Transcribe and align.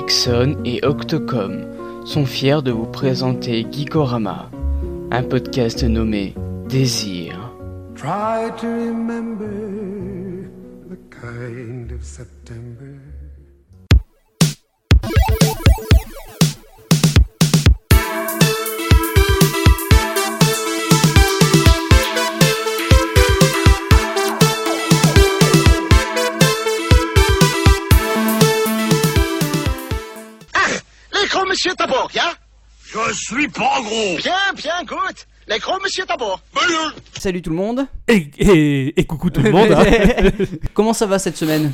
Ixon 0.00 0.56
et 0.64 0.82
Octocom 0.82 1.66
sont 2.06 2.24
fiers 2.24 2.62
de 2.62 2.70
vous 2.70 2.86
présenter 2.86 3.66
Geekorama, 3.70 4.50
un 5.10 5.22
podcast 5.22 5.84
nommé 5.84 6.34
Désir. 6.70 7.52
Je 33.08 33.14
suis 33.14 33.48
pas 33.48 33.80
gros 33.82 34.16
Bien, 34.22 34.34
bien, 34.56 34.84
good. 34.86 35.16
Les 35.48 35.58
gros 35.58 35.78
monsieur 35.82 36.04
Tabor. 36.06 36.40
Salut 37.18 37.42
tout 37.42 37.50
le 37.50 37.56
monde. 37.56 37.86
Et, 38.08 38.30
et- 38.38 39.00
et 39.00 39.04
coucou 39.04 39.30
tout 39.30 39.40
le 39.42 39.50
monde. 39.50 39.72
hein. 39.72 39.84
Comment 40.74 40.92
ça 40.92 41.06
va 41.06 41.18
cette 41.18 41.36
semaine? 41.36 41.72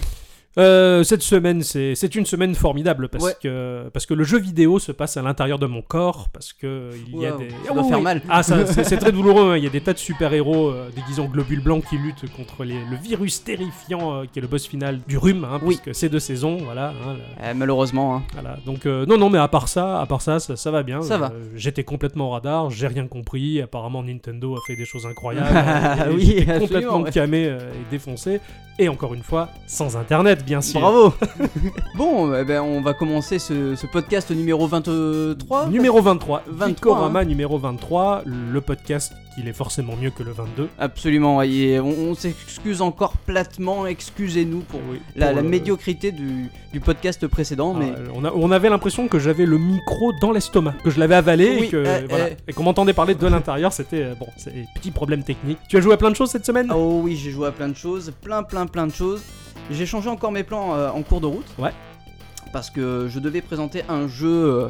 Euh, 0.58 1.02
cette 1.02 1.22
semaine, 1.22 1.62
c'est 1.62 2.14
une 2.14 2.24
semaine 2.24 2.54
formidable 2.54 3.08
parce, 3.08 3.24
Ouais. 3.24 3.36
que, 3.42 3.88
parce 3.92 4.06
que 4.06 4.14
le 4.14 4.24
jeu 4.24 4.38
vidéo 4.38 4.78
se 4.78 4.90
passe 4.92 5.16
à 5.16 5.22
l'intérieur 5.22 5.58
de 5.58 5.66
mon 5.66 5.82
corps. 5.82 6.28
Parce 6.32 6.52
que 6.52 6.90
il 7.08 7.20
y 7.20 7.26
a 7.26 7.32
Wow, 7.32 7.38
des. 7.38 7.48
ça 7.66 7.74
doit 7.74 7.84
faire 7.84 8.00
mal. 8.00 8.22
Ah, 8.28 8.42
c'est 8.64 8.96
très 8.96 9.12
douloureux. 9.12 9.52
hein. 9.52 9.56
Il 9.58 9.64
y 9.64 9.66
a 9.66 9.70
des 9.70 9.80
tas 9.82 9.92
de 9.92 9.98
super-héros 9.98 10.68
euh, 10.68 10.88
déguisés 10.96 11.20
en 11.20 11.26
globules 11.26 11.60
blancs 11.62 11.84
qui 11.88 11.98
luttent 11.98 12.30
contre 12.34 12.64
les- 12.64 12.74
le 12.90 12.96
virus 12.96 13.44
terrifiant 13.44 14.14
euh, 14.14 14.24
qui 14.32 14.38
est 14.38 14.42
le 14.42 14.48
boss 14.48 14.66
final 14.66 15.00
du 15.06 15.18
rhume. 15.18 15.44
hein, 15.44 15.60
Oui. 15.62 15.78
Puisque 15.82 15.94
c'est 15.98 16.08
deux 16.08 16.20
saisons. 16.20 16.56
Voilà. 16.64 16.88
hein, 17.06 17.16
la- 17.40 17.54
Malheureusement. 17.54 18.16
hein. 18.16 18.22
Voilà, 18.32 18.56
donc 18.64 18.86
non, 18.86 19.18
non, 19.18 19.28
mais 19.30 19.38
à 19.38 19.48
part 19.48 19.68
ça, 19.68 20.00
à 20.00 20.06
part 20.06 20.22
ça, 20.22 20.38
ça, 20.40 20.56
ça 20.56 20.70
va 20.70 20.82
bien. 20.82 21.02
Ça 21.02 21.18
va. 21.18 21.32
J'étais 21.54 21.84
complètement 21.84 22.28
au 22.28 22.30
radar, 22.30 22.70
j'ai 22.70 22.86
rien 22.86 23.06
compris. 23.06 23.60
Apparemment, 23.60 24.02
Nintendo 24.02 24.56
a 24.56 24.60
fait 24.66 24.76
des 24.76 24.84
choses 24.86 25.06
incroyables. 25.06 25.48
Ah 25.54 26.06
oui, 26.14 26.46
complètement 26.58 27.00
ouais. 27.02 27.10
camé 27.10 27.42
et 27.44 27.56
défoncé. 27.90 28.40
Et 28.78 28.88
encore 28.90 29.14
une 29.14 29.22
fois, 29.22 29.48
sans 29.66 29.96
Internet, 29.96 30.44
bien 30.46 30.60
sûr. 30.62 30.80
Bravo. 30.80 31.12
bon, 31.96 32.34
eh 32.34 32.44
ben, 32.44 32.62
on 32.62 32.80
va 32.80 32.94
commencer 32.94 33.38
ce, 33.38 33.74
ce 33.74 33.86
podcast 33.86 34.30
numéro 34.30 34.66
23. 34.66 35.68
Numéro 35.68 36.00
23, 36.00 36.44
23, 36.46 36.68
Geekorama 36.68 37.20
hein. 37.20 37.24
numéro 37.24 37.58
23, 37.58 38.22
le 38.24 38.60
podcast 38.60 39.12
qu'il 39.34 39.48
est 39.48 39.52
forcément 39.52 39.94
mieux 40.00 40.10
que 40.10 40.22
le 40.22 40.32
22. 40.32 40.68
Absolument. 40.78 41.42
Et 41.42 41.78
on, 41.78 41.88
on 41.88 42.14
s'excuse 42.14 42.80
encore 42.80 43.16
platement. 43.18 43.86
Excusez-nous 43.86 44.60
pour 44.60 44.80
Oui, 44.90 45.00
la, 45.14 45.26
pour 45.26 45.36
la 45.36 45.42
le- 45.42 45.48
médiocrité 45.48 46.10
du, 46.10 46.50
du 46.72 46.80
podcast 46.80 47.26
précédent. 47.26 47.74
Ah, 47.76 47.78
mais 47.80 47.92
on, 48.14 48.24
a- 48.24 48.32
on 48.34 48.50
avait 48.50 48.70
l'impression 48.70 49.08
que 49.08 49.18
j'avais 49.18 49.44
le 49.44 49.58
micro 49.58 50.12
dans 50.22 50.32
l'estomac, 50.32 50.74
que 50.84 50.88
je 50.90 50.98
l'avais 50.98 51.16
avalé 51.16 51.56
Oui, 51.60 51.64
et 51.66 51.68
que 51.68 51.76
euh, 51.76 52.00
voilà, 52.08 52.24
euh. 52.24 52.30
et 52.48 52.52
qu'on 52.54 52.62
m'entendait 52.62 52.94
parler 52.94 53.14
de 53.14 53.26
l'intérieur. 53.26 53.72
C'était 53.74 54.04
euh, 54.04 54.14
bon, 54.18 54.26
c'est 54.38 54.52
petit 54.74 54.90
problème 54.90 55.22
technique. 55.22 55.58
Tu 55.68 55.76
as 55.76 55.80
joué 55.82 55.92
à 55.92 55.96
plein 55.98 56.10
de 56.10 56.16
choses 56.16 56.30
cette 56.30 56.46
semaine? 56.46 56.70
Oh 56.74 57.00
oui, 57.04 57.16
j'ai 57.16 57.30
joué 57.30 57.48
à 57.48 57.52
plein 57.52 57.68
de 57.68 57.76
choses, 57.76 58.12
plein, 58.22 58.42
plein, 58.42 58.66
plein 58.66 58.86
de 58.86 58.92
choses. 58.92 59.22
J'ai 59.70 59.86
changé 59.86 60.08
encore 60.08 60.32
mes 60.32 60.44
plans 60.44 60.74
euh, 60.74 60.90
en 60.90 61.02
cours 61.02 61.20
de 61.20 61.26
route. 61.26 61.46
Ouais. 61.58 61.72
Parce 62.52 62.70
que 62.70 63.08
je 63.10 63.18
devais 63.18 63.40
présenter 63.42 63.82
un 63.88 64.06
jeu 64.08 64.28
euh, 64.64 64.68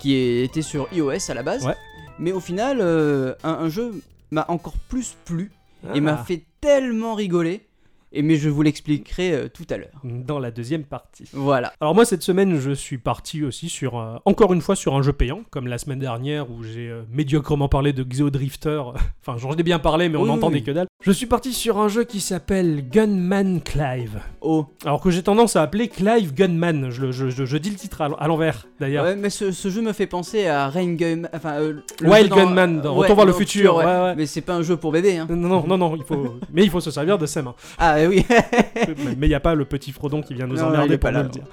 qui 0.00 0.14
était 0.14 0.62
sur 0.62 0.88
iOS 0.92 1.30
à 1.30 1.34
la 1.34 1.42
base. 1.42 1.66
Ouais. 1.66 1.74
Mais 2.18 2.32
au 2.32 2.40
final, 2.40 2.78
euh, 2.80 3.34
un, 3.44 3.52
un 3.52 3.68
jeu 3.68 4.02
m'a 4.30 4.44
encore 4.48 4.74
plus 4.88 5.16
plu 5.24 5.52
et 5.94 6.00
m'a 6.00 6.18
Ah. 6.20 6.24
fait 6.24 6.42
tellement 6.60 7.14
rigoler. 7.14 7.67
Et 8.12 8.22
mais 8.22 8.36
je 8.36 8.48
vous 8.48 8.62
l'expliquerai 8.62 9.32
euh, 9.32 9.48
tout 9.48 9.66
à 9.70 9.76
l'heure. 9.76 10.00
dans 10.04 10.38
la 10.38 10.50
deuxième 10.50 10.84
partie. 10.84 11.24
Voilà. 11.32 11.72
Alors 11.80 11.94
moi 11.94 12.04
cette 12.04 12.22
semaine 12.22 12.58
je 12.58 12.70
suis 12.70 12.98
parti 12.98 13.44
aussi 13.44 13.68
sur 13.68 13.98
euh, 13.98 14.16
encore 14.24 14.52
une 14.54 14.60
fois 14.62 14.76
sur 14.76 14.94
un 14.96 15.02
jeu 15.02 15.12
payant 15.12 15.40
comme 15.50 15.66
la 15.66 15.76
semaine 15.78 15.98
dernière 15.98 16.50
où 16.50 16.62
j'ai 16.62 16.88
euh, 16.88 17.02
médiocrement 17.10 17.68
parlé 17.68 17.92
de 17.92 18.02
Xeodrifter. 18.02 18.82
enfin 19.26 19.36
j'en 19.38 19.52
ai 19.52 19.62
bien 19.62 19.78
parlé 19.78 20.08
mais 20.08 20.16
on 20.16 20.22
Oui, 20.22 20.28
n'entendait 20.28 20.56
oui. 20.58 20.64
que 20.64 20.70
dalle. 20.70 20.86
Je 21.04 21.12
suis 21.12 21.26
parti 21.26 21.52
sur 21.52 21.78
un 21.78 21.88
jeu 21.88 22.04
qui 22.04 22.20
s'appelle 22.20 22.88
Gunman 22.90 23.60
Clive. 23.62 24.20
Oh. 24.40 24.66
Alors 24.84 25.00
que 25.00 25.10
j'ai 25.10 25.22
tendance 25.22 25.54
à 25.56 25.62
appeler 25.62 25.88
Clive 25.88 26.34
Gunman. 26.34 26.90
Je, 26.90 27.02
le- 27.06 27.12
je- 27.12 27.28
je- 27.30 27.44
je 27.44 27.56
dis 27.56 27.70
le 27.70 27.76
titre 27.76 28.00
à, 28.02 28.26
l'envers 28.26 28.66
d'ailleurs. 28.80 29.04
Ouais, 29.04 29.14
mais 29.16 29.30
ce, 29.30 29.52
ce 29.52 29.68
jeu 29.68 29.80
me 29.82 29.92
fait 29.92 30.06
penser 30.08 30.46
à 30.46 30.68
Rain 30.68 30.94
Gun. 30.94 31.22
Enfin, 31.32 31.58
Wild 32.02 32.28
dans- 32.30 32.36
Gunman 32.36 32.80
dans 32.80 32.94
Ouais, 32.96 33.02
Retour 33.02 33.16
vers 33.16 33.26
le 33.26 33.32
dans 33.32 33.38
futur. 33.38 33.76
ouais. 33.76 33.84
ouais, 33.84 34.00
ouais. 34.02 34.14
Mais 34.16 34.26
c'est 34.26 34.40
pas 34.40 34.54
un 34.54 34.62
jeu 34.62 34.76
pour 34.76 34.90
bébé. 34.92 35.18
Hein. 35.18 35.26
Non, 35.30 35.36
non, 35.48 35.66
non, 35.66 35.78
non, 35.78 35.96
il 35.96 36.02
faut... 36.04 36.36
mais 36.52 36.64
il 36.64 36.70
faut 36.70 36.80
se 36.80 36.90
servir 36.90 37.16
de 37.18 37.26
ses 37.26 37.42
mains. 37.42 37.54
Ah 37.78 37.97
oui. 38.06 38.24
mais 39.16 39.26
il 39.26 39.30
n'y 39.30 39.34
a 39.34 39.40
pas 39.40 39.54
le 39.54 39.64
petit 39.64 39.92
Frodon 39.92 40.22
qui 40.22 40.34
vient 40.34 40.46
nous 40.46 40.56
Non, 40.56 40.68
emmerder 40.68 40.98
pour 40.98 41.10
nous 41.10 41.22
le 41.22 41.28
dire. 41.28 41.44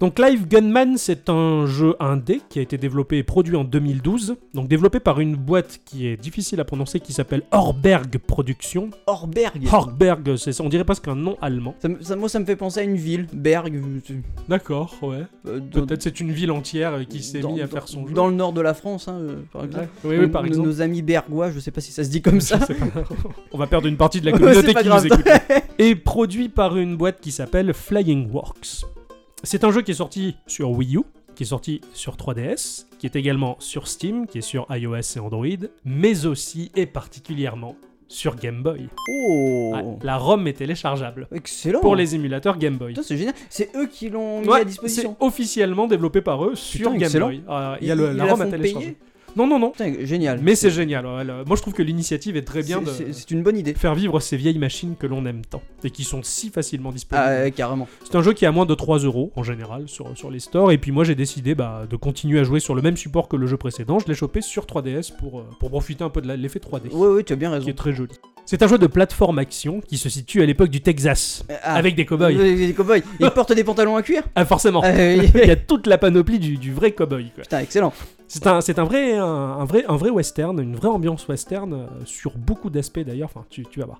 Donc 0.00 0.18
Live 0.18 0.48
Gunman, 0.48 0.96
c'est 0.96 1.28
un 1.28 1.66
jeu 1.66 1.94
indé 2.00 2.40
qui 2.48 2.58
a 2.58 2.62
été 2.62 2.78
développé 2.78 3.18
et 3.18 3.22
produit 3.22 3.54
en 3.56 3.64
2012. 3.64 4.36
Donc 4.54 4.66
développé 4.66 4.98
par 4.98 5.20
une 5.20 5.36
boîte 5.36 5.78
qui 5.84 6.06
est 6.06 6.16
difficile 6.16 6.58
à 6.58 6.64
prononcer, 6.64 7.00
qui 7.00 7.12
s'appelle 7.12 7.42
Horberg 7.52 8.16
Productions. 8.16 8.88
Orberg. 9.06 9.68
Horberg, 9.70 10.36
c'est 10.36 10.58
on 10.62 10.70
dirait 10.70 10.84
presque 10.84 11.06
un 11.08 11.16
nom 11.16 11.36
allemand. 11.42 11.74
Ça 11.82 11.88
ça- 12.00 12.16
moi, 12.16 12.30
ça 12.30 12.40
me 12.40 12.46
fait 12.46 12.56
penser 12.56 12.80
à 12.80 12.82
une 12.82 12.96
ville, 12.96 13.26
Berg. 13.34 13.78
D'accord, 14.48 14.94
ouais. 15.02 15.24
euh, 15.46 15.60
Peut-être 15.70 16.02
c'est 16.02 16.18
une 16.20 16.32
ville 16.32 16.50
entière 16.50 16.94
euh, 16.94 17.04
qui 17.04 17.22
s'est 17.22 17.42
mise 17.42 17.60
à 17.60 17.66
dans- 17.66 17.68
faire 17.70 17.86
son 17.86 18.06
jeu. 18.08 18.14
Dans 18.14 18.28
le 18.28 18.34
nord 18.34 18.54
de 18.54 18.62
la 18.62 18.72
France, 18.72 19.06
hein, 19.06 19.18
euh, 19.20 19.36
par 19.52 19.64
exemple. 19.66 19.88
Ouais. 20.04 20.16
Oui, 20.16 20.24
oui, 20.24 20.28
par 20.28 20.42
Nos- 20.42 20.48
exemple. 20.48 20.68
Nos 20.68 20.80
amis 20.80 21.02
bergois, 21.02 21.50
je 21.50 21.58
sais 21.60 21.70
pas 21.72 21.82
si 21.82 21.92
ça 21.92 22.04
se 22.04 22.08
dit 22.10 22.22
comme 22.22 22.40
ça. 22.40 22.58
On 23.52 23.58
va 23.58 23.66
perdre 23.66 23.86
une 23.86 23.98
partie 23.98 24.20
de 24.22 24.26
la 24.26 24.32
communauté 24.32 24.72
qui 24.72 24.82
grave. 24.84 25.04
nous 25.06 25.12
écoute. 25.12 25.28
Et 25.78 25.94
produit 25.94 26.48
par 26.48 26.78
une 26.78 26.96
boîte 26.96 27.20
qui 27.20 27.32
s'appelle 27.32 27.74
Flying 27.74 28.30
Works. 28.32 28.86
C'est 29.42 29.64
un 29.64 29.70
jeu 29.72 29.82
qui 29.82 29.92
est 29.92 29.94
sorti 29.94 30.36
sur 30.46 30.70
Wii 30.70 30.96
U, 30.96 31.00
qui 31.34 31.44
est 31.44 31.46
sorti 31.46 31.80
sur 31.94 32.16
3DS, 32.16 32.86
qui 32.98 33.06
est 33.06 33.16
également 33.16 33.56
sur 33.58 33.88
Steam, 33.88 34.26
qui 34.26 34.38
est 34.38 34.42
sur 34.42 34.66
iOS 34.70 34.96
et 35.16 35.18
Android, 35.18 35.46
mais 35.84 36.26
aussi 36.26 36.70
et 36.76 36.86
particulièrement 36.86 37.74
sur 38.08 38.34
Game 38.36 38.62
Boy. 38.62 38.88
Oh. 39.08 39.70
Ouais, 39.74 39.84
la 40.02 40.16
ROM 40.18 40.46
est 40.48 40.54
téléchargeable 40.54 41.28
Excellent. 41.32 41.80
pour 41.80 41.94
les 41.94 42.16
émulateurs 42.16 42.58
Game 42.58 42.76
Boy. 42.76 42.94
C'est 43.02 43.16
génial. 43.16 43.34
C'est 43.48 43.70
eux 43.76 43.86
qui 43.86 44.10
l'ont 44.10 44.40
mis 44.40 44.48
Ouais, 44.48 44.56
à 44.56 44.58
c'est 44.60 44.64
disposition. 44.66 45.16
officiellement 45.20 45.86
développé 45.86 46.20
par 46.20 46.44
eux 46.44 46.56
sur 46.56 46.78
Putain, 46.78 46.90
Game 46.94 47.02
excellent. 47.02 47.26
Boy. 47.28 47.42
Ah, 47.48 47.76
Il 47.80 47.86
y 47.86 47.90
a 47.92 47.94
le, 47.94 48.12
la 48.12 48.24
ROM 48.26 48.40
à 48.42 48.46
télécharger. 48.46 48.96
Non, 49.36 49.46
non, 49.46 49.58
non. 49.58 49.70
Putain, 49.70 49.94
génial. 50.04 50.40
Mais 50.42 50.54
c'est 50.54 50.70
génial. 50.70 51.04
Moi, 51.46 51.56
je 51.56 51.62
trouve 51.62 51.74
que 51.74 51.82
l'initiative 51.82 52.36
est 52.36 52.42
très 52.44 52.62
bien 52.62 52.80
C'est- 52.84 53.04
de 53.04 53.12
c'est- 53.12 53.30
une 53.30 53.42
bonne 53.42 53.56
idée. 53.56 53.74
faire 53.74 53.94
vivre 53.94 54.18
ces 54.20 54.36
vieilles 54.36 54.58
machines 54.58 54.96
que 54.98 55.06
l'on 55.06 55.24
aime 55.26 55.42
tant 55.48 55.62
et 55.84 55.90
qui 55.90 56.04
sont 56.04 56.22
si 56.22 56.50
facilement 56.50 56.92
disponibles. 56.92 57.26
Ah, 57.28 57.42
ouais, 57.44 57.50
carrément. 57.52 57.88
C'est 58.04 58.16
un 58.16 58.22
jeu 58.22 58.32
qui 58.32 58.44
est 58.44 58.48
à 58.48 58.52
moins 58.52 58.66
de 58.66 58.74
3 58.74 58.98
euros 58.98 59.32
en 59.36 59.42
général 59.42 59.88
sur, 59.88 60.16
sur 60.16 60.30
les 60.30 60.40
stores. 60.40 60.72
Et 60.72 60.78
puis 60.78 60.92
moi 60.92 61.04
j'ai 61.04 61.14
décidé 61.14 61.54
bah, 61.54 61.84
de 61.88 61.96
continuer 61.96 62.40
à 62.40 62.44
jouer 62.44 62.60
sur 62.60 62.74
le 62.74 62.82
même 62.82 62.96
support 62.96 63.28
que 63.28 63.36
le 63.36 63.46
jeu 63.46 63.56
précédent. 63.56 63.98
Je 63.98 64.06
l'ai 64.06 64.14
chopé 64.14 64.40
sur 64.40 64.66
3DS 64.66 65.10
pour, 65.16 65.40
euh, 65.40 65.44
pour 65.58 65.70
profiter 65.70 66.04
un 66.04 66.10
peu 66.10 66.20
de 66.20 66.32
l'effet 66.32 66.58
3D. 66.58 66.88
Ouais, 66.92 67.08
ouais, 67.08 67.22
tu 67.22 67.32
as 67.32 67.36
bien 67.36 67.50
raison. 67.50 67.64
Qui 67.64 67.70
est 67.70 67.74
très 67.74 67.92
joli. 67.92 68.12
C'est 68.46 68.62
un 68.62 68.66
jeu 68.66 68.78
de 68.78 68.86
plateforme 68.88 69.38
action 69.38 69.80
qui 69.80 69.96
se 69.96 70.08
situe 70.08 70.42
à 70.42 70.46
l'époque 70.46 70.70
du 70.70 70.80
Texas. 70.80 71.44
Ah, 71.62 71.74
Avec 71.74 71.94
des 71.94 72.04
cow-boys. 72.04 72.32
Des 72.34 72.72
cow-boys. 72.74 72.98
Ils 73.20 73.30
portent 73.34 73.52
des 73.52 73.62
pantalons 73.64 73.94
à 73.96 74.02
cuir? 74.02 74.22
Ah 74.34 74.44
forcément. 74.44 74.80
Ah, 74.84 74.90
oui. 74.92 75.30
Il 75.34 75.46
y 75.46 75.50
a 75.50 75.56
toute 75.56 75.86
la 75.86 75.98
panoplie 75.98 76.38
du, 76.40 76.56
du 76.56 76.72
vrai 76.72 76.90
cow-boy. 76.90 77.30
quoi. 77.34 77.42
Putain, 77.42 77.60
excellent. 77.60 77.92
C'est 78.32 78.46
un, 78.46 78.60
c'est 78.60 78.78
un, 78.78 78.84
vrai, 78.84 79.16
un, 79.16 79.24
un 79.24 79.64
vrai, 79.64 79.84
un 79.88 79.96
vrai 79.96 80.10
western, 80.10 80.60
une 80.60 80.76
vraie 80.76 80.88
ambiance 80.88 81.26
western, 81.28 81.72
euh, 81.72 81.86
sur 82.04 82.38
beaucoup 82.38 82.70
d'aspects 82.70 83.00
d'ailleurs, 83.00 83.30
enfin 83.34 83.44
tu, 83.50 83.64
tu 83.64 83.80
vas 83.80 83.86
voir. 83.86 83.98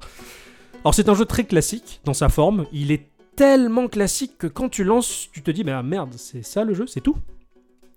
Alors 0.84 0.94
c'est 0.94 1.08
un 1.08 1.14
jeu 1.14 1.24
très 1.24 1.44
classique 1.44 2.00
dans 2.04 2.14
sa 2.14 2.28
forme, 2.28 2.66
il 2.72 2.92
est 2.92 3.08
tellement 3.36 3.88
classique 3.88 4.38
que 4.38 4.46
quand 4.46 4.68
tu 4.68 4.84
lances, 4.84 5.28
tu 5.32 5.42
te 5.42 5.50
dis, 5.50 5.64
mais 5.64 5.72
ah, 5.72 5.82
merde, 5.82 6.14
c'est 6.16 6.42
ça 6.42 6.64
le 6.64 6.74
jeu, 6.74 6.86
c'est 6.86 7.00
tout 7.00 7.16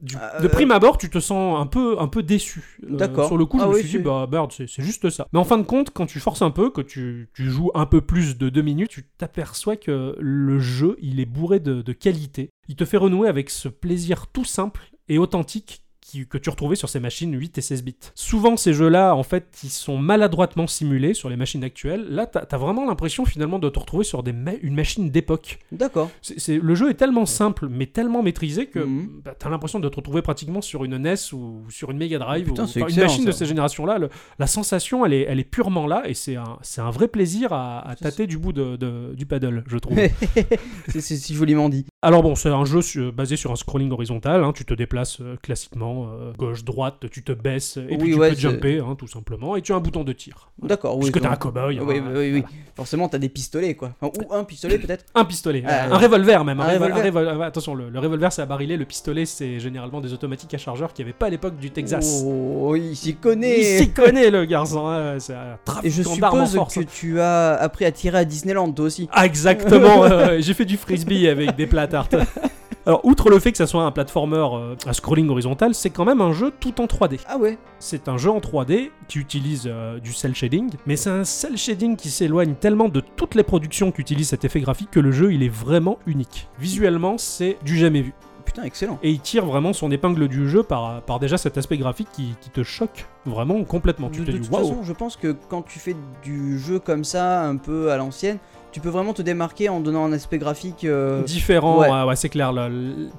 Du- 0.01 0.17
Euh, 0.17 0.41
De 0.41 0.47
prime 0.47 0.71
abord, 0.71 0.97
tu 0.97 1.09
te 1.09 1.19
sens 1.19 1.57
un 1.61 1.65
peu, 1.67 1.97
un 1.99 2.07
peu 2.07 2.23
déçu. 2.23 2.79
Euh, 2.83 2.97
D'accord. 2.97 3.27
sur 3.27 3.37
le 3.37 3.45
coup, 3.45 3.57
je 3.59 3.63
Ah 3.63 3.67
me 3.67 3.73
oui, 3.75 3.79
suis 3.81 3.89
dit, 3.89 3.97
bah 3.99 4.27
merde, 4.29 4.51
c'est 4.51 4.67
c'est 4.67 4.83
juste 4.83 5.09
ça. 5.09 5.27
Mais 5.33 5.39
en 5.39 5.43
fin 5.45 5.57
de 5.57 5.63
compte, 5.63 5.91
quand 5.91 6.05
tu 6.07 6.19
forces 6.19 6.41
un 6.41 6.51
peu, 6.51 6.69
que 6.71 6.81
tu, 6.81 7.29
tu 7.33 7.49
joues 7.49 7.71
un 7.73 7.85
peu 7.85 8.01
plus 8.01 8.37
de 8.37 8.49
deux 8.49 8.61
minutes, 8.63 8.89
tu 8.89 9.05
t'aperçois 9.17 9.77
que 9.77 10.15
le 10.19 10.59
jeu, 10.59 10.97
il 11.01 11.19
est 11.21 11.25
bourré 11.25 11.59
de, 11.61 11.81
de 11.81 11.93
qualité. 11.93 12.49
Il 12.67 12.75
te 12.75 12.83
fait 12.85 12.97
renouer 12.97 13.29
avec 13.29 13.49
ce 13.49 13.69
plaisir 13.69 14.27
tout 14.27 14.43
simple 14.45 14.91
et 15.07 15.17
authentique 15.19 15.83
qui- 16.13 16.27
que 16.27 16.37
tu 16.37 16.49
retrouvais 16.49 16.75
sur 16.75 16.89
ces 16.89 16.99
machines 16.99 17.33
8 17.37 17.57
et 17.57 17.61
16 17.61 17.83
bits. 17.83 17.95
Souvent, 18.13 18.55
ces 18.55 18.73
jeux-là, 18.73 19.15
en 19.15 19.23
fait, 19.23 19.47
ils 19.63 19.69
sont 19.69 19.97
maladroitement 19.97 20.67
simulés 20.67 21.13
sur 21.15 21.27
les 21.29 21.35
machines 21.35 21.63
actuelles. 21.63 22.05
Là, 22.09 22.27
t'as 22.27 22.41
as 22.51 22.57
vraiment 22.57 22.85
l'impression 22.85 23.25
finalement 23.25 23.57
de 23.57 23.67
te 23.69 23.79
retrouver 23.79 24.03
sur 24.03 24.21
des 24.21 24.31
ma- 24.31 24.53
une 24.61 24.75
machine 24.75 25.09
d'époque. 25.09 25.57
D'accord. 25.71 26.11
Le 26.47 26.75
jeu 26.75 26.89
est 26.91 26.93
tellement 26.93 27.25
simple, 27.25 27.67
mais 27.67 27.87
tellement 27.87 28.21
maîtrisé 28.21 28.67
que 28.67 28.79
Mhm. 28.79 29.21
bah, 29.25 29.33
t'as 29.37 29.49
l'impression 29.49 29.79
de 29.79 29.89
te 29.89 29.95
retrouver 29.95 30.21
pratiquement 30.21 30.61
sur 30.61 30.83
une 30.83 30.93
NES 30.99 31.33
ou 31.33 31.63
sur 31.69 31.89
une 31.91 31.97
Mega 31.97 32.19
Drive. 32.19 32.45
Putain, 32.45 32.63
ou- 32.63 32.65
enfin, 32.65 32.87
une 32.87 32.99
machine 32.99 33.25
de 33.25 33.31
ces 33.31 33.45
générations-là. 33.45 33.97
La 34.39 34.47
sensation, 34.47 35.05
elle 35.05 35.13
est, 35.13 35.21
elle 35.27 35.39
est 35.39 35.43
purement 35.43 35.87
là, 35.87 36.03
et 36.07 36.13
c'est 36.13 36.35
un, 36.35 36.91
vrai 36.91 37.07
plaisir 37.07 37.53
à, 37.53 37.79
à 37.87 37.95
tâter 37.95 38.27
du 38.27 38.37
bout 38.37 38.53
de, 38.53 38.75
de- 38.75 39.13
du 39.15 39.25
paddle, 39.25 39.63
je 39.67 39.77
trouve. 39.77 39.97
c'est 40.89 41.01
si 41.01 41.33
joliment 41.33 41.69
dit. 41.69 41.85
Alors 42.05 42.21
bon, 42.21 42.35
c'est 42.35 42.49
un 42.49 42.65
jeu 42.65 42.81
basé 43.11 43.37
sur 43.37 43.51
un 43.51 43.55
scrolling 43.55 43.89
horizontal, 43.91 44.43
hein, 44.43 44.51
tu 44.53 44.65
te 44.65 44.73
déplaces 44.73 45.21
euh, 45.21 45.37
classiquement, 45.41 46.07
euh, 46.11 46.33
gauche, 46.37 46.65
droite, 46.65 47.05
tu 47.09 47.23
te 47.23 47.31
baisses, 47.31 47.77
et 47.77 47.85
Oui, 47.91 47.97
puis 47.97 48.11
tu 48.11 48.19
ouais, 48.19 48.29
peux 48.31 48.35
jumper, 48.35 48.79
hein, 48.79 48.95
tout 48.97 49.07
simplement, 49.07 49.55
et 49.55 49.61
tu 49.61 49.71
as 49.71 49.77
un 49.77 49.79
bouton 49.79 50.03
de 50.03 50.11
tir. 50.11 50.49
D'accord, 50.61 50.95
oui. 50.97 51.03
Puisque 51.03 51.13
t'es 51.13 51.19
donc- 51.21 51.31
un 51.31 51.35
cow-boy. 51.37 51.79
Oui, 51.79 51.97
hein, 51.99 52.03
oui, 52.13 52.31
voilà. 52.31 52.45
Forcément, 52.75 53.07
t'as 53.07 53.19
des 53.19 53.29
pistolets, 53.29 53.75
quoi. 53.75 53.93
Enfin, 54.01 54.11
ou 54.29 54.33
un 54.33 54.43
pistolet, 54.43 54.79
peut-être. 54.79 55.05
Un 55.15 55.23
pistolet, 55.23 55.63
Ah, 55.65 55.85
un 55.93 55.97
revolver 55.97 56.43
même. 56.43 56.59
Un, 56.59 56.65
Un 56.65 56.77
revolver. 56.77 57.41
attention, 57.43 57.73
le, 57.73 57.89
le 57.89 57.99
revolver 57.99 58.33
c'est 58.33 58.41
à 58.41 58.45
barillet, 58.47 58.75
le 58.75 58.83
pistolet 58.85 59.25
c'est 59.25 59.59
généralement 59.61 60.01
des 60.01 60.11
automatiques 60.11 60.53
à 60.53 60.57
chargeur 60.57 60.91
qu'il 60.91 61.05
n'y 61.05 61.11
avait 61.11 61.17
pas 61.17 61.27
à 61.27 61.29
l'époque 61.29 61.55
du 61.57 61.71
Texas. 61.71 62.23
Oh, 62.25 62.75
il 62.75 62.97
s'y 62.97 63.15
connaît. 63.15 63.59
Il 63.59 63.63
s'y 63.85 63.91
connaît 63.91 64.29
le 64.29 64.43
garçon, 64.43 65.15
c'est 65.19 65.35
un 65.35 65.57
Et 65.83 65.89
je 65.89 66.03
suppose 66.03 66.55
force. 66.55 66.75
que 66.75 66.81
tu 66.81 67.21
as 67.21 67.53
appris 67.53 67.85
à 67.85 67.91
tirer 67.93 68.17
à 68.17 68.25
Disneyland, 68.25 68.69
toi 68.73 68.85
aussi. 68.87 69.07
Ah, 69.13 69.25
exactement, 69.25 70.03
euh, 70.03 70.37
j'ai 70.41 70.53
fait 70.53 70.65
du 70.65 70.75
frisbee 70.75 71.29
avec 71.29 71.55
des 71.55 71.65
plats 71.67 71.83
à 71.92 71.92
tarte. 71.93 72.15
Alors, 72.85 73.05
outre 73.05 73.29
le 73.29 73.39
fait 73.39 73.51
que 73.51 73.57
ça 73.57 73.67
soit 73.67 73.83
un 73.83 73.91
platformer 73.91 74.45
euh, 74.51 74.75
à 74.85 74.93
scrolling 74.93 75.29
horizontal, 75.29 75.73
c'est 75.73 75.89
quand 75.89 76.03
même 76.03 76.19
un 76.19 76.33
jeu 76.33 76.51
tout 76.59 76.81
en 76.81 76.85
3D. 76.85 77.19
Ah 77.27 77.37
ouais. 77.37 77.57
C'est 77.79 78.09
un 78.09 78.17
jeu 78.17 78.29
en 78.29 78.39
3D 78.39 78.89
qui 79.07 79.19
utilise 79.19 79.63
euh, 79.67 79.99
du 79.99 80.11
cel 80.11 80.35
shading, 80.35 80.69
mais 80.85 80.97
c'est 80.97 81.11
un 81.11 81.23
cel 81.23 81.55
shading 81.55 81.95
qui 81.95 82.09
s'éloigne 82.09 82.55
tellement 82.55 82.89
de 82.89 82.99
toutes 82.99 83.35
les 83.35 83.43
productions 83.43 83.91
qui 83.91 84.01
utilisent 84.01 84.29
cet 84.29 84.43
effet 84.43 84.59
graphique 84.59 84.91
que 84.91 84.99
le 84.99 85.11
jeu 85.11 85.31
il 85.31 85.43
est 85.43 85.53
vraiment 85.53 85.97
unique. 86.07 86.49
Visuellement, 86.59 87.17
c'est 87.17 87.57
du 87.63 87.77
jamais 87.77 88.01
vu. 88.01 88.13
Putain, 88.43 88.63
excellent. 88.63 88.99
Et 89.01 89.11
il 89.11 89.21
tire 89.21 89.45
vraiment 89.45 89.71
son 89.71 89.89
épingle 89.89 90.27
du 90.27 90.49
jeu 90.49 90.63
par, 90.63 91.01
par 91.03 91.19
déjà 91.19 91.37
cet 91.37 91.57
aspect 91.57 91.77
graphique 91.77 92.09
qui, 92.11 92.35
qui 92.41 92.49
te 92.49 92.63
choque 92.63 93.05
vraiment 93.25 93.63
complètement. 93.63 94.09
Tu 94.09 94.19
de 94.19 94.25
te 94.25 94.31
de 94.31 94.37
dis 94.39 94.49
toute 94.49 94.57
façon, 94.57 94.83
je 94.83 94.91
pense 94.91 95.15
que 95.15 95.33
quand 95.47 95.61
tu 95.61 95.79
fais 95.79 95.95
du 96.23 96.59
jeu 96.59 96.79
comme 96.79 97.05
ça, 97.05 97.43
un 97.45 97.55
peu 97.55 97.91
à 97.91 97.97
l'ancienne, 97.97 98.39
tu 98.73 98.79
peux 98.81 98.89
vraiment 98.89 99.13
te 99.13 99.21
démarquer 99.21 99.69
en 99.69 99.79
donnant 99.79 100.03
un 100.03 100.11
aspect 100.11 100.39
graphique. 100.39 100.83
euh, 100.83 101.21
Différent, 101.23 101.79
ouais. 101.79 101.89
ouais, 101.89 102.03
ouais, 102.03 102.15
c'est 102.17 102.27
clair. 102.27 102.51
là, 102.51 102.69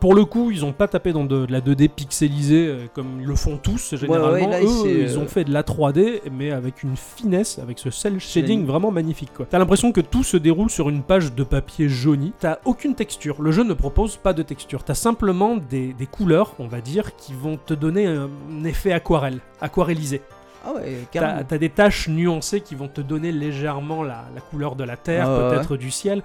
pour 0.01 0.15
le 0.15 0.25
coup, 0.25 0.51
ils 0.51 0.65
ont 0.65 0.73
pas 0.73 0.89
tapé 0.89 1.13
dans 1.13 1.25
de, 1.25 1.47
de 1.47 1.53
la 1.53 1.61
2D 1.61 1.89
pixelisée 1.89 2.67
euh, 2.67 2.87
comme 2.93 3.21
ils 3.21 3.27
le 3.27 3.37
font 3.37 3.57
tous 3.57 3.95
généralement. 3.95 4.33
ouais, 4.33 4.47
là, 4.47 4.61
Eux, 4.61 4.89
ils 5.07 5.17
euh, 5.17 5.19
ont 5.21 5.27
fait 5.27 5.45
de 5.45 5.53
la 5.53 5.63
3D, 5.63 6.21
mais 6.33 6.51
avec 6.51 6.83
une 6.83 6.97
finesse, 6.97 7.59
avec 7.61 7.79
ce 7.79 7.91
cel 7.91 8.19
shading 8.21 8.67
vraiment 8.67 8.91
magnifique. 8.91 9.31
T'as 9.49 9.59
l'impression 9.59 9.93
que 9.93 10.01
tout 10.01 10.25
se 10.25 10.37
déroule 10.37 10.71
sur 10.71 10.91
une 10.91 11.03
page 11.03 11.33
de 11.35 11.45
papier 11.45 11.89
jauni. 11.89 12.33
T'as 12.41 12.59
aucune 12.65 12.95
texture. 12.97 13.41
Le 13.41 13.53
jeu 13.53 13.63
ne 13.63 13.75
propose 13.75 14.17
pas 14.17 14.33
de 14.33 14.43
texture. 14.43 14.83
T'as 14.83 14.95
simplement 14.95 15.57
des, 15.57 15.93
des 15.93 16.07
couleurs, 16.07 16.55
on 16.59 16.67
va 16.67 16.81
dire, 16.81 17.15
qui 17.17 17.33
vont 17.33 17.57
te 17.65 17.75
donner 17.75 18.07
un 18.07 18.29
effet 18.65 18.93
aquarelle, 18.93 19.39
aquarellisé. 19.61 20.21
Ah 20.67 20.73
ouais, 20.73 20.99
T'as 21.13 21.59
des 21.59 21.69
taches 21.71 22.09
nuancées 22.09 22.61
qui 22.61 22.75
vont 22.75 22.89
te 22.89 23.01
donner 23.01 23.33
légèrement 23.33 24.03
la, 24.03 24.25
la 24.35 24.41
couleur 24.41 24.77
de 24.77 24.85
la 24.85 24.97
terre, 24.97 25.27
Ah 25.29 25.49
ouais, 25.49 25.55
peut-être 25.57 25.77
du 25.77 25.91
ciel. 25.91 26.23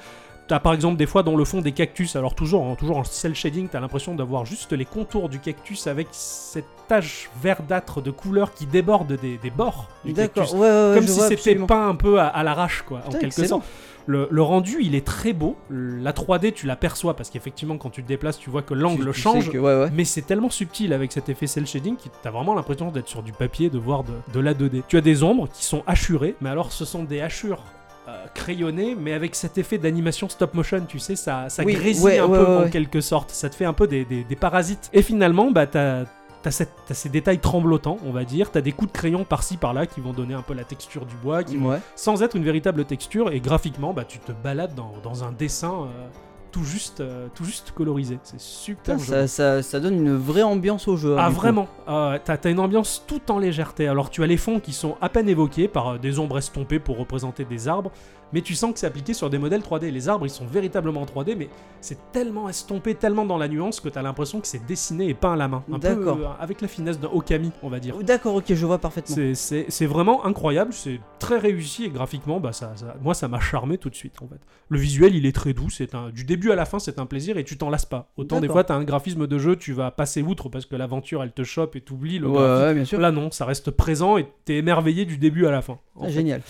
T'as 0.49 0.59
par 0.59 0.73
exemple 0.73 0.97
des 0.97 1.05
fois 1.05 1.23
dans 1.23 1.35
le 1.37 1.45
fond 1.45 1.61
des 1.61 1.71
cactus, 1.71 2.15
alors 2.17 2.35
toujours, 2.35 2.63
en- 2.63 2.75
toujours 2.75 2.97
en 2.97 3.03
cel 3.05 3.35
shading, 3.35 3.67
t'as 3.69 3.79
l'impression 3.79 4.15
d'avoir 4.15 4.45
juste 4.45 4.73
les 4.73 4.83
contours 4.85 5.29
du 5.29 5.39
cactus 5.39 5.87
avec 5.87 6.07
cette 6.11 6.65
tache 6.87 7.29
verdâtre 7.41 8.01
de 8.01 8.09
couleur 8.11 8.53
qui 8.53 8.65
déborde 8.65 9.13
des, 9.21 9.37
des 9.37 9.49
bords 9.51 9.87
du 10.03 10.13
cactus. 10.33 10.53
ouais, 10.53 10.59
ouais, 10.59 10.67
ouais, 10.89 10.95
Comme 10.95 11.07
si 11.07 11.19
c'était 11.29 11.53
peint 11.67 11.87
un 11.89 11.95
peu 11.95 12.19
à, 12.19 12.27
à 12.27 12.43
l'arrache, 12.43 12.81
quoi, 12.81 13.01
en 13.05 13.11
quelque 13.11 13.45
sorte. 13.47 13.63
Le, 14.07 14.27
le 14.31 14.41
rendu, 14.41 14.77
il 14.81 14.95
est 14.95 15.05
très 15.05 15.33
beau. 15.33 15.55
La 15.69 16.13
3D, 16.13 16.51
tu 16.53 16.65
l'aperçois 16.65 17.15
parce 17.15 17.29
qu'effectivement, 17.29 17.77
quand 17.77 17.91
tu 17.91 18.01
te 18.01 18.07
déplaces, 18.07 18.39
tu 18.39 18.49
vois 18.49 18.63
que 18.63 18.73
l'angle 18.73 19.11
change. 19.11 19.51
que- 19.51 19.57
ouais, 19.59 19.75
ouais. 19.83 19.89
Mais 19.93 20.03
c'est 20.03 20.23
tellement 20.23 20.49
subtil 20.49 20.93
avec 20.93 21.11
cet 21.11 21.29
effet 21.29 21.45
cel 21.45 21.67
shading 21.67 21.95
que 21.95 22.09
t'as 22.23 22.31
vraiment 22.31 22.55
l'impression 22.55 22.89
d'être 22.89 23.07
sur 23.07 23.21
du 23.21 23.33
papier, 23.33 23.69
de 23.69 23.77
voir 23.77 24.03
de, 24.03 24.13
de 24.33 24.39
la 24.39 24.55
2D. 24.55 24.81
Tu 24.87 24.97
as 24.97 25.01
des 25.01 25.21
ombres 25.21 25.47
qui 25.53 25.63
sont 25.63 25.83
hachurées, 25.85 26.33
mais 26.41 26.49
alors 26.49 26.71
ce 26.71 26.85
sont 26.85 27.03
des 27.03 27.21
hachures 27.21 27.61
euh, 28.09 28.25
crayonnées, 28.33 28.95
mais 28.95 29.13
avec 29.13 29.35
cet 29.35 29.57
effet 29.57 29.77
d'animation 29.77 30.27
stop 30.29 30.53
motion, 30.53 30.81
tu 30.87 30.99
sais, 30.99 31.15
ça, 31.15 31.49
ça 31.49 31.63
Oui, 31.63 31.73
grésille 31.73 32.03
ouais, 32.05 32.19
un 32.19 32.25
ouais, 32.27 32.37
peu 32.37 32.45
ouais, 32.45 32.65
en 32.65 32.69
quelque 32.69 33.01
sorte. 33.01 33.31
Ça 33.31 33.49
te 33.49 33.55
fait 33.55 33.65
un 33.65 33.73
peu 33.73 33.87
des, 33.87 34.05
des- 34.05 34.23
des 34.23 34.35
parasites. 34.35 34.89
Et 34.93 35.01
finalement, 35.01 35.51
bah 35.51 35.67
t'as. 35.67 36.05
T'as, 36.41 36.51
ces 36.93 37.09
détails 37.09 37.39
tremblotants, 37.39 37.97
on 38.05 38.11
va 38.13 38.23
dire. 38.23 38.49
T'as 38.49 38.61
des 38.61 38.71
coups 38.71 38.89
de 38.93 38.97
crayon 38.97 39.25
par-ci 39.25 39.57
par-là 39.57 39.85
qui 39.85 39.99
vont 39.99 40.13
donner 40.13 40.33
un 40.35 40.41
peu 40.41 40.53
la 40.53 40.63
texture 40.63 41.05
du 41.05 41.13
bois, 41.15 41.43
qui 41.43 41.57
vont 41.57 41.71
Ouais. 41.71 41.79
sans 41.97 42.23
être 42.23 42.37
une 42.37 42.45
véritable 42.45 42.85
texture 42.85 43.29
et 43.33 43.41
graphiquement 43.41 43.91
bah 43.93 44.05
tu 44.05 44.19
te 44.19 44.31
balades 44.31 44.73
dans, 44.73 44.93
dans 45.03 45.25
un 45.25 45.33
dessin 45.33 45.73
euh, 45.83 46.07
tout 46.51 46.63
juste 46.63 46.99
euh, 47.01 47.27
tout 47.35 47.43
juste 47.45 47.71
colorisé. 47.71 48.19
C'est 48.23 48.39
super 48.39 48.95
Putain, 48.95 48.97
ça, 48.97 49.27
ça, 49.27 49.61
ça 49.63 49.79
donne 49.79 49.95
une 49.95 50.15
vraie 50.15 50.43
ambiance 50.43 50.87
au 50.87 50.97
jeu. 50.97 51.13
hein, 51.17 51.21
ah 51.25 51.29
vraiment. 51.29 51.67
Euh, 51.87 52.17
t'as, 52.23 52.37
t'as 52.37 52.49
une 52.51 52.59
ambiance 52.59 53.03
tout 53.07 53.31
en 53.31 53.39
légèreté. 53.39 53.87
Alors 53.87 54.09
tu 54.09 54.23
as 54.23 54.27
les 54.27 54.37
fonds 54.37 54.59
qui 54.59 54.73
sont 54.73 54.95
à 55.01 55.09
peine 55.09 55.29
évoqués 55.29 55.67
par 55.67 55.87
euh, 55.93 55.97
des 55.97 56.19
ombres 56.19 56.37
estompées 56.37 56.79
pour 56.79 56.97
représenter 56.97 57.45
des 57.45 57.67
arbres 57.67 57.91
mais 58.33 58.41
tu 58.41 58.55
sens 58.55 58.73
que 58.73 58.79
c'est 58.79 58.87
appliqué 58.87 59.13
sur 59.13 59.29
des 59.29 59.37
modèles 59.37 59.61
3D 59.61 59.89
les 59.91 60.07
arbres 60.09 60.25
ils 60.25 60.29
sont 60.31 60.45
véritablement 60.45 61.01
en 61.01 61.05
3D 61.05 61.35
mais 61.35 61.49
c'est 61.81 61.97
tellement 62.11 62.49
estompé 62.49 62.95
tellement 62.95 63.25
dans 63.25 63.37
la 63.37 63.47
nuance 63.47 63.79
que 63.79 63.89
t'as 63.89 64.01
l'impression 64.01 64.39
que 64.41 64.47
c'est 64.47 64.65
dessiné 64.65 65.07
et 65.09 65.13
peint 65.13 65.33
à 65.33 65.35
la 65.35 65.47
main 65.47 65.63
un 65.71 65.79
peu 65.79 65.87
D'accord. 65.87 66.17
euh, 66.17 66.27
avec 66.39 66.61
la 66.61 66.67
finesse 66.67 66.99
d'un 66.99 67.07
Okami 67.09 67.51
on 67.63 67.69
va 67.69 67.79
dire 67.79 67.95
D'accord, 68.03 68.35
ok, 68.35 68.45
je 68.53 68.65
vois 68.65 68.77
parfaitement. 68.79 69.15
c'est- 69.33 69.85
vraiment 69.85 70.25
incroyable, 70.25 70.73
c'est 70.73 70.99
très 71.19 71.37
réussi 71.37 71.85
et 71.85 71.89
graphiquement, 71.89 72.39
bah 72.39 72.53
ça, 72.53 72.73
ça- 72.75 72.95
moi 73.01 73.13
ça 73.13 73.27
m'a 73.27 73.39
charmé 73.39 73.77
tout 73.77 73.89
de 73.89 73.95
suite 73.95 74.15
en 74.21 74.27
fait. 74.27 74.39
Le 74.69 74.77
visuel 74.79 75.15
il 75.15 75.25
est 75.25 75.31
très 75.35 75.53
doux, 75.53 75.69
c'est 75.69 75.95
un, 75.95 76.09
du 76.09 76.23
début 76.25 76.51
à 76.51 76.55
la 76.55 76.65
fin 76.65 76.79
c'est 76.79 76.99
un 76.99 77.05
plaisir 77.05 77.37
et 77.37 77.43
tu 77.43 77.57
t'en 77.57 77.69
lasses 77.69 77.85
pas. 77.85 78.11
Autant 78.17 78.39
des 78.39 78.47
fois 78.47 78.63
t'as 78.63 78.75
un 78.75 78.83
graphisme 78.83 79.25
de 79.27 79.37
jeu, 79.39 79.55
tu 79.55 79.73
vas 79.73 79.89
passer 79.91 80.21
outre 80.21 80.49
parce 80.49 80.65
que 80.65 80.75
l'aventure 80.75 81.23
elle 81.23 81.31
te 81.31 81.43
chope 81.43 81.75
et 81.75 81.81
t'oublies 81.81 82.19
le 82.19 82.27
Ouais, 82.27 82.33
graphisme. 82.37 82.63
ouais, 82.67 82.73
bien 82.75 82.85
sûr. 82.85 82.99
Là 82.99 83.11
non, 83.11 83.31
ça 83.31 83.45
reste 83.45 83.71
présent 83.71 84.17
et 84.17 84.27
t'es 84.45 84.57
émerveillé 84.57 85.05
du 85.05 85.17
début 85.17 85.45
à 85.47 85.51
la 85.51 85.61
fin. 85.61 85.79
Ah, 86.01 86.09
génial. 86.09 86.41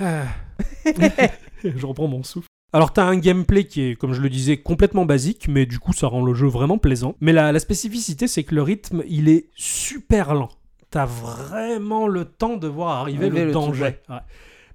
Ah. 0.00 0.22
je 1.64 1.86
reprends 1.86 2.08
mon 2.08 2.22
souffle. 2.22 2.48
Alors 2.72 2.92
t'as 2.92 3.04
un 3.04 3.16
gameplay 3.16 3.64
qui 3.64 3.82
est, 3.82 3.94
comme 3.96 4.12
je 4.12 4.20
le 4.20 4.28
disais, 4.28 4.58
complètement 4.58 5.06
basique, 5.06 5.48
mais 5.48 5.64
du 5.64 5.78
coup 5.78 5.92
ça 5.92 6.06
rend 6.06 6.22
le 6.22 6.34
jeu 6.34 6.46
vraiment 6.46 6.78
plaisant. 6.78 7.14
Mais 7.20 7.32
la, 7.32 7.50
la 7.52 7.58
spécificité 7.60 8.26
c'est 8.26 8.44
que 8.44 8.54
le 8.54 8.62
rythme 8.62 9.02
il 9.08 9.28
est 9.28 9.48
super 9.54 10.34
lent. 10.34 10.50
T'as 10.90 11.06
vraiment 11.06 12.06
le 12.06 12.24
temps 12.24 12.56
de 12.56 12.66
voir 12.68 12.98
arriver 12.98 13.26
Arriver 13.26 13.44
le, 13.46 13.52
danger. 13.52 13.82
ouais. 13.82 14.00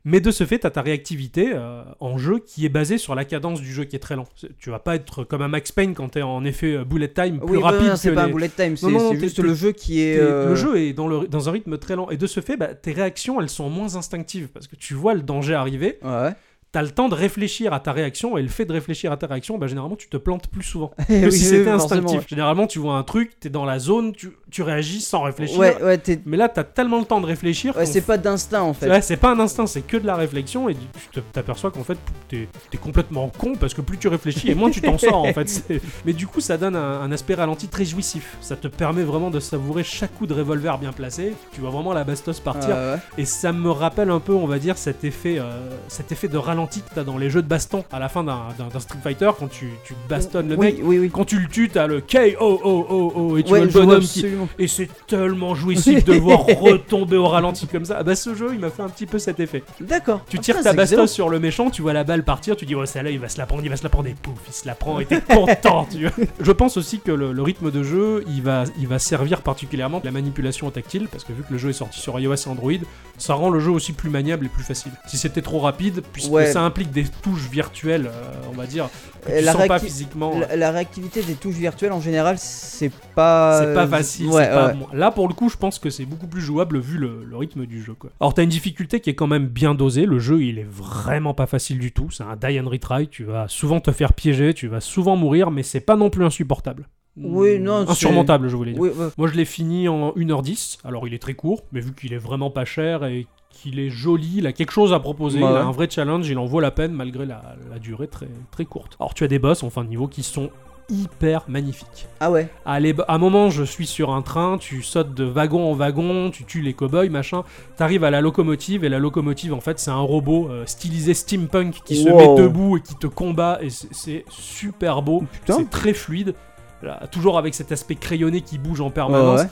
Mais 0.05 0.19
de 0.19 0.31
ce 0.31 0.45
fait, 0.45 0.59
t'as 0.59 0.69
ta 0.69 0.81
réactivité 0.81 1.51
euh, 1.53 1.81
en 2.01 2.17
jeu 2.17 2.39
qui 2.39 2.65
est 2.65 2.69
basée 2.69 2.97
sur 2.97 3.15
la 3.15 3.23
cadence 3.23 3.61
du 3.61 3.71
jeu 3.71 3.85
qui 3.85 3.95
est 3.95 3.99
très 3.99 4.17
lent. 4.17 4.25
C'est- 4.35 4.49
Tu 4.57 4.69
vas 4.69 4.79
pas 4.79 4.95
être 4.95 5.23
comme 5.23 5.41
un 5.41 5.47
Max 5.47 5.71
Payne 5.71 5.93
quand 5.93 6.09
t'es 6.09 6.21
en 6.21 6.43
effet 6.43 6.73
euh, 6.75 6.83
bullet 6.83 7.07
time 7.07 7.39
plus 7.39 7.55
Oui, 7.55 7.61
bah, 7.61 7.69
rapide 7.71 7.87
non, 7.87 7.95
c'est 7.95 8.09
que 8.09 8.15
pas 8.15 8.23
un 8.23 8.29
bullet 8.29 8.49
time, 8.49 8.75
c'est 8.75 8.89
non, 8.91 9.11
c'est 9.13 9.19
juste 9.19 9.39
le 9.39 9.53
jeu 9.53 9.71
qui 9.71 10.01
est. 10.01 10.19
Euh, 10.19 10.49
Le 10.49 10.55
jeu 10.55 10.77
est 10.77 10.91
dans, 10.93 11.07
le, 11.07 11.27
dans 11.27 11.47
un 11.47 11.53
rythme 11.53 11.77
très 11.77 11.95
lent. 11.95 12.09
Et 12.09 12.17
de 12.17 12.27
ce 12.27 12.41
fait, 12.41 12.57
bah, 12.57 12.73
tes 12.73 12.91
réactions, 12.91 13.39
elles 13.39 13.47
sont 13.49 13.69
moins 13.69 13.95
instinctives. 13.95 14.49
Parce 14.49 14.67
que 14.67 14.75
tu 14.75 14.93
vois 14.93 15.13
le 15.13 15.21
danger 15.21 15.53
arriver, 15.53 15.99
Ouais. 16.03 16.31
T'as 16.73 16.81
le 16.81 16.89
temps 16.89 17.07
de 17.07 17.13
réfléchir 17.15 17.71
à 17.71 17.79
ta 17.79 17.93
réaction. 17.93 18.37
Et 18.37 18.41
le 18.41 18.49
fait 18.49 18.65
de 18.65 18.73
réfléchir 18.73 19.11
à 19.11 19.17
ta 19.17 19.27
réaction, 19.27 19.57
bah, 19.57 19.67
généralement, 19.67 19.95
tu 19.95 20.09
te 20.09 20.17
plantes 20.17 20.47
plus 20.47 20.63
souvent. 20.63 20.91
Que 21.07 21.25
oui, 21.25 21.31
si 21.31 21.45
c'était 21.45 21.69
instinctif. 21.69 22.27
Généralement, 22.27 22.65
tu 22.67 22.79
vois 22.79 22.95
un 22.95 23.03
truc, 23.03 23.39
t'es 23.39 23.49
dans 23.49 23.63
la 23.63 23.77
zone, 23.79 24.13
tu, 24.13 24.31
tu 24.49 24.63
réagis 24.63 24.99
sans 24.99 25.21
réfléchir. 25.21 25.57
Ouais, 25.59 25.81
ouais, 25.81 25.97
t'es- 25.99 26.19
Mais 26.25 26.35
là, 26.35 26.49
t'as 26.49 26.63
tellement 26.63 26.97
le 26.99 27.05
temps 27.05 27.21
de 27.21 27.25
réfléchir. 27.27 27.75
c'est 27.85 28.01
pas 28.01 28.17
d'instinct 28.17 28.63
en 28.63 28.73
fait. 28.73 28.89
Ouais, 28.89 29.01
c'est 29.01 29.17
pas 29.17 29.31
un 29.31 29.39
instinct, 29.39 29.67
c'est 29.67 29.81
que 29.83 29.97
de 29.97 30.07
la 30.07 30.15
réflexion 30.15 30.67
et 30.67 30.75
tu 31.11 31.21
t'aperçois 31.31 31.69
qu'en 31.71 31.83
fait 31.83 31.97
t'es 32.27 32.47
es 32.73 32.77
complètement 32.77 33.29
con 33.37 33.53
parce 33.55 33.73
que 33.75 33.81
plus 33.81 33.97
tu 33.99 34.07
réfléchis 34.07 34.49
et 34.49 34.55
moins 34.55 34.71
tu 34.71 34.81
t'en 34.81 34.97
sors 34.97 35.23
en 35.23 35.31
fait. 35.33 35.63
Mais 36.05 36.13
du 36.13 36.25
coup, 36.25 36.41
ça 36.41 36.57
donne 36.57 36.75
un, 36.75 37.01
un 37.01 37.11
aspect 37.11 37.35
ralenti 37.35 37.67
très 37.67 37.85
jouissif. 37.85 38.35
Ça 38.41 38.55
te 38.55 38.67
permet 38.67 39.03
vraiment 39.03 39.29
de 39.29 39.39
savourer 39.39 39.83
chaque 39.83 40.15
coup 40.15 40.25
de 40.25 40.33
revolver 40.33 40.79
bien 40.79 40.91
placé. 40.91 41.33
Tu 41.53 41.61
vois 41.61 41.69
vraiment 41.69 41.93
la 41.93 42.03
bastos 42.03 42.39
partir 42.39 42.75
et 43.19 43.25
ça 43.25 43.53
me 43.53 43.69
rappelle 43.69 44.09
un 44.09 44.19
peu, 44.19 44.33
on 44.33 44.47
va 44.47 44.57
dire, 44.57 44.77
cet 44.77 45.03
effet, 45.03 45.37
euh, 45.37 45.69
cet 45.87 46.11
effet 46.11 46.27
de 46.27 46.37
ralenti 46.37 46.62
que 46.67 46.93
t'as 46.95 47.03
dans 47.03 47.17
les 47.17 47.29
jeux 47.29 47.41
de 47.41 47.47
baston 47.47 47.83
à 47.91 47.99
la 47.99 48.09
fin 48.09 48.23
d'un 48.23 48.43
Street 48.79 48.99
Fighter 49.03 49.29
quand 49.37 49.47
tu, 49.49 49.69
tu 49.85 49.93
bastonnes 50.09 50.49
le 50.49 50.55
oui, 50.57 50.65
mec. 50.67 50.79
Oui, 50.83 50.99
oui. 50.99 51.09
Quand 51.13 51.25
tu 51.25 51.39
le 51.39 51.47
tues, 51.47 51.69
t'as 51.69 51.87
le 51.87 52.01
K-O-O-O-O 52.01 53.37
et 53.37 53.43
tu 53.43 53.51
Ouais, 53.51 53.59
vois 53.59 53.65
le 53.67 53.71
bonhomme 53.85 54.01
qui, 54.03 54.25
et 54.59 54.67
c'est 54.67 54.89
tellement 55.07 55.55
jouissif 55.55 56.03
de 56.05 56.13
voir 56.13 56.39
retomber 56.45 57.17
au 57.17 57.27
ralenti 57.27 57.67
comme 57.67 57.85
ça. 57.85 57.97
Ah 57.99 58.03
bah 58.03 58.15
ce 58.15 58.33
jeu, 58.35 58.49
il 58.53 58.59
m'a 58.59 58.69
fait 58.69 58.81
un 58.83 58.89
petit 58.89 59.05
peu 59.05 59.19
cet 59.19 59.39
effet. 59.39 59.63
D'accord. 59.79 60.21
Tu 60.29 60.37
Ah, 60.37 60.41
tires 60.41 60.61
ta 60.63 60.73
excellent. 60.73 61.07
sur 61.07 61.29
le 61.29 61.39
méchant, 61.39 61.69
tu 61.69 61.81
vois 61.81 61.93
la 61.93 62.03
balle 62.03 62.23
partir, 62.23 62.55
tu 62.55 62.65
dis 62.65 62.75
oh 62.75 62.85
celle-là 62.85 63.11
il 63.11 63.19
va 63.19 63.29
se 63.29 63.37
la 63.37 63.45
prendre, 63.45 63.63
il 63.63 63.69
va 63.69 63.75
se 63.77 63.83
la 63.83 63.89
prendre 63.89 64.07
et 64.07 64.15
pouf, 64.19 64.37
il 64.47 64.53
se 64.53 64.67
la 64.67 64.75
prend 64.75 64.99
et 64.99 65.05
t'es 65.05 65.21
content. 65.27 65.87
tu 65.91 66.07
vois. 66.07 66.25
Je 66.39 66.51
pense 66.51 66.77
aussi 66.77 66.99
que 66.99 67.11
le, 67.11 67.31
le 67.31 67.41
rythme 67.41 67.71
de 67.71 67.83
jeu, 67.83 68.23
il 68.27 68.41
va, 68.41 68.63
il 68.79 68.87
va 68.87 68.99
servir 68.99 69.41
particulièrement 69.41 70.01
la 70.03 70.11
manipulation 70.11 70.67
au 70.67 70.71
tactile 70.71 71.07
parce 71.11 71.23
que 71.23 71.33
vu 71.33 71.43
que 71.43 71.51
le 71.51 71.57
jeu 71.57 71.69
est 71.69 71.73
sorti 71.73 71.99
sur 71.99 72.19
iOS 72.19 72.33
et 72.35 72.47
Android, 72.49 72.71
ça 73.17 73.33
rend 73.35 73.49
le 73.49 73.59
jeu 73.59 73.71
aussi 73.71 73.93
plus 73.93 74.09
maniable 74.09 74.45
et 74.45 74.49
plus 74.49 74.63
facile. 74.63 74.91
Si 75.07 75.17
c'était 75.17 75.41
trop 75.41 75.59
rapide, 75.59 76.01
puisque 76.13 76.31
Ouais. 76.31 76.51
Ça 76.53 76.61
implique 76.63 76.91
des 76.91 77.05
touches 77.05 77.49
virtuelles, 77.49 78.07
euh, 78.07 78.31
on 78.49 78.55
va 78.55 78.65
dire, 78.65 78.89
que 79.25 79.37
tu 79.37 79.43
la 79.43 79.53
sens 79.53 79.67
pas 79.67 79.79
physiquement. 79.79 80.39
La, 80.39 80.55
la 80.55 80.71
réactivité 80.71 81.21
des 81.21 81.33
touches 81.35 81.55
virtuelles 81.55 81.91
en 81.91 82.01
général, 82.01 82.37
c'est 82.37 82.91
pas. 83.15 83.59
C'est 83.61 83.73
pas 83.73 83.87
facile. 83.87 84.27
Ouais, 84.27 84.47
pas. 84.47 84.73
Là, 84.93 85.11
pour 85.11 85.27
le 85.27 85.33
coup, 85.33 85.49
je 85.49 85.57
pense 85.57 85.79
que 85.79 85.89
c'est 85.89 86.05
beaucoup 86.05 86.27
plus 86.27 86.41
jouable 86.41 86.79
vu 86.79 86.97
le, 86.97 87.23
le 87.23 87.37
rythme 87.37 87.65
du 87.65 87.81
jeu. 87.81 87.93
Quoi. 87.93 88.11
Alors, 88.19 88.33
t'as 88.33 88.43
une 88.43 88.49
difficulté 88.49 88.99
qui 88.99 89.09
est 89.09 89.15
quand 89.15 89.27
même 89.27 89.47
bien 89.47 89.75
dosée. 89.75 90.05
Le 90.05 90.19
jeu, 90.19 90.43
il 90.43 90.59
est 90.59 90.67
vraiment 90.69 91.33
pas 91.33 91.47
facile 91.47 91.79
du 91.79 91.91
tout. 91.91 92.09
C'est 92.11 92.23
un 92.23 92.35
die 92.35 92.59
and 92.59 92.69
retry. 92.69 93.07
Tu 93.07 93.23
vas 93.23 93.47
souvent 93.47 93.79
te 93.79 93.91
faire 93.91 94.13
piéger, 94.13 94.53
tu 94.53 94.67
vas 94.67 94.81
souvent 94.81 95.15
mourir, 95.15 95.51
mais 95.51 95.63
c'est 95.63 95.81
pas 95.81 95.95
non 95.95 96.09
plus 96.09 96.25
insupportable. 96.25 96.87
Oui, 97.15 97.59
non, 97.59 97.87
Insurmontable, 97.87 98.47
je 98.47 98.55
voulais 98.55 98.71
dire. 98.71 98.81
Oui, 98.81 98.89
ouais. 98.89 99.09
Moi, 99.17 99.27
je 99.27 99.35
l'ai 99.35 99.45
fini 99.45 99.87
en 99.87 100.11
1h10. 100.13 100.79
Alors, 100.83 101.07
il 101.07 101.13
est 101.13 101.19
très 101.21 101.35
court, 101.35 101.63
mais 101.71 101.79
vu 101.79 101.93
qu'il 101.93 102.11
est 102.11 102.17
vraiment 102.17 102.49
pas 102.49 102.65
cher 102.65 103.05
et 103.05 103.27
qu'il 103.53 103.79
est 103.79 103.89
joli, 103.89 104.33
il 104.39 104.47
a 104.47 104.51
quelque 104.51 104.71
chose 104.71 104.91
à 104.91 104.99
proposer, 104.99 105.39
Bah 105.39 105.47
il 105.51 105.57
a 105.57 105.63
un 105.63 105.71
vrai 105.71 105.87
challenge, 105.89 106.27
il 106.27 106.37
en 106.37 106.45
vaut 106.45 106.59
la 106.59 106.71
peine 106.71 106.91
malgré 106.91 107.25
la, 107.25 107.55
la 107.71 107.79
durée 107.79 108.07
très, 108.07 108.27
très 108.51 108.65
courte. 108.65 108.97
Alors, 108.99 109.13
tu 109.13 109.23
as 109.23 109.27
des 109.29 109.39
boss 109.39 109.63
en 109.63 109.69
fin 109.69 109.83
de 109.83 109.89
niveau 109.89 110.07
qui 110.07 110.23
sont 110.23 110.49
hyper 110.89 111.43
magnifique. 111.47 112.07
Ah 112.19 112.29
ouais. 112.29 112.49
À 112.65 112.75
un 113.07 113.17
moment, 113.17 113.49
je 113.49 113.63
suis 113.63 113.87
sur 113.87 114.13
un 114.13 114.21
train, 114.21 114.57
tu 114.57 114.81
sautes 114.83 115.13
de 115.13 115.23
wagon 115.23 115.71
en 115.71 115.73
wagon, 115.75 116.29
tu 116.29 116.43
tues 116.43 116.61
les 116.61 116.73
cow-boys, 116.73 117.07
machin. 117.09 117.43
T'arrives 117.77 118.03
à 118.03 118.11
la 118.11 118.19
locomotive, 118.19 118.83
et 118.83 118.89
la 118.89 118.99
locomotive, 118.99 119.53
en 119.53 119.61
fait, 119.61 119.79
c'est 119.79 119.91
un 119.91 120.01
robot 120.01 120.49
euh, 120.49 120.63
stylisé 120.65 121.13
steampunk 121.13 121.79
qui 121.85 121.95
se 122.03 122.09
met 122.09 122.35
debout 122.35 122.77
et 122.77 122.81
qui 122.81 122.95
te 122.95 123.07
combat, 123.07 123.59
et 123.61 123.69
c'est- 123.69 124.25
super 124.29 125.01
beau. 125.01 125.23
C'est 125.47 125.69
très 125.69 125.93
fluide. 125.93 126.35
Là, 126.81 126.99
toujours 127.09 127.37
avec 127.37 127.53
cet 127.55 127.71
aspect 127.71 127.95
crayonné 127.95 128.41
qui 128.41 128.57
bouge 128.57 128.81
en 128.81 128.89
permanence, 128.89 129.39
Ouais, 129.39 129.45
ouais. 129.45 129.51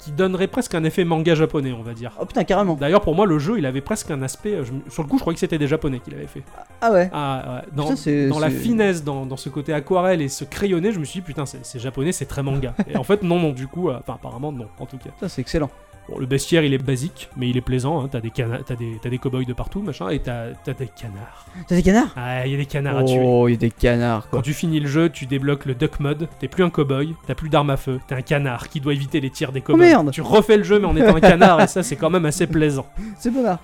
Qui 0.00 0.12
donnerait 0.12 0.46
presque 0.46 0.74
un 0.74 0.82
effet 0.84 1.04
manga 1.04 1.34
japonais, 1.34 1.72
on 1.72 1.82
va 1.82 1.92
dire. 1.92 2.12
Oh 2.20 2.24
putain, 2.24 2.44
carrément. 2.44 2.74
D'ailleurs, 2.74 3.02
pour 3.02 3.14
moi, 3.14 3.26
le 3.26 3.38
jeu, 3.38 3.58
il 3.58 3.66
avait 3.66 3.82
presque 3.82 4.10
un 4.10 4.22
aspect. 4.22 4.54
euh, 4.54 4.64
je 4.64 4.72
sur 4.90 5.02
le 5.02 5.08
coup, 5.08 5.16
je 5.18 5.20
croyais 5.20 5.34
que 5.34 5.40
c'était 5.40 5.58
des 5.58 5.66
japonais 5.68 6.00
qui 6.00 6.10
l'avaient 6.10 6.26
fait. 6.26 6.42
Ah 6.80 6.90
ouais. 6.90 7.10
Ah, 7.12 7.56
ouais. 7.62 7.68
Dans, 7.72 7.82
Putain, 7.84 7.96
c'est- 7.96 8.28
dans 8.28 8.38
la 8.38 8.48
finesse, 8.50 9.04
dans, 9.04 9.26
dans 9.26 9.36
ce 9.36 9.48
côté 9.50 9.72
aquarelle 9.74 10.22
et 10.22 10.28
ce 10.28 10.44
crayonné, 10.44 10.92
je 10.92 10.98
me 10.98 11.04
suis 11.04 11.20
dit, 11.20 11.26
putain, 11.26 11.44
c'est 11.46 11.64
c'est 11.66 11.78
japonais, 11.78 12.12
c'est 12.12 12.24
très 12.26 12.42
manga. 12.42 12.74
et 12.88 12.96
en 12.96 13.04
fait, 13.04 13.22
non, 13.22 13.38
non, 13.38 13.50
du 13.52 13.66
coup, 13.68 13.90
euh, 13.90 13.98
enfin, 14.00 14.14
apparemment, 14.14 14.52
non, 14.52 14.66
en 14.78 14.86
tout 14.86 14.96
cas. 14.98 15.10
Ça, 15.20 15.28
c'est 15.28 15.42
excellent. 15.42 15.70
Bon, 16.10 16.18
le 16.18 16.26
bestiaire, 16.26 16.64
il 16.64 16.74
est 16.74 16.78
basique, 16.78 17.28
mais 17.36 17.48
il 17.48 17.56
est 17.56 17.60
plaisant. 17.60 18.02
Hein. 18.04 18.08
T'as 18.10 18.20
des, 18.20 18.30
cana- 18.30 18.58
t'as 18.66 18.74
des, 18.74 18.98
t'as 19.00 19.08
des 19.10 19.18
cow-boys 19.18 19.44
de 19.44 19.52
partout, 19.52 19.80
machin, 19.80 20.08
et 20.08 20.18
t'as 20.18 20.46
t'as 20.64 20.72
des 20.74 20.88
canards. 20.88 21.46
T'as 21.68 21.76
des 21.76 21.82
canards? 21.84 22.12
Ah, 22.16 22.44
il 22.46 22.50
y 22.52 22.54
a 22.54 22.58
des 22.58 22.66
canards 22.66 22.98
à 22.98 23.04
tuer. 23.04 23.20
Oh, 23.22 23.46
il 23.46 23.52
y 23.52 23.54
a 23.54 23.58
des 23.58 23.70
canards, 23.70 24.24
Quand 24.24 24.38
quoi. 24.38 24.42
tu 24.42 24.52
finis 24.52 24.80
le 24.80 24.88
jeu, 24.88 25.08
tu 25.08 25.26
débloques 25.26 25.66
le 25.66 25.74
duck 25.74 26.00
mode. 26.00 26.28
T'es 26.40 26.48
plus 26.48 26.64
un 26.64 26.70
cow-boy, 26.70 27.14
t'as 27.26 27.34
plus 27.36 27.48
d'armes 27.48 27.70
à 27.70 27.76
feu, 27.76 28.00
t'es 28.08 28.14
un 28.16 28.22
canard 28.22 28.68
qui 28.68 28.80
doit 28.80 28.92
éviter 28.92 29.20
les 29.20 29.30
tirs 29.30 29.52
des 29.52 29.60
cow-boys. 29.60 29.74
Oh, 29.84 29.86
merde. 29.88 30.10
Tu 30.10 30.20
refais 30.20 30.56
le 30.56 30.64
jeu, 30.64 30.80
mais 30.80 30.86
en 30.86 30.96
étant 30.96 31.14
un 31.14 31.20
canard, 31.20 31.60
et 31.60 31.66
ça, 31.68 31.82
c'est 31.84 31.96
quand 31.96 32.10
même 32.10 32.26
assez 32.26 32.46
plaisant. 32.48 32.86
C'est 33.18 33.30
bon 33.30 33.42
là. 33.42 33.60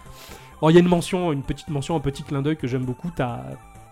Alors, 0.63 0.71
il 0.71 0.75
y 0.75 0.77
a 0.79 0.81
une 0.81 0.89
mention, 0.89 1.33
une 1.33 1.43
petite 1.43 1.69
mention, 1.69 1.97
un 1.97 2.01
petit 2.01 2.23
clin 2.23 2.43
d'œil 2.43 2.57
que 2.57 2.67
j'aime 2.67 2.85
beaucoup. 2.85 3.11
T'as 3.15 3.41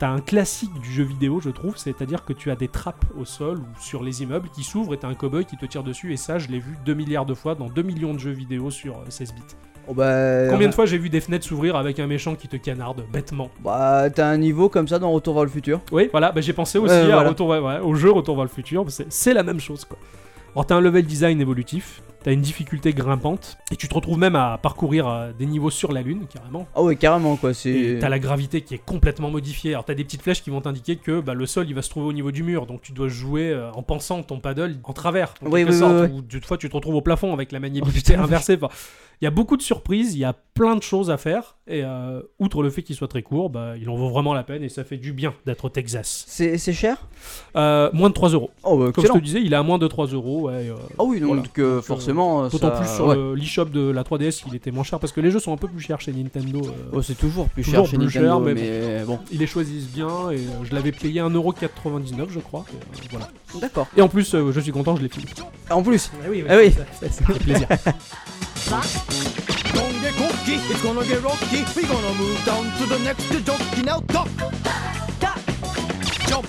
as 0.03 0.11
un 0.11 0.21
classique 0.21 0.73
du 0.81 0.93
jeu 0.93 1.05
vidéo, 1.05 1.41
je 1.41 1.51
trouve, 1.51 1.77
c'est-à-dire 1.77 2.25
que 2.25 2.33
tu 2.33 2.51
as 2.51 2.57
des 2.57 2.69
trappes 2.69 3.05
au 3.19 3.25
sol 3.25 3.59
ou 3.59 3.81
sur 3.81 4.03
les 4.03 4.23
immeubles 4.23 4.49
qui 4.55 4.63
s'ouvrent 4.65 4.95
et 4.95 4.99
t'as 4.99 5.09
un 5.09 5.15
cowboy 5.15 5.45
qui 5.45 5.57
te 5.57 5.67
tire 5.67 5.83
dessus. 5.83 6.13
Et 6.13 6.17
ça, 6.17 6.39
je 6.39 6.49
l'ai 6.49 6.59
vu 6.59 6.77
2 6.85 6.95
milliards 6.95 7.27
de 7.27 7.35
fois 7.35 7.55
dans 7.55 7.69
2 7.69 7.83
millions 7.83 8.13
de 8.15 8.19
jeux 8.19 8.33
vidéo 8.33 8.71
sur 8.71 8.97
euh, 8.97 9.05
16 9.09 9.35
bits. 9.35 9.41
Oh 9.87 9.93
bah. 9.93 10.49
Combien 10.49 10.69
de 10.69 10.75
fois 10.75 10.87
j'ai 10.87 10.97
vu 10.97 11.11
des 11.11 11.21
fenêtres 11.21 11.45
s'ouvrir 11.47 11.77
avec 11.77 11.99
un 11.99 12.07
méchant 12.07 12.35
qui 12.37 12.49
te 12.49 12.57
canarde 12.57 13.05
bêtement? 13.13 13.51
Bah, 13.63 14.09
t'as 14.11 14.27
un 14.27 14.39
niveau 14.39 14.69
comme 14.71 14.89
ça 14.89 14.99
dans 14.99 15.13
Retour 15.13 15.35
vers 15.35 15.45
le 15.45 15.51
futur. 15.51 15.81
Oui, 15.93 16.09
voilà, 16.11 16.33
bah, 16.33 16.41
j'ai 16.41 16.55
pensé 16.55 16.79
aussi 16.79 16.95
à 16.95 17.05
voilà. 17.05 17.29
Retour 17.29 17.49
ouais, 17.49 17.79
au 17.81 17.95
jeu 17.95 18.11
Retour 18.11 18.35
vers 18.37 18.45
le 18.45 18.51
futur, 18.51 18.85
c'est- 18.89 19.07
c'est 19.13 19.35
la 19.35 19.43
même 19.43 19.61
chose 19.61 19.85
quoi. 19.85 19.99
Alors 20.55 20.67
t'as 20.67 20.77
un 20.77 20.81
level 20.81 21.05
design 21.05 21.39
évolutif, 21.41 22.01
t'as 22.25 22.33
une 22.33 22.40
difficulté 22.40 22.93
grimpante, 22.93 23.57
et 23.71 23.76
tu 23.76 23.87
te 23.87 23.95
retrouves 23.95 24.19
même 24.19 24.35
à 24.35 24.59
parcourir 24.61 25.07
euh, 25.07 25.31
des 25.38 25.47
niveaux 25.47 25.71
sur 25.71 25.93
la 25.93 26.02
lune, 26.02 26.23
carrément. 26.33 26.66
Ah 26.75 26.83
ouais, 26.83 26.97
carrément, 26.97 27.37
quoi. 27.37 27.54
C'est. 27.54 27.99
t'as 28.00 28.09
la 28.09 28.19
gravité 28.19 28.62
qui 28.62 28.75
est 28.75 28.85
complètement 28.85 29.31
modifiée. 29.31 29.73
Alors 29.75 29.85
t'as 29.85 29.95
des 29.95 30.02
petites 30.04 30.23
flèches 30.23 30.43
qui 30.43 30.50
vont 30.50 30.61
t'indiquer 30.61 30.97
que 30.97 31.21
bah, 31.21 31.35
le 31.35 31.47
sol 31.47 31.66
il 31.69 31.75
va 31.75 31.83
se 31.83 31.90
trouver 31.90 32.07
au 32.09 32.12
niveau 32.12 32.33
du 32.33 32.43
mur, 32.43 32.66
donc 32.66 32.83
tu 32.83 32.90
dois 32.93 33.09
jouer 33.09 33.50
euh, 33.50 33.71
en 33.73 33.83
pensant 33.83 34.23
ton 34.25 34.40
paddle 34.40 34.76
en 34.85 34.93
travers, 34.93 35.35
en 35.43 35.50
Oui, 35.50 35.61
quelque 35.61 35.73
oui, 35.73 35.78
sorte, 35.78 35.95
oui, 36.11 36.16
ou 36.19 36.23
des 36.23 36.40
fois 36.40 36.57
tu 36.59 36.69
te 36.69 36.75
retrouves 36.75 36.97
au 36.97 37.02
plafond 37.02 37.33
avec 37.33 37.52
la 37.52 37.59
Oh, 37.59 37.61
maniabilité 37.61 38.12
putain. 38.14 38.25
inversée. 38.25 38.59
Enfin, 38.61 38.69
il 39.21 39.25
y 39.25 39.28
a 39.28 39.31
beaucoup 39.31 39.57
de 39.57 39.62
surprises, 39.62 40.14
il 40.14 40.19
y 40.19 40.25
a 40.25 40.33
plein 40.54 40.75
de 40.76 40.83
choses 40.83 41.11
à 41.11 41.16
faire, 41.16 41.57
et 41.69 41.83
euh, 41.85 42.21
outre 42.40 42.62
le 42.62 42.71
fait 42.71 42.83
qu'il 42.83 42.97
soit 42.97 43.07
très 43.09 43.23
court, 43.23 43.49
bah, 43.49 43.75
il 43.81 43.88
en 43.88 43.95
vaut 43.95 44.09
vraiment 44.09 44.35
la 44.35 44.43
peine 44.43 44.62
et 44.62 44.69
ça 44.69 44.83
fait 44.83 44.97
du 44.97 45.12
bien 45.12 45.35
d'être 45.47 45.64
au 45.66 45.69
Texas. 45.69 46.25
C'est 46.26 46.59
c'est 46.59 46.73
cher? 46.73 47.07
Euh, 47.57 47.90
moins 47.93 48.09
de 48.09 48.14
3 48.14 48.31
euros. 48.31 48.50
Oh, 48.64 48.76
bah, 48.76 48.90
Comme 48.93 49.04
je 49.07 49.12
te 49.12 49.19
disais, 49.19 49.40
il 49.43 49.52
est 49.52 49.57
à 49.57 49.62
moins 49.62 49.78
de 49.78 49.87
3 49.87 50.07
euros. 50.09 50.49
Ouais, 50.50 50.71
Ah 50.99 51.04
oui, 51.04 51.21
donc 51.21 51.28
Voilà. 51.28 51.43
Donc, 51.43 51.81
forcément. 51.83 52.13
D'autant 52.14 52.59
ça- 52.59 52.71
plus 52.80 52.88
sur 52.94 53.06
ouais. 53.06 53.14
le- 53.16 53.35
l'eShop 53.35 53.66
de 53.66 53.90
la 53.90 54.02
3DS, 54.04 54.44
il 54.49 54.54
était 54.54 54.71
moins 54.71 54.85
cher 54.85 54.99
parce 54.99 55.12
que 55.12 55.21
les 55.21 55.30
jeux 55.30 55.38
sont 55.40 55.52
un 55.52 55.56
peu 55.56 55.68
plus 55.68 55.80
chers 55.80 56.00
chez 56.00 56.12
Nintendo. 56.12 56.61
euh, 56.64 56.71
Oh, 56.92 57.02
c'est 57.02 57.14
toujours 57.14 57.49
plus 57.49 57.62
Toujours 57.64 57.85
cher 57.85 57.90
chez 57.90 57.97
plus 57.97 58.06
Nintendo, 58.06 58.26
cher, 58.28 58.40
mais 58.40 58.54
mais, 58.54 59.04
bon. 59.06 59.18
Ils 59.33 59.38
les 59.38 59.47
choisissent 59.47 59.88
bien 59.88 60.30
et 60.30 60.37
euh, 60.37 60.64
je 60.64 60.75
l'avais 60.75 60.92
payé 60.92 61.21
1,99€ 61.21 62.26
je 62.30 62.40
crois. 62.40 62.64
Et, 62.73 62.76
euh, 62.76 63.06
voilà. 63.11 63.28
D'accord. 63.61 63.87
Et 63.97 64.02
en 64.02 64.09
plus, 64.09 64.35
euh, 64.35 64.52
je 64.52 64.61
suis 64.61 64.73
content, 64.73 64.97
je 64.97 65.02
l'ai 65.02 65.09
fini. 65.09 65.26
En 65.71 65.83
plus, 65.83 66.11
oui, 66.30 66.44
Ah 66.49 66.56
oui. 66.56 66.73
ça, 66.73 67.09
ça- 67.09 67.12
ça 67.12 67.25
fait 67.33 67.38
plaisir. 67.40 67.66
Don't 69.75 69.92
get 70.02 70.12
cocky, 70.16 70.54
it's 70.71 70.83
gonna 70.83 71.02
get 71.04 71.21
rocky. 71.23 71.64
We're 71.76 71.87
gonna 71.87 72.14
move 72.18 72.44
down 72.44 72.64
to 72.78 72.87
the 72.87 72.99
next 73.04 73.28
jockey 73.44 73.83
now. 73.85 74.00
Duck, 74.09 74.28
duck, 75.21 75.38
jump, 76.28 76.47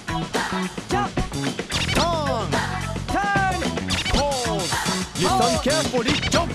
jump, 0.90 1.10
pause. 5.24 5.42
Listen 5.42 5.64
carefully. 5.64 6.14
Jump, 6.30 6.52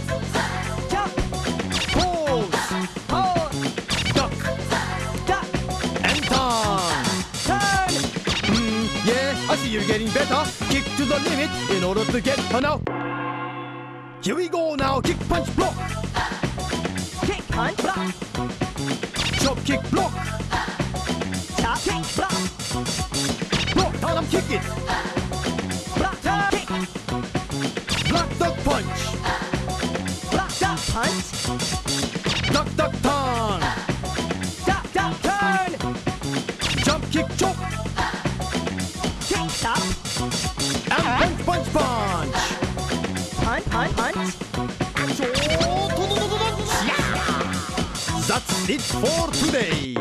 jump, 0.90 1.12
pause, 1.92 2.50
pause, 3.08 3.58
duck, 4.12 4.32
duck, 5.26 5.46
and 6.02 6.22
turn, 6.30 7.14
turn. 7.46 7.90
Mm, 8.52 9.06
yeah, 9.06 9.50
I 9.50 9.56
see 9.56 9.70
you're 9.70 9.84
getting 9.84 10.10
better. 10.10 10.44
Kick 10.68 10.84
to 10.96 11.04
the 11.04 11.18
limit 11.20 11.50
in 11.70 11.84
order 11.84 12.04
to 12.04 12.20
get 12.20 12.38
her 12.38 12.60
now. 12.60 12.80
Here 14.22 14.36
we 14.36 14.48
go 14.48 14.74
now. 14.74 15.00
Kick, 15.00 15.18
punch, 15.28 15.54
block. 15.56 15.74
Kick, 17.22 17.46
punch, 17.48 17.76
block. 17.78 18.14
Chop, 19.40 19.58
kick, 19.64 19.82
block. 19.90 20.12
Chop, 21.56 21.78
kick, 21.78 22.04
block. 22.16 22.34
Block, 23.74 24.00
down, 24.00 24.26
kick 24.26 24.50
it. 24.50 25.19
Duck, 31.50 32.69
duck, 32.76 32.92
turn. 33.02 33.61
Duck, 34.66 34.85
duck, 34.95 35.14
turn. 35.21 35.73
Jump, 36.85 37.02
kick, 37.11 37.26
chop. 37.37 37.57
Kick, 39.26 39.50
chop. 39.61 39.83
And 40.90 41.04
punch, 41.45 41.45
punch, 41.45 41.73
punch. 41.73 42.35
Punch, 43.42 43.64
punch, 43.64 43.95
punch. 43.97 45.40
That's 48.28 48.69
it 48.69 48.80
for 48.80 49.30
today. 49.33 49.95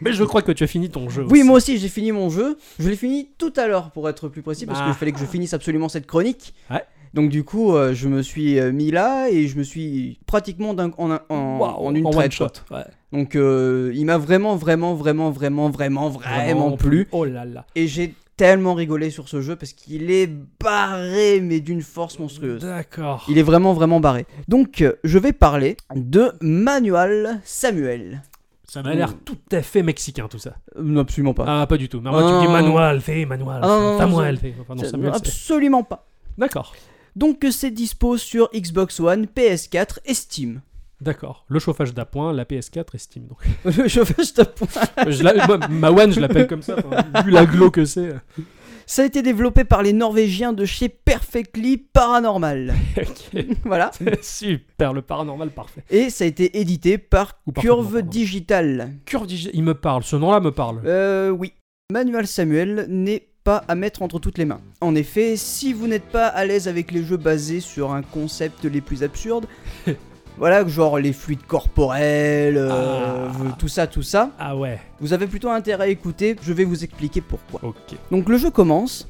Mais 0.00 0.12
je 0.12 0.22
crois 0.24 0.42
que 0.42 0.52
tu 0.52 0.62
as 0.64 0.66
fini 0.68 0.88
ton 0.88 1.08
jeu. 1.10 1.24
oui, 1.28 1.40
aussi. 1.40 1.42
moi 1.48 1.56
aussi 1.56 1.78
j'ai 1.78 1.88
fini 1.88 2.12
mon 2.12 2.30
jeu. 2.30 2.56
Je 2.78 2.88
l'ai 2.88 2.96
fini 2.96 3.28
tout 3.38 3.52
à 3.56 3.66
l'heure 3.66 3.90
pour 3.90 4.08
être 4.08 4.28
plus 4.28 4.42
précis, 4.42 4.66
parce 4.66 4.78
Ah. 4.80 4.84
qu'il 4.84 4.94
fallait 4.94 5.12
que 5.12 5.18
je 5.18 5.26
finisse 5.26 5.52
absolument 5.52 5.88
cette 5.88 6.06
chronique. 6.06 6.54
Ouais. 6.70 6.84
Donc 7.14 7.30
du 7.30 7.42
coup, 7.44 7.74
euh, 7.74 7.92
je 7.94 8.08
me 8.08 8.22
suis 8.22 8.58
euh, 8.60 8.70
mis 8.72 8.90
là 8.90 9.28
et 9.30 9.48
je 9.48 9.58
me 9.58 9.62
suis 9.64 10.18
pratiquement 10.26 10.70
en, 10.70 10.88
en, 10.98 11.18
en 11.28 11.94
une 11.94 12.06
en 12.06 12.10
traite. 12.10 12.32
shot. 12.32 12.46
Ouais. 12.70 12.84
Donc 13.12 13.34
euh, 13.36 13.90
il 13.94 14.04
m'a 14.06 14.16
vraiment, 14.18 14.54
vraiment, 14.56 14.94
vraiment, 14.94 15.30
vraiment, 15.30 15.68
vraiment, 15.70 16.08
vraiment 16.10 16.76
plu. 16.76 17.08
Oh 17.12 17.24
là 17.24 17.44
là. 17.44 17.66
Et 17.74 17.88
j'ai 17.88 18.14
tellement 18.36 18.74
rigolé 18.74 19.10
sur 19.10 19.28
ce 19.28 19.40
jeu 19.42 19.56
parce 19.56 19.72
qu'il 19.72 20.10
est 20.10 20.30
barré, 20.62 21.40
mais 21.42 21.60
d'une 21.60 21.82
force 21.82 22.18
monstrueuse. 22.18 22.62
D'accord. 22.62 23.26
Il 23.28 23.38
est 23.38 23.42
vraiment, 23.42 23.72
vraiment 23.74 24.00
barré. 24.00 24.26
Donc 24.48 24.84
je 25.04 25.18
vais 25.18 25.32
parler 25.32 25.76
de 25.94 26.32
Manuel 26.40 27.40
Samuel. 27.44 28.22
Ça 28.68 28.84
m'a 28.84 28.94
l'air 28.94 29.14
tout 29.24 29.36
à 29.50 29.62
fait 29.62 29.82
mexicain 29.82 30.28
tout 30.30 30.38
ça. 30.38 30.54
Non, 30.80 31.00
absolument 31.00 31.34
pas. 31.34 31.44
Ah, 31.48 31.66
pas 31.66 31.76
du 31.76 31.88
tout. 31.88 32.00
Mais 32.00 32.08
moi, 32.10 32.20
Ah, 32.24 32.28
tu 32.28 32.34
me 32.34 32.40
dis 32.40 32.46
Manuel, 32.52 33.00
fais 33.00 33.24
Manuel. 33.26 33.58
Ah, 33.62 33.96
Samuel. 33.98 34.38
Enfin, 34.60 34.74
non, 34.76 34.82
C'est- 34.84 34.90
Samuel, 34.90 35.12
absolument 35.12 35.82
pas. 35.82 36.06
D'accord. 36.38 36.72
Donc 37.20 37.44
euh, 37.44 37.50
c'est 37.50 37.70
dispo 37.70 38.16
sur 38.16 38.48
Xbox 38.54 38.98
One, 38.98 39.26
PS4 39.26 39.98
et 40.06 40.14
Steam. 40.14 40.62
D'accord. 41.02 41.44
Le 41.48 41.58
chauffage 41.58 41.92
d'appoint, 41.94 42.32
la 42.32 42.44
PS4 42.44 42.86
et 42.94 42.98
Steam. 42.98 43.26
Donc. 43.26 43.38
Le 43.76 43.88
chauffage 43.88 44.32
de 44.34 44.42
point. 44.42 44.68
Je 45.06 45.22
la- 45.22 45.46
moi, 45.46 45.58
ma 45.68 45.90
One, 45.90 46.12
je 46.12 46.20
l'appelle 46.20 46.46
comme 46.46 46.62
ça. 46.62 46.76
vu 47.24 47.30
la 47.30 47.44
glow 47.46 47.70
que 47.70 47.84
c'est. 47.84 48.14
Ça 48.86 49.02
a 49.02 49.04
été 49.04 49.22
développé 49.22 49.64
par 49.64 49.82
les 49.82 49.92
Norvégiens 49.92 50.52
de 50.52 50.64
chez 50.64 50.88
Perfectly 50.88 51.76
Paranormal. 51.78 52.74
Voilà. 53.64 53.90
Super, 54.22 54.92
le 54.94 55.02
paranormal 55.02 55.50
parfait. 55.50 55.84
Et 55.90 56.10
ça 56.10 56.24
a 56.24 56.26
été 56.26 56.58
édité 56.58 56.96
par 56.98 57.38
Ou 57.46 57.52
Curve. 57.52 58.02
Digital. 58.02 58.92
Curve 59.04 59.26
Digi- 59.26 59.50
il 59.54 59.62
me 59.62 59.74
parle. 59.74 60.02
Ce 60.02 60.16
nom-là 60.16 60.40
me 60.40 60.50
parle. 60.52 60.80
Euh, 60.86 61.28
oui. 61.30 61.52
Manuel 61.92 62.26
Samuel 62.26 62.86
n'est 62.88 63.28
pas 63.50 63.64
à 63.66 63.74
mettre 63.74 64.02
entre 64.02 64.20
toutes 64.20 64.38
les 64.38 64.44
mains. 64.44 64.60
En 64.80 64.94
effet, 64.94 65.34
si 65.36 65.72
vous 65.72 65.88
n'êtes 65.88 66.04
pas 66.04 66.26
à 66.28 66.44
l'aise 66.44 66.68
avec 66.68 66.92
les 66.92 67.02
jeux 67.02 67.16
basés 67.16 67.58
sur 67.60 67.92
un 67.92 68.02
concept 68.02 68.64
les 68.64 68.80
plus 68.80 69.02
absurdes, 69.02 69.46
voilà, 70.38 70.64
genre 70.68 70.98
les 71.00 71.12
fluides 71.12 71.44
corporels, 71.48 72.56
euh, 72.56 73.26
Ah. 73.28 73.56
tout 73.58 73.66
ça, 73.66 73.88
tout 73.88 74.02
ça, 74.02 74.30
Ah 74.38 74.56
ouais. 74.56 74.78
vous 75.00 75.12
avez 75.12 75.26
plutôt 75.26 75.50
intérêt 75.50 75.84
à 75.84 75.88
écouter, 75.88 76.36
je 76.42 76.52
vais 76.52 76.62
vous 76.64 76.84
expliquer 76.84 77.20
pourquoi. 77.20 77.60
Ok. 77.68 77.96
Donc 78.12 78.28
le 78.28 78.38
jeu 78.38 78.50
commence. 78.50 79.08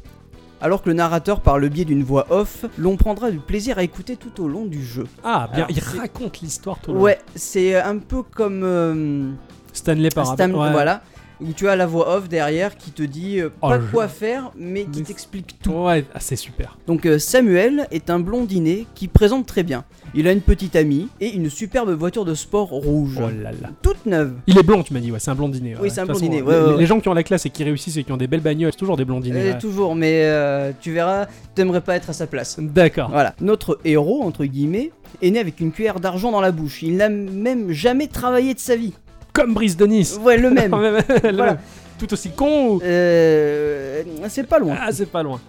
Alors 0.63 0.83
que 0.83 0.89
le 0.91 0.95
narrateur, 0.95 1.41
par 1.41 1.59
le 1.59 1.69
biais 1.71 1.87
d'une 1.87 2.03
voix 2.03 2.27
off, 2.31 2.65
l'on 2.79 2.97
prendra 2.97 3.31
du 3.31 3.39
plaisir 3.41 3.79
à 3.79 3.83
écouter 3.83 4.17
tout 4.17 4.43
au 4.43 4.49
long 4.49 4.65
du 4.67 4.83
jeu. 4.85 5.07
Ah, 5.25 5.49
bien. 5.55 5.65
Alors, 5.65 5.71
il 5.71 5.99
raconte 6.01 6.41
l'histoire 6.41 6.79
tout 6.81 6.93
le 6.93 6.97
long. 6.99 7.03
Ouais, 7.05 7.19
c'est 7.35 7.77
un 7.81 7.97
peu 7.99 8.23
comme 8.23 8.61
euh, 8.63 9.31
Stanley 9.73 10.11
Parable. 10.11 10.37
Stam- 10.43 10.55
Ouais. 10.55 10.71
voilà. 10.73 11.03
Où 11.41 11.53
tu 11.53 11.69
as 11.69 11.77
la 11.77 11.87
voix 11.87 12.17
off 12.17 12.29
derrière 12.29 12.77
qui 12.77 12.91
te 12.91 13.03
dit 13.03 13.41
euh, 13.41 13.51
Oh, 13.63 13.69
pas 13.69 13.81
je- 13.81 13.87
quoi 13.91 14.09
faire, 14.09 14.51
mais 14.59 14.85
qui 14.85 15.03
t'explique 15.03 15.57
tout. 15.63 15.73
Ouais, 15.73 16.05
ah, 16.15 16.21
c'est 16.21 16.37
super. 16.37 16.77
Donc 16.87 17.07
euh, 17.07 17.19
Samuel 17.19 17.87
est 17.91 18.11
un 18.11 18.19
blondinet 18.21 18.87
qui 18.95 19.09
présente 19.09 19.47
très 19.47 19.63
bien. 19.63 19.85
Il 20.15 20.27
a 20.27 20.33
une 20.33 20.41
petite 20.41 20.75
amie 20.77 21.09
et 21.21 21.29
une 21.29 21.49
superbe 21.51 21.91
voiture 21.91 22.25
de 22.25 22.35
sport 22.35 22.69
rouge. 22.69 23.19
Oh 23.19 23.29
là 23.43 23.53
là. 23.53 23.69
Toute 23.83 24.07
neuve. 24.07 24.35
Il 24.47 24.59
est 24.59 24.63
blond, 24.63 24.83
tu 24.83 24.93
m'as 24.93 25.01
dit, 25.01 25.13
ouais, 25.13 25.21
c'est 25.21 25.31
un 25.31 25.35
blondinet. 25.37 25.75
Oui, 25.77 25.83
ouais. 25.83 25.89
c'est 25.91 26.01
un 26.01 26.07
toute 26.07 26.15
façon, 26.15 26.27
blondinet, 26.27 26.51
les- 26.71 26.75
ouais, 26.77 26.87
gens 26.87 27.01
qui 27.01 27.09
ont 27.09 27.15
la 27.15 27.23
classe 27.23 27.47
et 27.47 27.51
qui 27.51 27.63
réussissent 27.65 27.97
et 27.97 28.05
qui 28.05 28.11
ont 28.13 28.17
des 28.17 28.27
belles 28.27 28.41
bagnoles, 28.41 28.73
c'est 28.73 28.79
toujours 28.79 28.97
des 28.97 29.05
blondinets. 29.05 29.53
Euh. 29.55 29.59
Toujours, 29.61 29.95
mais 29.95 30.23
euh, 30.25 30.73
tu 30.81 30.93
verras, 30.93 31.27
t'aimerais 31.55 31.81
pas 31.81 31.97
être 31.97 32.11
à 32.11 32.13
sa 32.13 32.27
place. 32.27 32.57
D'accord. 32.59 33.11
Voilà, 33.11 33.35
notre 33.41 33.79
héros, 33.85 34.23
entre 34.23 34.45
guillemets, 34.45 34.91
est 35.23 35.31
né 35.31 35.39
avec 35.39 35.61
une 35.61 35.71
cuillère 35.73 36.01
d'argent 36.01 36.33
dans 36.33 36.41
la 36.41 36.51
bouche. 36.53 36.83
Il 36.83 36.97
n'a 36.97 37.09
même 37.09 37.71
jamais 37.71 38.07
travaillé 38.09 38.55
de 38.55 38.59
sa 38.61 38.77
vie. 38.77 38.95
Comme 39.33 39.55
Brice 39.55 39.77
de 39.77 39.87
Nice. 39.87 40.19
Ouais, 40.23 40.37
le 40.37 40.51
même. 40.51 40.73
Le 40.75 41.21
Voilà. 41.21 41.45
même. 41.53 41.59
Tout 41.99 42.13
aussi 42.13 42.31
con 42.31 42.77
ou... 42.77 42.83
Euh, 42.83 44.03
c'est 44.29 44.47
pas 44.47 44.59
loin. 44.59 44.77
Ah, 44.81 44.91
c'est 44.93 45.07
pas 45.11 45.23
loin. 45.23 45.41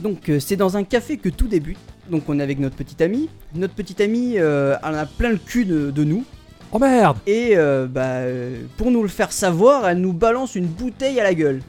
Donc 0.00 0.28
euh, 0.28 0.40
c'est 0.40 0.56
dans 0.56 0.76
un 0.76 0.84
café 0.84 1.16
que 1.16 1.28
tout 1.28 1.46
débute. 1.46 1.78
Donc 2.10 2.24
on 2.28 2.38
est 2.40 2.42
avec 2.42 2.58
notre 2.58 2.76
petite 2.76 3.00
amie. 3.00 3.28
Notre 3.54 3.74
petite 3.74 4.00
amie, 4.00 4.34
euh, 4.38 4.76
elle 4.82 4.94
en 4.94 4.98
a 4.98 5.06
plein 5.06 5.30
le 5.30 5.36
cul 5.38 5.64
de, 5.64 5.90
de 5.90 6.04
nous. 6.04 6.24
Oh 6.72 6.78
merde 6.78 7.16
Et 7.26 7.52
euh, 7.56 7.86
bah, 7.86 8.20
pour 8.76 8.90
nous 8.90 9.02
le 9.02 9.08
faire 9.08 9.32
savoir, 9.32 9.88
elle 9.88 9.98
nous 10.00 10.12
balance 10.12 10.54
une 10.54 10.66
bouteille 10.66 11.18
à 11.20 11.22
la 11.24 11.34
gueule. 11.34 11.62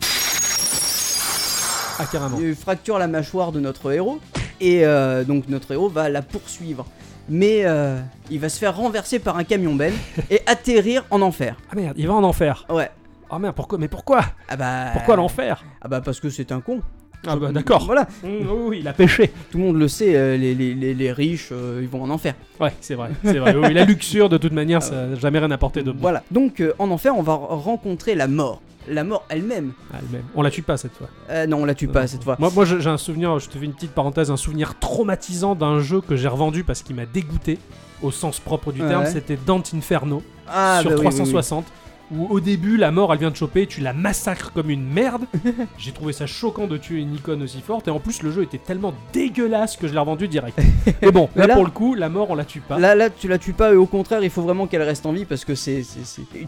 Ah, 1.99 2.05
carrément. 2.11 2.37
Il 2.41 2.55
fracture 2.55 2.97
la 2.97 3.07
mâchoire 3.07 3.51
de 3.51 3.59
notre 3.59 3.91
héros. 3.91 4.19
Et 4.61 4.83
donc 5.25 5.47
notre 5.47 5.71
héros 5.71 5.87
va 5.87 6.09
la 6.09 6.21
poursuivre. 6.21 6.85
Mais 7.29 7.61
euh, 7.65 7.99
il 8.31 8.39
va 8.39 8.49
se 8.49 8.57
faire 8.59 8.75
renverser 8.75 9.19
par 9.19 9.37
un 9.37 9.43
camion 9.43 9.75
benne 9.75 9.93
et 10.29 10.41
atterrir 10.45 11.05
en 11.11 11.21
enfer. 11.21 11.55
Ah 11.71 11.75
merde, 11.75 11.95
il 11.97 12.07
va 12.07 12.13
en 12.15 12.23
enfer. 12.23 12.65
Ouais. 12.69 12.89
Oh 13.31 13.37
merde, 13.37 13.55
pourquoi 13.55 13.77
Mais 13.77 13.87
pourquoi 13.87 14.21
Ah 14.47 14.55
bah. 14.57 14.85
Pourquoi 14.93 15.15
l'enfer? 15.15 15.63
Ah 15.81 15.87
bah 15.87 16.01
parce 16.01 16.19
que 16.19 16.29
c'est 16.29 16.51
un 16.51 16.61
con. 16.61 16.81
Ah 17.27 17.35
bah 17.35 17.51
d'accord. 17.51 17.85
Voilà, 17.85 18.07
Mmh, 18.23 18.27
oui, 18.27 18.47
oui, 18.67 18.77
il 18.79 18.87
a 18.87 18.93
pêché. 18.93 19.31
tout 19.51 19.57
le 19.57 19.63
monde 19.65 19.75
le 19.75 19.87
sait, 19.89 20.15
euh, 20.15 20.37
les, 20.37 20.55
les- 20.55 20.73
les- 20.73 20.93
les 20.93 21.11
riches, 21.11 21.49
euh, 21.51 21.79
ils 21.81 21.87
vont 21.89 22.01
en 22.01 22.09
enfer. 22.09 22.33
Ouais, 22.61 22.71
c'est 22.79 22.95
vrai. 22.95 23.09
C'est 23.25 23.39
vrai. 23.39 23.53
Oui, 23.55 23.73
la 23.73 23.83
luxure, 23.83 24.29
de 24.29 24.37
toute 24.37 24.53
manière, 24.53 24.81
ça 24.81 25.07
n'a 25.07 25.15
jamais 25.15 25.37
rien 25.39 25.51
apporté 25.51 25.83
de 25.83 25.91
bon. 25.91 25.99
Voilà, 26.01 26.23
donc 26.31 26.61
euh, 26.61 26.73
en 26.79 26.89
enfer, 26.91 27.13
on 27.17 27.21
va 27.21 27.33
rencontrer 27.35 28.15
la 28.15 28.27
mort. 28.29 28.61
La 28.89 29.03
mort 29.03 29.25
elle-même. 29.29 29.73
Ah, 29.93 29.97
le 30.01 30.17
même. 30.17 30.25
On 30.35 30.41
la 30.41 30.49
tue 30.51 30.63
pas 30.63 30.77
cette 30.77 30.93
fois. 30.93 31.07
Euh, 31.29 31.45
non, 31.45 31.57
on 31.61 31.65
la 31.65 31.75
tue 31.75 31.87
pas 31.87 32.07
cette 32.07 32.23
fois. 32.23 32.35
Moi, 32.39 32.49
moi 32.53 32.65
j'ai 32.65 32.89
un 32.89 32.97
souvenir, 32.97 33.37
je 33.39 33.47
te 33.47 33.57
fais 33.57 33.65
une 33.65 33.73
petite 33.73 33.91
parenthèse, 33.93 34.31
un 34.31 34.37
souvenir 34.37 34.77
traumatisant 34.79 35.55
d'un 35.55 35.79
jeu 35.79 36.01
que 36.01 36.15
j'ai 36.15 36.27
revendu 36.27 36.63
parce 36.63 36.81
qu'il 36.81 36.95
m'a 36.95 37.05
dégoûté, 37.05 37.59
au 38.01 38.11
sens 38.11 38.39
propre 38.39 38.71
du 38.71 38.79
terme, 38.79 39.05
c'était 39.05 39.37
Dante 39.37 39.71
Inferno 39.75 40.23
Ah, 40.47 40.79
sur 40.81 40.89
bah 40.89 40.95
oui, 40.99 41.07
oui, 41.11 41.33
oui. 41.35 41.63
360. 42.09 42.29
Où 42.29 42.33
au 42.33 42.39
début, 42.39 42.77
la 42.77 42.91
mort, 42.91 43.13
elle 43.13 43.19
vient 43.19 43.29
de 43.31 43.35
choper, 43.35 43.67
tu 43.67 43.81
la 43.81 43.93
massacres 43.93 44.51
comme 44.53 44.69
une 44.69 44.83
merde. 44.87 45.23
j'ai 45.77 45.91
trouvé 45.91 46.13
ça 46.13 46.25
choquant 46.25 46.67
de 46.67 46.77
tuer 46.77 46.99
une 46.99 47.15
icône 47.15 47.41
aussi 47.43 47.61
forte, 47.61 47.87
et 47.87 47.91
en 47.91 47.99
plus, 47.99 48.23
le 48.23 48.31
jeu 48.31 48.43
était 48.43 48.57
tellement 48.57 48.93
dégueulasse 49.13 49.77
que 49.77 49.87
je 49.87 49.93
l'ai 49.93 49.99
revendu 49.99 50.27
direct. 50.27 50.59
Mais 51.01 51.11
bon, 51.11 51.29
là, 51.35 51.47
pour 51.55 51.65
le 51.65 51.71
coup, 51.71 51.95
la 51.95 52.09
mort, 52.09 52.27
on 52.29 52.35
la 52.35 52.45
tue 52.45 52.61
pas. 52.61 52.79
Là, 52.79 52.95
là, 52.95 53.09
tu 53.09 53.27
la 53.27 53.37
tues 53.37 53.53
pas, 53.53 53.73
et 53.73 53.75
au 53.75 53.85
contraire, 53.85 54.23
il 54.23 54.29
faut 54.29 54.41
vraiment 54.41 54.67
qu'elle 54.67 54.81
reste 54.83 55.05
en 55.05 55.11
vie 55.13 55.25
parce 55.25 55.45
que 55.45 55.55
c'est. 55.55 55.83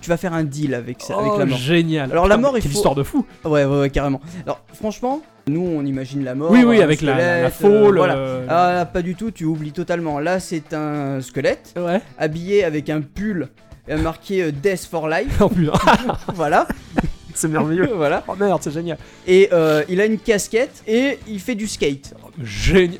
Tu 0.01 0.09
vas 0.09 0.17
faire 0.17 0.33
un 0.33 0.43
deal 0.43 0.73
avec, 0.73 1.01
ça, 1.01 1.17
avec 1.17 1.31
Oh, 1.35 1.39
la 1.39 1.45
mort. 1.45 1.57
génial. 1.57 2.11
Alors, 2.11 2.27
la 2.27 2.37
mort, 2.37 2.57
il 2.57 2.61
faut- 2.63 2.69
histoire 2.69 2.95
de 2.95 3.03
fou. 3.03 3.25
Ouais, 3.45 3.65
ouais, 3.65 3.79
ouais, 3.81 3.89
carrément. 3.89 4.21
Alors, 4.45 4.61
franchement, 4.73 5.21
nous, 5.47 5.61
on 5.61 5.85
imagine 5.85 6.23
la 6.23 6.35
mort. 6.35 6.51
oui, 6.51 6.63
oui, 6.65 6.81
avec 6.81 7.01
la, 7.01 7.15
la, 7.15 7.41
la 7.41 7.47
euh, 7.47 7.49
faule. 7.49 7.97
voilà. 7.97 8.15
euh, 8.15 8.45
Ah, 8.49 8.85
pas 8.85 9.01
du 9.01 9.15
tout, 9.15 9.31
tu 9.31 9.45
oublies 9.45 9.71
totalement. 9.71 10.19
Là, 10.19 10.39
c'est 10.39 10.73
un 10.73 11.21
squelette 11.21 11.73
Ouais. 11.77 12.01
habillé 12.17 12.63
avec 12.63 12.89
un 12.89 13.01
pull 13.01 13.49
marqué 13.97 14.43
euh, 14.43 14.51
Death 14.51 14.87
for 14.89 15.07
Life. 15.07 15.41
En 15.41 15.49
plus, 15.49 15.69
voilà. 16.35 16.67
c'est 17.33 17.47
merveilleux. 17.47 17.91
voilà. 17.95 18.23
Oh 18.27 18.33
merde, 18.39 18.59
c'est 18.63 18.71
génial. 18.71 18.97
Et 19.27 19.49
euh, 19.51 19.83
il 19.89 19.99
a 20.01 20.05
une 20.05 20.17
casquette 20.19 20.83
et 20.87 21.19
il 21.27 21.39
fait 21.39 21.55
du 21.55 21.67
skate. 21.67 22.13
Génial. 22.43 22.99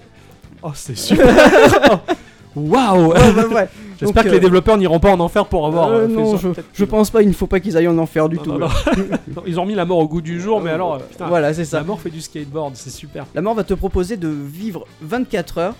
Oh, 0.63 0.71
c'est 0.75 0.97
super. 0.97 1.27
Waouh. 2.55 3.13
Ouais, 3.13 3.19
ouais, 3.31 3.45
ouais. 3.45 3.69
J'espère 3.99 4.23
que 4.23 4.29
euh, 4.29 4.33
les 4.33 4.39
développeurs 4.39 4.77
n'iront 4.77 4.99
pas 4.99 5.11
en 5.11 5.19
enfer 5.21 5.45
pour 5.45 5.65
avoir. 5.65 5.87
Euh, 5.89 6.01
euh, 6.01 6.07
fait 6.07 6.13
non, 6.13 6.37
ça. 6.37 6.47
je, 6.55 6.61
je 6.73 6.85
pense 6.85 7.09
pas, 7.09 7.21
il 7.21 7.29
ne 7.29 7.33
faut 7.33 7.47
pas 7.47 7.59
qu'ils 7.61 7.77
aillent 7.77 7.87
en 7.87 7.97
enfer 7.97 8.27
du 8.27 8.35
Non, 8.37 8.43
tout. 8.43 8.51
non, 8.51 8.57
là. 8.59 8.69
non. 9.35 9.43
Ils 9.47 9.59
ont 9.59 9.65
mis 9.65 9.73
la 9.75 9.85
mort 9.85 9.99
au 9.99 10.07
goût 10.07 10.21
du 10.21 10.41
jour, 10.41 10.59
mais 10.59 10.71
alors, 10.71 10.95
euh, 10.95 10.99
putain, 10.99 11.27
Voilà, 11.27 11.53
c'est 11.53 11.63
ça. 11.65 11.77
la 11.77 11.83
mort 11.85 12.01
fait 12.01 12.09
du 12.09 12.19
skateboard, 12.19 12.75
c'est 12.75 12.89
super. 12.89 13.25
La 13.35 13.41
mort 13.41 13.53
va 13.55 13.63
te 13.63 13.73
proposer 13.73 14.17
de 14.17 14.27
vivre 14.27 14.85
24 15.01 15.57
heures. 15.59 15.75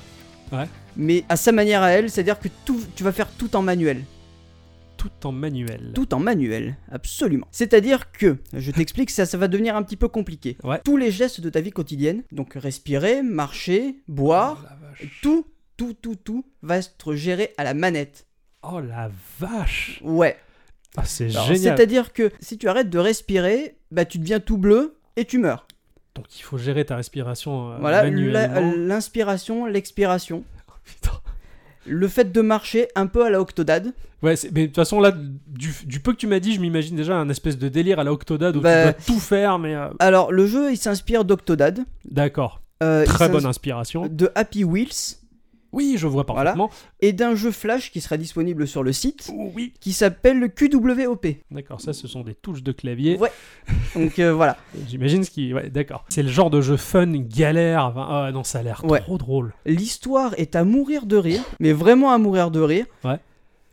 Ouais. 0.53 0.65
Mais 0.95 1.23
à 1.29 1.35
sa 1.35 1.51
manière 1.51 1.81
à 1.83 1.89
elle, 1.91 2.09
c'est-à-dire 2.09 2.39
que 2.39 2.47
tout, 2.63 2.79
tu 2.95 3.03
vas 3.03 3.11
faire 3.11 3.27
tout 3.37 3.53
en 3.55 3.61
manuel. 3.61 4.03
Tout 5.01 5.25
en 5.25 5.31
manuel. 5.31 5.93
Tout 5.95 6.13
en 6.13 6.19
manuel, 6.19 6.77
absolument. 6.91 7.47
C'est-à-dire 7.49 8.11
que, 8.11 8.37
je 8.53 8.69
t'explique, 8.69 9.09
ça, 9.09 9.25
ça 9.25 9.35
va 9.35 9.47
devenir 9.47 9.75
un 9.75 9.81
petit 9.81 9.97
peu 9.97 10.07
compliqué. 10.07 10.57
Ouais. 10.63 10.79
Tous 10.85 10.95
les 10.95 11.09
gestes 11.09 11.41
de 11.41 11.49
ta 11.49 11.59
vie 11.59 11.71
quotidienne, 11.71 12.21
donc 12.31 12.53
respirer, 12.53 13.23
marcher, 13.23 13.95
boire, 14.07 14.63
Oh 15.01 15.05
tout, 15.23 15.47
tout, 15.75 15.93
tout, 15.93 16.15
tout 16.15 16.45
va 16.61 16.77
être 16.77 17.15
géré 17.15 17.55
à 17.57 17.63
la 17.63 17.73
manette. 17.73 18.27
Oh 18.61 18.79
la 18.79 19.09
vache. 19.39 19.99
Ouais. 20.03 20.37
Ah, 20.95 21.03
c'est 21.03 21.29
génial. 21.29 21.57
C'est-à-dire 21.57 22.13
que 22.13 22.29
si 22.39 22.59
tu 22.59 22.69
arrêtes 22.69 22.91
de 22.91 22.99
respirer, 22.99 23.77
bah 23.89 24.05
tu 24.05 24.19
deviens 24.19 24.39
tout 24.39 24.59
bleu 24.59 24.99
et 25.15 25.25
tu 25.25 25.39
meurs. 25.39 25.65
Donc 26.13 26.37
il 26.37 26.43
faut 26.43 26.59
gérer 26.59 26.85
ta 26.85 26.95
respiration 26.95 27.71
euh, 27.71 27.77
Voilà, 27.79 28.07
l'inspiration, 28.07 29.65
l'expiration. 29.65 30.43
Oh, 30.69 30.73
putain. 30.83 31.20
Le 31.87 32.07
fait 32.07 32.31
de 32.31 32.41
marcher 32.41 32.87
un 32.95 33.07
peu 33.07 33.25
à 33.25 33.29
la 33.29 33.41
Octodad. 33.41 33.93
Ouais, 34.21 34.35
mais 34.53 34.61
de 34.63 34.65
toute 34.67 34.75
façon, 34.75 34.99
là, 34.99 35.11
du, 35.47 35.73
du 35.85 35.99
peu 35.99 36.11
que 36.11 36.17
tu 36.17 36.27
m'as 36.27 36.39
dit, 36.39 36.53
je 36.53 36.61
m'imagine 36.61 36.95
déjà 36.95 37.15
un 37.17 37.27
espèce 37.29 37.57
de 37.57 37.69
délire 37.69 37.99
à 37.99 38.03
la 38.03 38.13
Octodad 38.13 38.55
où 38.55 38.61
Bah- 38.61 38.77
tu 38.77 38.83
dois 39.07 39.15
tout 39.15 39.19
faire, 39.19 39.57
mais. 39.57 39.73
euh, 39.75 39.87
Alors, 39.99 40.31
le 40.31 40.45
jeu, 40.45 40.71
il 40.71 40.77
s'inspire 40.77 41.25
d'Octodad. 41.25 41.79
D'accord. 42.05 42.61
euh, 42.83 43.03
Très 43.05 43.29
bonne 43.29 43.45
inspiration. 43.47 44.07
De 44.07 44.29
Happy 44.35 44.63
Wheels. 44.63 45.17
Oui, 45.73 45.95
je 45.97 46.05
vois 46.07 46.23
Voilà. 46.27 46.51
parfaitement. 46.51 46.69
Et 46.99 47.13
d'un 47.13 47.35
jeu 47.35 47.51
Flash 47.51 47.91
qui 47.91 48.01
sera 48.01 48.17
disponible 48.17 48.67
sur 48.67 48.83
le 48.83 48.91
site. 48.91 49.29
Oh, 49.33 49.51
oui. 49.55 49.73
Qui 49.79 49.93
s'appelle 49.93 50.39
le 50.39 50.47
QWOP. 50.49 51.27
D'accord, 51.49 51.79
ça, 51.81 51.93
ce 51.93 52.07
sont 52.07 52.21
des 52.21 52.33
touches 52.35 52.63
de 52.63 52.71
clavier. 52.71 53.17
Ouais. 53.17 53.31
Donc 53.95 54.19
euh, 54.19 54.33
voilà. 54.33 54.57
J'imagine 54.89 55.23
ce 55.23 55.31
qui. 55.31 55.53
Ouais, 55.53 55.69
d'accord. 55.69 56.03
C'est 56.09 56.23
le 56.23 56.29
genre 56.29 56.49
de 56.49 56.61
jeu 56.61 56.77
fun, 56.77 57.07
galère. 57.07 57.85
Enfin, 57.85 58.07
ah 58.09 58.31
non, 58.33 58.43
ça 58.43 58.59
a 58.59 58.63
l'air 58.63 58.83
Ouais. 58.85 58.99
trop 58.99 59.17
drôle. 59.17 59.53
L'histoire 59.65 60.33
est 60.37 60.55
à 60.55 60.63
mourir 60.63 61.05
de 61.05 61.15
rire. 61.17 61.41
Mais 61.59 61.71
vraiment 61.73 62.11
à 62.11 62.17
mourir 62.17 62.51
de 62.51 62.59
rire. 62.59 62.85
Ouais. 63.03 63.17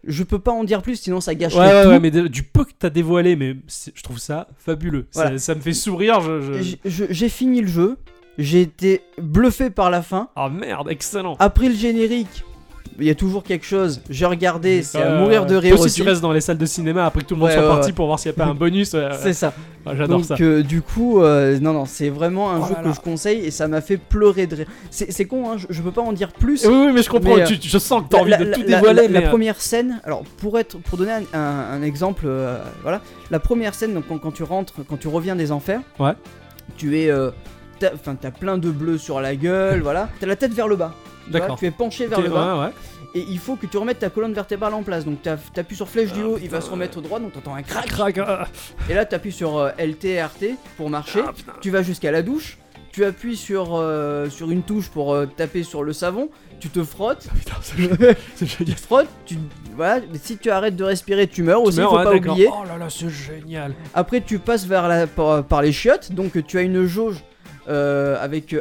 Je 0.06 0.22
peux 0.22 0.38
pas 0.38 0.52
en 0.52 0.62
dire 0.62 0.80
plus, 0.82 0.94
sinon 0.96 1.20
ça 1.20 1.32
Ouais, 1.32 1.36
gâcherait 1.36 1.66
ouais, 1.74 1.82
tout. 1.82 1.88
ouais, 1.90 1.98
mais 2.00 2.10
du 2.28 2.44
peu 2.44 2.64
que 2.64 2.70
t'as 2.78 2.88
dévoilé, 2.88 3.34
mais 3.34 3.56
je 3.94 4.02
trouve 4.02 4.18
ça 4.18 4.46
fabuleux. 4.56 5.06
Ça- 5.10 5.22
Voilà. 5.22 5.38
Ça, 5.38 5.56
me 5.56 5.60
fait 5.60 5.72
sourire. 5.72 6.20
Je, 6.20 6.62
je- 6.62 6.76
je- 6.84 7.04
J'ai 7.10 7.28
fini 7.28 7.60
le 7.60 7.66
jeu. 7.66 7.96
J'ai 8.38 8.60
été 8.62 9.02
bluffé 9.20 9.68
par 9.70 9.90
la 9.90 10.00
fin. 10.02 10.28
Ah 10.36 10.48
merde, 10.48 10.88
excellent. 10.90 11.36
Après 11.40 11.68
le 11.68 11.74
générique, 11.74 12.44
il 13.00 13.04
y 13.06 13.10
a 13.10 13.14
toujours 13.14 13.42
quelque 13.42 13.64
chose. 13.66 14.00
J'ai 14.10 14.26
regardé, 14.26 14.82
c'est 14.82 15.00
à 15.02 15.18
mourir 15.18 15.44
de 15.46 15.54
rire 15.56 15.74
aussi, 15.74 15.84
aussi. 15.86 16.02
tu 16.02 16.08
restes 16.08 16.22
dans 16.22 16.32
les 16.32 16.40
salles 16.40 16.58
de 16.58 16.66
cinéma 16.66 17.04
après 17.06 17.22
que 17.22 17.26
tout 17.26 17.34
le 17.34 17.40
monde 17.40 17.48
Ouais, 17.48 17.54
soit 17.54 17.62
ouais, 17.64 17.68
parti 17.68 17.88
ouais. 17.88 17.92
pour 17.94 18.06
voir 18.06 18.18
s'il 18.18 18.30
n'y 18.32 18.36
a 18.36 18.44
pas 18.44 18.50
un 18.50 18.54
bonus. 18.54 18.92
euh, 18.94 19.10
C'est 19.20 19.32
ça. 19.32 19.52
J'adore 19.96 20.24
ça. 20.24 20.36
euh, 20.40 20.62
du 20.62 20.82
coup, 20.82 21.22
euh, 21.22 21.58
non 21.60 21.72
non, 21.72 21.84
c'est 21.84 22.10
vraiment 22.10 22.50
un 22.52 22.60
Oh 22.60 22.66
jeu 22.66 22.74
là 22.74 22.80
que 22.82 22.88
là. 22.88 22.94
je 22.94 23.00
conseille 23.00 23.38
et 23.44 23.50
ça 23.50 23.66
m'a 23.68 23.80
fait 23.80 23.96
pleurer 23.96 24.46
de 24.46 24.54
rire. 24.56 24.66
C'est 24.90 25.24
con, 25.24 25.50
hein, 25.50 25.56
je, 25.56 25.66
je 25.70 25.82
peux 25.82 25.92
pas 25.92 26.02
en 26.02 26.12
dire 26.12 26.30
plus. 26.32 26.64
Oui, 26.66 26.74
oui, 26.86 26.92
mais 26.92 27.02
je 27.02 27.08
comprends. 27.10 27.36
Mais, 27.36 27.42
euh, 27.42 27.46
tu- 27.46 27.58
je 27.68 27.78
sens 27.78 28.02
que 28.02 28.08
t'as 28.10 28.18
envie 28.18 28.30
La- 28.30 28.38
de 28.38 28.52
tout 28.52 28.60
la- 28.60 28.66
dévoiler, 28.66 29.02
la- 29.02 29.08
mais. 29.08 29.20
la 29.20 29.26
euh, 29.26 29.30
première 29.30 29.60
scène, 29.60 30.00
alors 30.04 30.22
pour 30.38 30.58
être, 30.58 30.78
pour 30.78 30.98
donner 30.98 31.12
un, 31.12 31.38
un- 31.38 31.70
un 31.72 31.82
exemple, 31.82 32.24
euh, 32.26 32.58
voilà, 32.82 33.00
la 33.30 33.38
première 33.40 33.74
scène, 33.74 33.94
donc 33.94 34.04
quand, 34.08 34.18
quand 34.18 34.32
tu 34.32 34.42
rentres, 34.44 34.74
quand 34.88 34.96
tu 34.98 35.08
reviens 35.08 35.34
des 35.36 35.50
enfers, 35.52 35.80
Ouais. 35.98 36.12
tu 36.76 36.98
es, 36.98 37.10
t'as- 37.78 37.92
enfin 37.94 38.14
t'as 38.14 38.30
plein 38.30 38.58
de 38.58 38.70
bleus 38.70 38.98
sur 38.98 39.20
la 39.20 39.36
gueule, 39.36 39.80
voilà, 39.80 40.08
t'as 40.20 40.26
la 40.26 40.36
tête 40.36 40.52
vers 40.52 40.68
le 40.68 40.76
bas. 40.76 40.94
D'accord. 41.28 41.58
Tu 41.58 41.66
es 41.66 41.70
penché 41.70 42.06
vers 42.06 42.20
le 42.22 42.30
bas 42.30 42.54
ouais, 42.56 42.64
ouais. 42.66 42.72
et 43.14 43.24
il 43.28 43.38
faut 43.38 43.56
que 43.56 43.66
tu 43.66 43.76
remettes 43.76 43.98
ta 43.98 44.08
colonne 44.08 44.32
vertébrale 44.32 44.72
en 44.72 44.82
place. 44.82 45.04
Donc 45.04 45.20
t'as- 45.22 45.36
t'appuies 45.36 45.76
sur 45.76 45.88
flèche 45.88 46.12
du 46.12 46.22
haut, 46.22 46.38
il 46.42 46.48
va 46.48 46.60
se 46.62 46.70
remettre 46.70 47.00
droit, 47.02 47.20
donc 47.20 47.32
t'entends 47.34 47.54
un 47.54 47.62
crac. 47.62 47.86
Crac, 47.86 48.18
ah, 48.18 48.46
Et 48.88 48.94
là 48.94 49.04
t'appuies 49.04 49.32
sur 49.32 49.58
euh, 49.58 49.70
LT, 49.78 50.18
RT 50.22 50.56
pour 50.78 50.88
marcher. 50.88 51.20
ah. 51.26 51.32
Tu 51.60 51.70
vas 51.70 51.82
jusqu'à 51.82 52.10
la 52.10 52.22
douche. 52.22 52.58
Tu 52.92 53.04
appuies 53.04 53.36
sur, 53.36 53.76
euh, 53.76 54.28
sur 54.30 54.50
une 54.50 54.62
touche 54.62 54.88
pour 54.88 55.12
euh, 55.14 55.26
taper 55.26 55.62
sur 55.62 55.82
le 55.84 55.92
savon. 55.92 56.30
Tu 56.58 56.70
te 56.70 56.82
frottes. 56.82 57.28
Putain, 57.38 57.52
c'est 57.60 57.76
génial. 57.76 58.16
Tu 58.36 58.72
frottes. 58.72 59.06
Tu, 59.26 59.36
voilà. 59.76 60.00
mais 60.10 60.18
Si 60.20 60.36
tu 60.38 60.50
arrêtes 60.50 60.74
de 60.74 60.82
respirer, 60.82 61.28
tu 61.28 61.42
meurs 61.44 61.62
aussi. 61.62 61.78
Meurs, 61.78 61.90
faut 61.90 61.98
ouais, 61.98 62.04
pas 62.04 62.14
oublier. 62.16 62.48
Oh 62.50 62.64
là 62.66 62.78
là, 62.78 62.86
c'est 62.88 63.10
génial. 63.10 63.74
Après 63.94 64.22
tu 64.22 64.38
passes 64.40 64.64
vers 64.66 64.88
la, 64.88 65.06
par, 65.06 65.44
par 65.44 65.60
les 65.62 65.70
chiottes. 65.72 66.10
Donc 66.12 66.44
tu 66.46 66.58
as 66.58 66.62
une 66.62 66.86
jauge 66.86 67.22
avec 67.68 68.52
euh, 68.52 68.60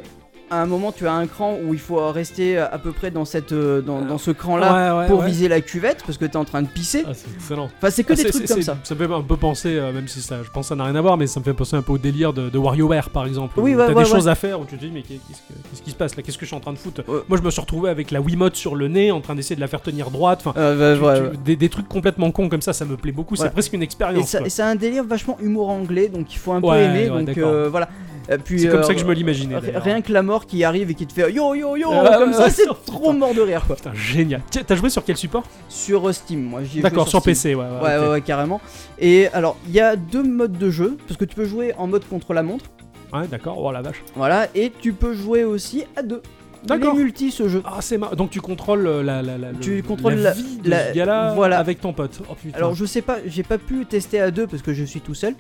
à 0.49 0.61
un 0.61 0.65
moment 0.65 0.93
tu 0.93 1.05
as 1.05 1.11
un 1.13 1.27
cran 1.27 1.57
où 1.61 1.73
il 1.73 1.79
faut 1.79 2.09
rester 2.09 2.57
à 2.57 2.77
peu 2.77 2.93
près 2.93 3.11
dans 3.11 3.25
cette 3.25 3.51
euh, 3.51 3.81
dans, 3.81 4.01
dans 4.01 4.17
ce 4.17 4.31
cran 4.31 4.55
là 4.55 4.93
Ouais, 4.95 4.99
ouais, 5.01 5.07
pour 5.07 5.19
ouais. 5.19 5.25
viser 5.27 5.49
la 5.49 5.59
cuvette 5.59 6.03
parce 6.05 6.17
que 6.17 6.23
t'es 6.23 6.37
en 6.37 6.45
train 6.45 6.61
de 6.61 6.69
pisser. 6.69 7.03
Ah, 7.05 7.11
c'est 7.13 7.27
excellent. 7.35 7.65
Enfin 7.77 7.89
c'est 7.89 8.05
que 8.05 8.13
Ah, 8.13 8.15
des 8.15 8.23
trucs 8.29 8.47
comme 8.47 8.61
ça. 8.61 8.77
Ça 8.81 8.95
me 8.95 9.05
fait 9.05 9.13
un 9.13 9.21
peu 9.23 9.35
penser, 9.35 9.75
euh, 9.77 9.91
même 9.91 10.07
si 10.07 10.21
ça, 10.21 10.37
je 10.43 10.49
pense 10.49 10.67
que 10.67 10.69
ça 10.69 10.75
n'a 10.77 10.85
rien 10.85 10.95
à 10.95 11.01
voir, 11.01 11.17
mais 11.17 11.27
ça 11.27 11.41
me 11.41 11.43
fait 11.43 11.53
penser 11.53 11.75
un 11.75 11.81
peu 11.81 11.91
au 11.91 11.97
délire 11.97 12.31
de, 12.31 12.49
de 12.49 12.57
WarioWare 12.57 13.09
par 13.09 13.25
exemple. 13.25 13.59
Oui, 13.59 13.73
T'as 13.75 13.79
ouais, 13.79 13.87
des 13.89 13.93
ouais. 13.95 14.05
choses 14.05 14.29
à 14.29 14.35
faire 14.35 14.61
où 14.61 14.63
tu 14.63 14.77
te 14.77 14.85
dis, 14.85 14.89
mais 14.93 15.01
qu'est- 15.01 15.15
qu'est-ce 15.27 15.39
que- 15.39 15.69
qu'est-ce 15.69 15.81
qui 15.81 15.91
se 15.91 15.95
passe 15.97 16.15
là 16.15 16.23
Qu'est-ce 16.23 16.37
que 16.37 16.45
je 16.45 16.47
suis 16.47 16.55
en 16.55 16.61
train 16.61 16.71
de 16.71 16.77
foutre 16.77 17.01
Ouais. 17.09 17.19
Moi, 17.27 17.37
je 17.37 17.43
me 17.43 17.49
suis 17.51 17.59
retrouvé 17.59 17.89
avec 17.89 18.11
la 18.11 18.21
Wiimote 18.21 18.55
sur 18.55 18.75
le 18.75 18.87
nez 18.87 19.11
en 19.11 19.19
train 19.19 19.35
d'essayer 19.35 19.57
de 19.57 19.61
la 19.61 19.67
faire 19.67 19.81
tenir 19.81 20.11
droite. 20.11 20.43
Enfin, 20.45 20.57
Euh, 20.57 20.95
tu- 20.95 21.01
bah, 21.01 21.07
ouais, 21.11 21.17
tu- 21.19 21.25
ouais. 21.25 21.31
Des, 21.43 21.55
des 21.57 21.67
trucs 21.67 21.89
complètement 21.89 22.31
cons 22.31 22.47
comme 22.47 22.61
ça, 22.61 22.71
ça 22.71 22.85
me 22.85 22.95
plaît 22.95 23.11
beaucoup. 23.11 23.35
C'est 23.35 23.49
presque 23.51 23.73
une 23.73 23.81
Et 23.81 23.83
expérience. 23.83 24.29
ça, 24.29 24.39
et 24.45 24.49
c'est 24.49 24.63
un 24.63 24.75
délire 24.75 25.03
vachement 25.03 25.37
humour 25.41 25.67
anglais, 25.71 26.07
donc 26.07 26.33
il 26.33 26.37
faut 26.37 26.53
un 26.53 26.61
peu 26.61 26.73
aimer. 26.73 27.07
donc 27.09 27.37
euh, 27.37 27.67
voilà. 27.69 27.89
Euh, 28.29 28.37
puis, 28.43 28.59
C'est 28.59 28.67
comme 28.67 28.79
euh, 28.79 28.83
ça 28.83 28.93
que 28.93 28.99
je 28.99 29.05
me 29.05 29.13
l'imaginais. 29.13 29.55
Rien 29.57 30.01
que 30.01 30.11
la 30.11 30.21
mort 30.21 30.45
qui 30.45 30.63
arrive 30.63 30.89
et 30.91 30.93
qui 30.95 31.07
te 31.07 31.13
fait 31.13 31.31
yo 31.31 31.55
yo 31.55 31.77
yo 31.77 31.89
Ouais, 31.89 32.09
comme 32.17 32.33
ça, 32.33 32.49
c'est 32.51 32.65
trop 32.85 33.13
mort 33.13 33.33
de 33.33 33.41
rire 33.41 33.63
quoi. 33.65 33.75
Putain, 33.77 33.93
génial. 33.93 34.41
T'as 34.65 34.75
joué 34.75 34.89
sur 34.89 35.03
quel 35.03 35.15
support? 35.17 35.43
Sur 35.69 36.07
euh, 36.09 36.11
Steam, 36.13 36.43
moi 36.43 36.61
j'y 36.63 36.67
ai 36.67 36.71
joué 36.73 36.81
D'accord, 36.81 37.07
sur. 37.07 37.21
PC, 37.21 37.55
ouais. 37.55 37.63
ouais, 37.63 37.69
Ouais, 37.81 37.95
ok. 37.97 38.01
ouais, 38.03 38.09
ouais, 38.09 38.21
carrément. 38.21 38.59
Et 38.99 39.27
alors, 39.29 39.57
il 39.67 39.73
y 39.73 39.79
a 39.79 39.95
deux 39.95 40.23
modes 40.23 40.57
de 40.57 40.69
jeu, 40.69 40.97
parce 41.07 41.17
que 41.17 41.25
tu 41.25 41.35
peux 41.35 41.45
jouer 41.45 41.73
en 41.77 41.87
mode 41.87 42.05
contre 42.07 42.33
la 42.33 42.43
montre, 42.43 42.65
Ouais, 43.13 43.27
d'accord. 43.27 43.57
Oh 43.63 43.71
la 43.71 43.81
vache. 43.81 44.03
voilà, 44.15 44.47
et 44.53 44.71
tu 44.81 44.91
peux 44.91 45.13
jouer 45.13 45.45
aussi 45.45 45.85
à 45.95 46.03
deux. 46.03 46.21
D'accord. 46.65 46.95
Multi 46.95 47.31
ce 47.31 47.47
jeu. 47.47 47.61
Ah, 47.65 47.77
c'est 47.79 47.97
marrant. 47.97 48.15
Donc 48.15 48.31
tu 48.31 48.41
contrôles 48.41 48.85
euh, 48.87 49.01
la, 49.03 49.21
la, 49.21 49.37
la, 49.37 49.49
Tu 49.61 49.77
le- 49.77 49.81
contrôles 49.83 50.15
la 50.15 50.21
la- 50.23 50.31
vie 50.31 50.57
de 50.57 50.69
ce 50.71 50.93
gars-là 50.93 51.33
voilà. 51.33 51.59
avec 51.59 51.79
ton 51.79 51.93
pote. 51.93 52.19
Oh 52.29 52.33
putain. 52.33 52.57
Alors, 52.57 52.73
je 52.75 52.83
sais 52.83 53.01
pas, 53.03 53.19
j'ai 53.25 53.43
pas 53.43 53.57
pu 53.57 53.85
tester 53.85 54.19
à 54.19 54.31
deux 54.31 54.47
parce 54.47 54.63
que 54.63 54.73
je 54.73 54.83
suis 54.83 54.99
tout 54.99 55.13
seul. 55.13 55.35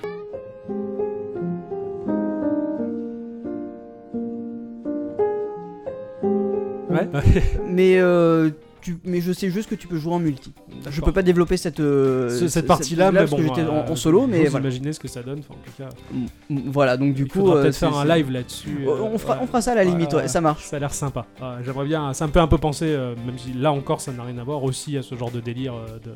Ouais. 6.97 7.21
Mais, 7.69 7.97
euh, 7.99 8.49
tu, 8.81 8.95
mais 9.03 9.19
je 9.19 9.33
sais 9.33 9.49
juste 9.49 9.69
que 9.69 9.75
tu 9.75 9.85
peux 9.87 9.97
jouer 9.97 10.13
en 10.13 10.19
multi. 10.19 10.53
Je 10.89 11.01
peux 11.01 11.11
pas 11.11 11.23
développer 11.23 11.57
cette, 11.57 11.81
euh, 11.81 12.29
Ce- 12.29 12.47
cette- 12.47 12.67
partie-là, 12.67 13.11
mais 13.11 13.19
parce 13.19 13.31
bon. 13.31 13.37
que 13.37 13.43
j'étais 13.43 13.63
en, 13.63 13.75
euh, 13.77 13.91
en 13.91 13.95
solo, 13.97 14.27
mais 14.27 14.45
voilà. 14.45 14.65
imaginer 14.65 14.93
ce 14.93 14.99
que 14.99 15.09
ça 15.09 15.23
donne. 15.23 15.39
En 15.39 15.55
tout 15.55 15.71
cas, 15.77 15.89
Voilà, 16.49 16.95
donc 16.95 17.13
du 17.13 17.23
il 17.23 17.27
coup. 17.27 17.51
euh, 17.51 17.63
peut-être 17.63 17.75
faire 17.75 17.97
un 17.97 18.05
live 18.05 18.31
là-dessus. 18.31 18.85
Euh, 18.87 18.91
On 19.01 19.17
fera, 19.17 19.33
ouais. 19.33 19.39
on 19.43 19.47
fera 19.47 19.61
ça 19.61 19.71
à 19.71 19.75
la 19.75 19.81
Ouais, 19.83 19.87
limite, 19.89 20.13
ouais, 20.13 20.21
ouais, 20.21 20.27
ça 20.29 20.39
marche. 20.39 20.63
Ça 20.63 20.77
a 20.77 20.79
l'air 20.79 20.93
sympa. 20.93 21.25
Ouais, 21.41 21.47
J'aimerais 21.65 21.85
bien. 21.85 22.13
Ça 22.13 22.27
me 22.27 22.31
fait 22.31 22.39
un 22.39 22.47
peu 22.47 22.59
penser, 22.59 22.85
euh, 22.87 23.13
même 23.25 23.37
si 23.37 23.51
là 23.53 23.73
encore 23.73 23.99
ça 23.99 24.13
n'a 24.13 24.23
rien 24.23 24.37
à 24.37 24.43
voir, 24.45 24.63
aussi 24.63 24.95
à 24.95 25.01
ce 25.01 25.15
genre 25.15 25.31
de 25.31 25.41
délire 25.41 25.73
euh, 25.73 25.97
de 26.05 26.11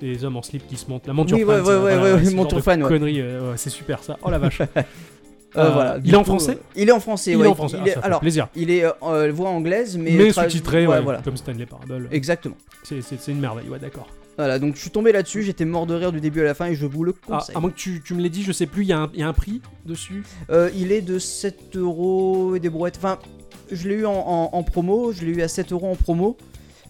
des 0.00 0.24
hommes 0.24 0.36
en 0.36 0.42
slip 0.42 0.66
qui 0.66 0.76
se 0.76 0.88
montent. 0.90 1.06
La 1.06 1.12
monture 1.12 1.36
Oui, 1.36 1.44
fan. 1.44 1.60
ouais, 1.60 1.60
ouais, 1.60 1.74
ouais, 1.76 1.82
ouais, 1.84 1.96
ouais. 2.02 3.20
Euh, 3.20 3.50
ouais, 3.52 3.56
c'est 3.56 3.70
super 3.70 4.02
ça. 4.02 4.16
Oh 4.22 4.30
la 4.30 4.38
vache. 4.38 4.62
Euh, 5.56 5.66
Euh, 5.66 5.70
voilà. 5.70 5.98
il 6.04 6.12
est 6.12 6.16
en 6.16 6.24
français? 6.24 6.58
Il 6.76 6.88
est 6.88 6.92
en 6.92 7.00
français, 7.00 7.30
Il 7.32 7.36
ouais. 7.36 7.46
est 7.46 7.48
en 7.48 7.54
français. 7.54 7.76
Il 7.78 7.82
Ah, 7.84 7.86
est- 7.88 7.94
ça 7.94 8.00
fait 8.00 8.06
alors, 8.06 8.20
plaisir. 8.20 8.48
il 8.56 8.70
est 8.70 8.84
euh, 8.84 9.30
voix 9.32 9.50
anglaise, 9.50 9.96
mais. 9.96 10.10
Mais 10.12 10.30
tra- 10.30 10.42
sous-titré, 10.44 10.86
ouais, 10.86 10.94
ouais, 10.96 11.00
voilà. 11.02 11.20
comme 11.22 11.36
Stanley 11.36 11.66
Parable. 11.66 12.08
Exactement. 12.10 12.56
C'est 12.82 13.02
c'est- 13.02 13.20
c'est 13.20 13.32
une 13.32 13.40
merveille, 13.40 13.68
ouais, 13.68 13.78
d'accord. 13.78 14.08
Voilà, 14.36 14.58
donc 14.58 14.74
je 14.74 14.80
suis 14.80 14.90
tombé 14.90 15.12
là-dessus, 15.12 15.44
j'étais 15.44 15.64
mort 15.64 15.86
de 15.86 15.94
rire 15.94 16.10
du 16.10 16.20
début 16.20 16.40
à 16.40 16.44
la 16.44 16.54
fin 16.54 16.66
et 16.66 16.74
je 16.74 16.86
vous 16.86 17.04
le 17.04 17.14
Ah, 17.30 17.36
conseille. 17.38 17.54
à 17.56 17.60
moins 17.60 17.70
que 17.70 17.76
tu, 17.76 18.02
tu 18.04 18.14
me 18.14 18.20
l'aies 18.20 18.28
dit, 18.30 18.42
je 18.42 18.50
sais 18.50 18.66
plus, 18.66 18.82
il 18.82 18.88
y, 18.88 18.92
a 18.92 18.98
un- 18.98 19.10
il 19.14 19.20
y 19.20 19.22
a 19.22 19.28
un 19.28 19.32
prix 19.32 19.62
dessus? 19.86 20.24
Euh, 20.50 20.70
il 20.76 20.90
est 20.90 21.02
de 21.02 21.20
7 21.20 21.76
euros 21.76 22.56
et 22.56 22.58
des 22.60 22.68
brouettes. 22.68 22.96
Enfin, 22.96 23.18
je 23.70 23.88
l'ai 23.88 23.94
eu 23.94 24.06
en, 24.06 24.12
en- 24.12 24.50
en 24.52 24.62
promo, 24.64 25.12
je 25.12 25.24
l'ai 25.24 25.30
eu 25.36 25.42
à 25.42 25.46
7 25.46 25.70
euros 25.70 25.86
en 25.88 25.94
promo, 25.94 26.36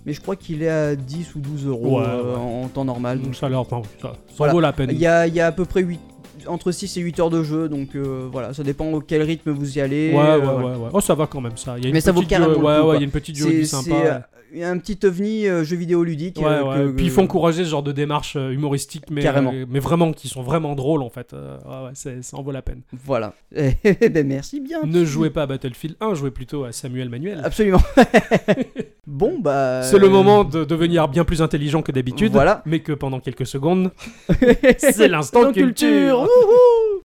mais 0.06 0.14
je 0.14 0.22
crois 0.22 0.36
qu'il 0.36 0.62
est 0.62 0.70
à 0.70 0.96
10 0.96 1.34
ou 1.34 1.40
12 1.40 1.66
euros 1.66 1.98
Ouais, 2.00 2.06
euh, 2.08 2.32
ouais. 2.32 2.38
en, 2.64 2.68
temps 2.68 2.86
normal. 2.86 3.18
Donc 3.18 3.26
Donc, 3.26 3.36
ça 3.36 3.50
enfin, 3.58 3.82
ça, 4.00 4.08
ça 4.08 4.16
Voilà. 4.38 4.52
vaut 4.54 4.60
la 4.60 4.72
peine. 4.72 4.88
il 4.90 4.98
y 4.98 5.06
a, 5.06 5.26
il 5.26 5.34
y 5.34 5.40
a 5.40 5.48
à 5.48 5.52
peu 5.52 5.66
près 5.66 5.82
8, 5.82 6.00
entre 6.46 6.72
6 6.72 6.96
et 6.96 7.00
8 7.00 7.20
heures 7.20 7.30
de 7.30 7.42
jeu, 7.42 7.68
donc 7.68 7.90
euh, 7.94 8.28
voilà, 8.30 8.52
ça 8.54 8.62
dépend 8.62 8.86
au 8.92 9.00
quel 9.00 9.22
rythme 9.22 9.50
vous 9.50 9.78
y 9.78 9.80
allez. 9.80 10.12
Ouais, 10.12 10.18
euh, 10.20 10.38
ouais, 10.38 10.44
voilà. 10.44 10.58
ouais, 10.58 10.84
ouais. 10.84 10.90
Oh, 10.92 11.00
ça 11.00 11.14
va 11.14 11.26
quand 11.26 11.40
même, 11.40 11.56
ça. 11.56 11.76
Il 11.78 11.82
y 11.82 11.86
a 11.86 11.88
une 11.88 11.94
Mais 11.94 12.00
ça 12.00 12.12
vaut 12.12 12.20
petite 12.20 12.30
carrément 12.30 12.52
durée- 12.54 12.64
Ouais, 12.64 12.80
ouais, 12.88 12.96
il 12.96 13.00
y 13.00 13.02
a 13.02 13.04
une 13.04 13.10
petite 13.10 13.34
durée 13.36 13.60
euh, 13.60 13.64
sympa. 13.64 14.28
Un 14.62 14.78
petit 14.78 14.98
ovni 15.04 15.46
euh, 15.46 15.64
jeu 15.64 15.76
vidéo 15.76 16.04
ludique. 16.04 16.38
Ouais, 16.38 16.44
euh, 16.46 16.86
ouais. 16.88 16.92
Puis 16.94 17.06
il 17.06 17.10
faut 17.10 17.22
encourager 17.22 17.64
ce 17.64 17.70
genre 17.70 17.82
de 17.82 17.92
démarches 17.92 18.36
euh, 18.36 18.50
humoristiques, 18.52 19.04
mais, 19.10 19.24
mais 19.68 19.80
vraiment 19.80 20.12
qui 20.12 20.28
sont 20.28 20.42
vraiment 20.42 20.74
drôles 20.74 21.02
en 21.02 21.10
fait. 21.10 21.32
Ouais, 21.32 21.38
ouais, 21.84 21.90
c'est- 21.94 22.22
ça 22.22 22.36
en 22.36 22.42
vaut 22.42 22.52
la 22.52 22.62
peine. 22.62 22.82
Voilà. 23.04 23.34
Eh 23.56 24.08
ben 24.08 24.26
merci 24.26 24.60
bien. 24.60 24.80
Ne 24.84 25.04
jouez 25.04 25.30
pas 25.30 25.42
à 25.42 25.46
Battlefield 25.46 25.96
1, 26.00 26.14
jouez 26.14 26.30
plutôt 26.30 26.64
à 26.64 26.72
Samuel 26.72 27.08
Manuel. 27.08 27.40
Absolument. 27.44 27.80
bon, 29.06 29.38
bah. 29.38 29.82
C'est 29.82 29.98
le 29.98 30.08
moment 30.08 30.44
de 30.44 30.64
devenir 30.64 31.08
bien 31.08 31.24
plus 31.24 31.42
intelligent 31.42 31.82
que 31.82 31.92
d'habitude, 31.92 32.32
Voilà. 32.32 32.62
mais 32.66 32.80
que 32.80 32.92
pendant 32.92 33.20
quelques 33.20 33.46
secondes, 33.46 33.90
c'est 34.78 35.08
l'instant 35.08 35.52
culture. 35.52 36.20
Wouhou 36.20 37.02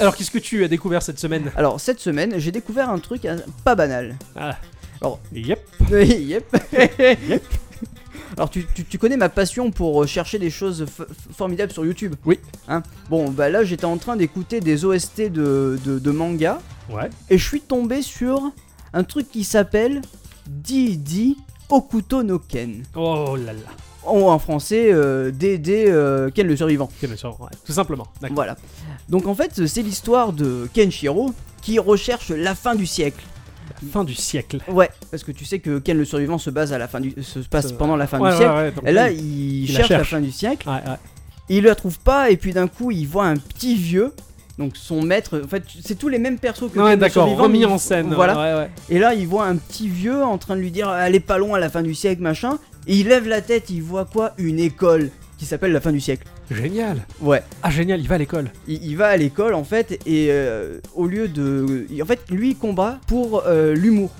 Alors 0.02 0.16
qu'est-ce 0.16 0.30
que 0.30 0.38
tu 0.38 0.64
as 0.64 0.68
découvert 0.68 1.02
cette 1.02 1.18
semaine 1.18 1.50
Alors, 1.56 1.80
cette 1.80 2.00
semaine, 2.00 2.34
j'ai 2.38 2.52
découvert 2.52 2.90
un 2.90 2.98
truc 2.98 3.26
pas 3.64 3.74
banal. 3.74 4.16
Ah. 4.36 4.56
Alors- 5.00 5.20
Yep. 5.32 5.60
yep. 5.90 6.56
Alors, 8.36 8.48
tu, 8.48 8.64
tu- 8.74 8.84
tu 8.84 8.96
connais 8.98 9.16
ma 9.16 9.28
passion 9.28 9.70
pour 9.70 10.02
euh, 10.02 10.06
chercher 10.06 10.38
des 10.38 10.50
choses 10.50 10.86
formidables 11.36 11.72
sur 11.72 11.84
YouTube 11.84 12.14
Oui. 12.24 12.38
Hein 12.68 12.82
bon, 13.08 13.30
bah 13.30 13.48
là, 13.50 13.64
j'étais 13.64 13.84
en 13.86 13.96
train 13.98 14.16
d'écouter 14.16 14.60
des 14.60 14.84
OST 14.84 15.22
de, 15.30 15.78
de, 15.84 15.98
de 15.98 16.10
manga 16.10 16.60
Ouais. 16.88 17.10
et 17.28 17.38
je 17.38 17.44
suis 17.46 17.60
tombé 17.60 18.02
sur 18.02 18.40
un 18.92 19.04
truc 19.04 19.30
qui 19.30 19.44
s'appelle 19.44 20.00
D.D. 20.46 21.36
Okuto 21.68 22.22
no 22.22 22.38
Ken. 22.38 22.82
Oh 22.96 23.36
là 23.36 23.52
là. 23.52 23.58
Ou 24.06 24.28
en 24.30 24.38
français, 24.38 24.88
euh, 24.92 25.30
D.D. 25.30 25.84
euh, 25.88 26.30
Ken 26.30 26.46
le 26.46 26.56
survivant. 26.56 26.84
Ok, 26.84 27.06
bien 27.08 27.16
sûr, 27.16 27.38
ouais, 27.40 27.48
Tout 27.66 27.72
simplement. 27.72 28.06
Voilà. 28.30 28.56
Donc 29.08 29.26
en 29.26 29.34
fait, 29.34 29.66
c'est 29.66 29.82
l'histoire 29.82 30.32
de 30.32 30.68
Kenshiro 30.72 31.32
qui 31.60 31.78
recherche 31.78 32.30
la 32.30 32.54
fin 32.54 32.74
du 32.74 32.86
siècle. 32.86 33.22
Fin 33.92 34.04
du 34.04 34.14
siècle. 34.14 34.58
Ouais, 34.68 34.90
parce 35.10 35.22
que 35.22 35.32
tu 35.32 35.44
sais 35.44 35.58
que 35.58 35.78
Ken 35.78 35.96
le 35.96 36.04
survivant 36.04 36.38
se 36.38 36.50
base 36.50 36.72
à 36.72 36.78
la 36.78 36.88
fin 36.88 37.00
du 37.00 37.14
se 37.22 37.38
passe 37.40 37.72
pendant 37.72 37.96
la 37.96 38.06
fin 38.06 38.18
Ouais, 38.20 38.30
du 38.30 38.36
ouais, 38.36 38.50
siècle. 38.62 38.74
donc 38.76 38.88
Et 38.88 38.92
là, 38.92 39.10
il, 39.10 39.72
la 39.72 39.78
cherche, 39.78 39.88
la 39.90 40.04
fin 40.04 40.20
du 40.20 40.30
siècle. 40.32 40.68
Il 41.48 41.64
la 41.64 41.74
trouve 41.74 41.98
pas 41.98 42.30
et 42.30 42.36
puis 42.36 42.52
d'un 42.52 42.68
coup, 42.68 42.90
il 42.90 43.06
voit 43.06 43.26
un 43.26 43.36
petit 43.36 43.76
vieux. 43.76 44.12
Donc 44.58 44.76
son 44.76 45.02
maître, 45.02 45.40
en 45.44 45.48
fait, 45.48 45.62
c'est 45.82 45.98
tous 45.98 46.08
les 46.08 46.18
mêmes 46.18 46.38
persos 46.38 46.70
que 46.72 46.78
Ouais, 46.78 46.84
Ken 46.84 46.90
le 46.90 46.96
d'accord, 46.96 47.24
survivant, 47.26 47.42
remis 47.44 47.64
en 47.64 47.78
scène. 47.78 48.12
Voilà. 48.14 48.34
Ouais, 48.38 48.60
ouais. 48.64 48.70
Et 48.90 48.98
là, 48.98 49.14
il 49.14 49.26
voit 49.26 49.46
un 49.46 49.56
petit 49.56 49.88
vieux 49.88 50.22
en 50.22 50.36
train 50.38 50.56
de 50.56 50.60
lui 50.60 50.70
dire 50.70 50.90
"Elle 50.92 51.14
est 51.14 51.20
pas 51.20 51.38
loin 51.38 51.56
à 51.56 51.60
la 51.60 51.70
fin 51.70 51.82
du 51.82 51.94
siècle, 51.94 52.22
machin." 52.22 52.58
Et 52.86 52.96
il 52.96 53.08
lève 53.08 53.28
la 53.28 53.40
tête, 53.40 53.70
il 53.70 53.82
voit 53.82 54.04
quoi? 54.04 54.32
Une 54.38 54.58
école 54.58 55.10
qui 55.38 55.46
s'appelle 55.46 55.72
la 55.72 55.80
fin 55.80 55.92
du 55.92 56.00
siècle. 56.00 56.26
Génial. 56.50 56.98
Ouais. 57.20 57.42
Ah, 57.62 57.70
génial, 57.70 58.00
il 58.00 58.08
va 58.08 58.16
à 58.16 58.18
l'école. 58.18 58.50
Il, 58.66 58.82
il 58.84 58.96
va 58.96 59.08
à 59.08 59.16
l'école 59.16 59.54
en 59.54 59.64
fait 59.64 60.00
et 60.06 60.28
euh, 60.30 60.80
au 60.94 61.06
lieu 61.06 61.28
de, 61.28 61.86
en 62.02 62.06
fait, 62.06 62.20
lui 62.30 62.50
il 62.50 62.56
combat 62.56 63.00
pour 63.06 63.44
euh, 63.46 63.74
l'humour. 63.74 64.10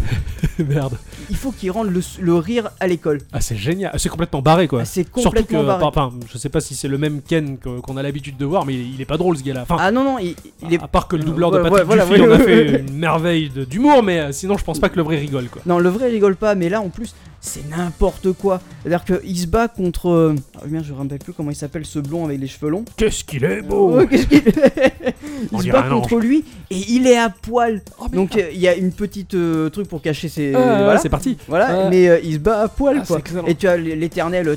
Merde. 0.58 0.96
Il 1.30 1.36
faut 1.36 1.52
qu'il 1.52 1.70
rende 1.70 1.90
le, 1.90 2.00
le 2.20 2.34
rire 2.36 2.70
à 2.80 2.86
l'école. 2.86 3.18
Ah, 3.32 3.40
c'est 3.40 3.56
génial. 3.56 3.92
C'est 3.98 4.08
complètement 4.08 4.40
barré, 4.42 4.66
quoi. 4.68 4.80
Ah, 4.82 4.84
C'est 4.84 5.02
Surtout 5.04 5.30
que, 5.30 5.38
complètement 5.40 5.64
barré. 5.64 5.84
enfin, 5.84 6.12
je 6.32 6.38
sais 6.38 6.48
pas 6.48 6.60
si 6.60 6.74
c'est 6.74 6.88
le 6.88 6.98
même 6.98 7.20
Ken 7.22 7.58
qu'on 7.58 7.96
a 7.96 8.02
l'habitude 8.02 8.36
de 8.36 8.44
voir, 8.44 8.64
mais 8.64 8.74
il, 8.74 8.94
il 8.94 9.00
est 9.00 9.04
pas 9.06 9.16
drôle 9.18 9.36
ce 9.36 9.42
gars-là. 9.42 9.62
Enfin, 9.62 9.76
Ah 9.78 9.90
non 9.90 10.04
non, 10.04 10.18
il, 10.18 10.34
il 10.62 10.74
est 10.74 10.82
à 10.82 10.88
part 10.88 11.08
que 11.08 11.16
le 11.16 11.24
doubleur 11.24 11.50
de 11.50 11.58
Patrick 11.58 11.74
ouais, 11.74 11.84
voilà, 11.84 12.04
Duffy 12.06 12.20
ouais, 12.22 12.28
en 12.28 12.32
a 12.32 12.38
fait 12.38 12.80
une 12.80 12.94
merveille 12.96 13.50
d'humour, 13.50 14.02
mais 14.02 14.20
euh, 14.20 14.32
sinon 14.32 14.56
je 14.56 14.64
pense 14.64 14.78
pas 14.78 14.88
que 14.88 14.96
le 14.96 15.02
vrai 15.02 15.18
rigole, 15.18 15.48
quoi. 15.48 15.62
Non, 15.66 15.78
le 15.78 15.88
vrai 15.88 16.08
il 16.10 16.14
rigole 16.14 16.36
pas, 16.36 16.54
mais 16.54 16.68
là 16.68 16.80
en 16.80 16.88
plus, 16.88 17.14
c'est 17.40 17.68
n'importe 17.68 18.32
quoi. 18.32 18.60
C'est-à-dire 18.82 19.04
qu'il 19.04 19.38
se 19.38 19.46
bat 19.46 19.68
contre. 19.68 20.08
euh, 20.10 20.34
Ah 20.56 20.64
merde, 20.66 20.84
je 20.84 20.92
me 20.92 20.98
rappelle 20.98 21.18
plus 21.18 21.32
comment 21.32 21.50
il 21.50 21.56
s'appelle 21.56 21.84
ce 21.86 21.98
blond 22.00 22.24
avec 22.24 22.40
les 22.40 22.46
cheveux 22.48 22.68
longs. 22.70 22.84
Qu'est-ce 22.96 23.22
qu'il 23.22 23.44
est 23.44 23.62
beau 23.62 24.00
On 25.52 25.60
il 25.60 25.66
se 25.66 25.70
bat 25.72 25.82
contre 25.84 26.16
lui 26.16 26.44
et 26.70 26.76
il 26.88 27.06
est 27.06 27.16
à 27.16 27.30
poil. 27.30 27.80
Oh, 28.00 28.06
Donc 28.12 28.36
euh, 28.36 28.48
il 28.52 28.58
y 28.60 28.66
a 28.68 28.74
une 28.74 28.92
petite 28.92 29.34
euh, 29.34 29.68
truc 29.70 29.88
pour 29.88 30.02
cacher 30.02 30.28
ses. 30.28 30.54
ah, 30.54 30.58
voilà. 30.82 30.98
c'est 30.98 31.08
parti. 31.18 31.36
Voilà, 31.48 31.84
Ouais. 31.84 31.90
mais 31.90 32.08
euh, 32.08 32.20
il 32.22 32.34
se 32.34 32.38
bat 32.38 32.60
à 32.62 32.68
poil 32.68 33.00
Ah, 33.02 33.06
quoi. 33.06 33.20
Et 33.46 33.54
tu 33.54 33.68
as 33.68 33.76
l'éternel 33.76 34.48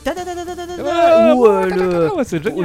ou 1.35 1.45
euh, 1.45 2.09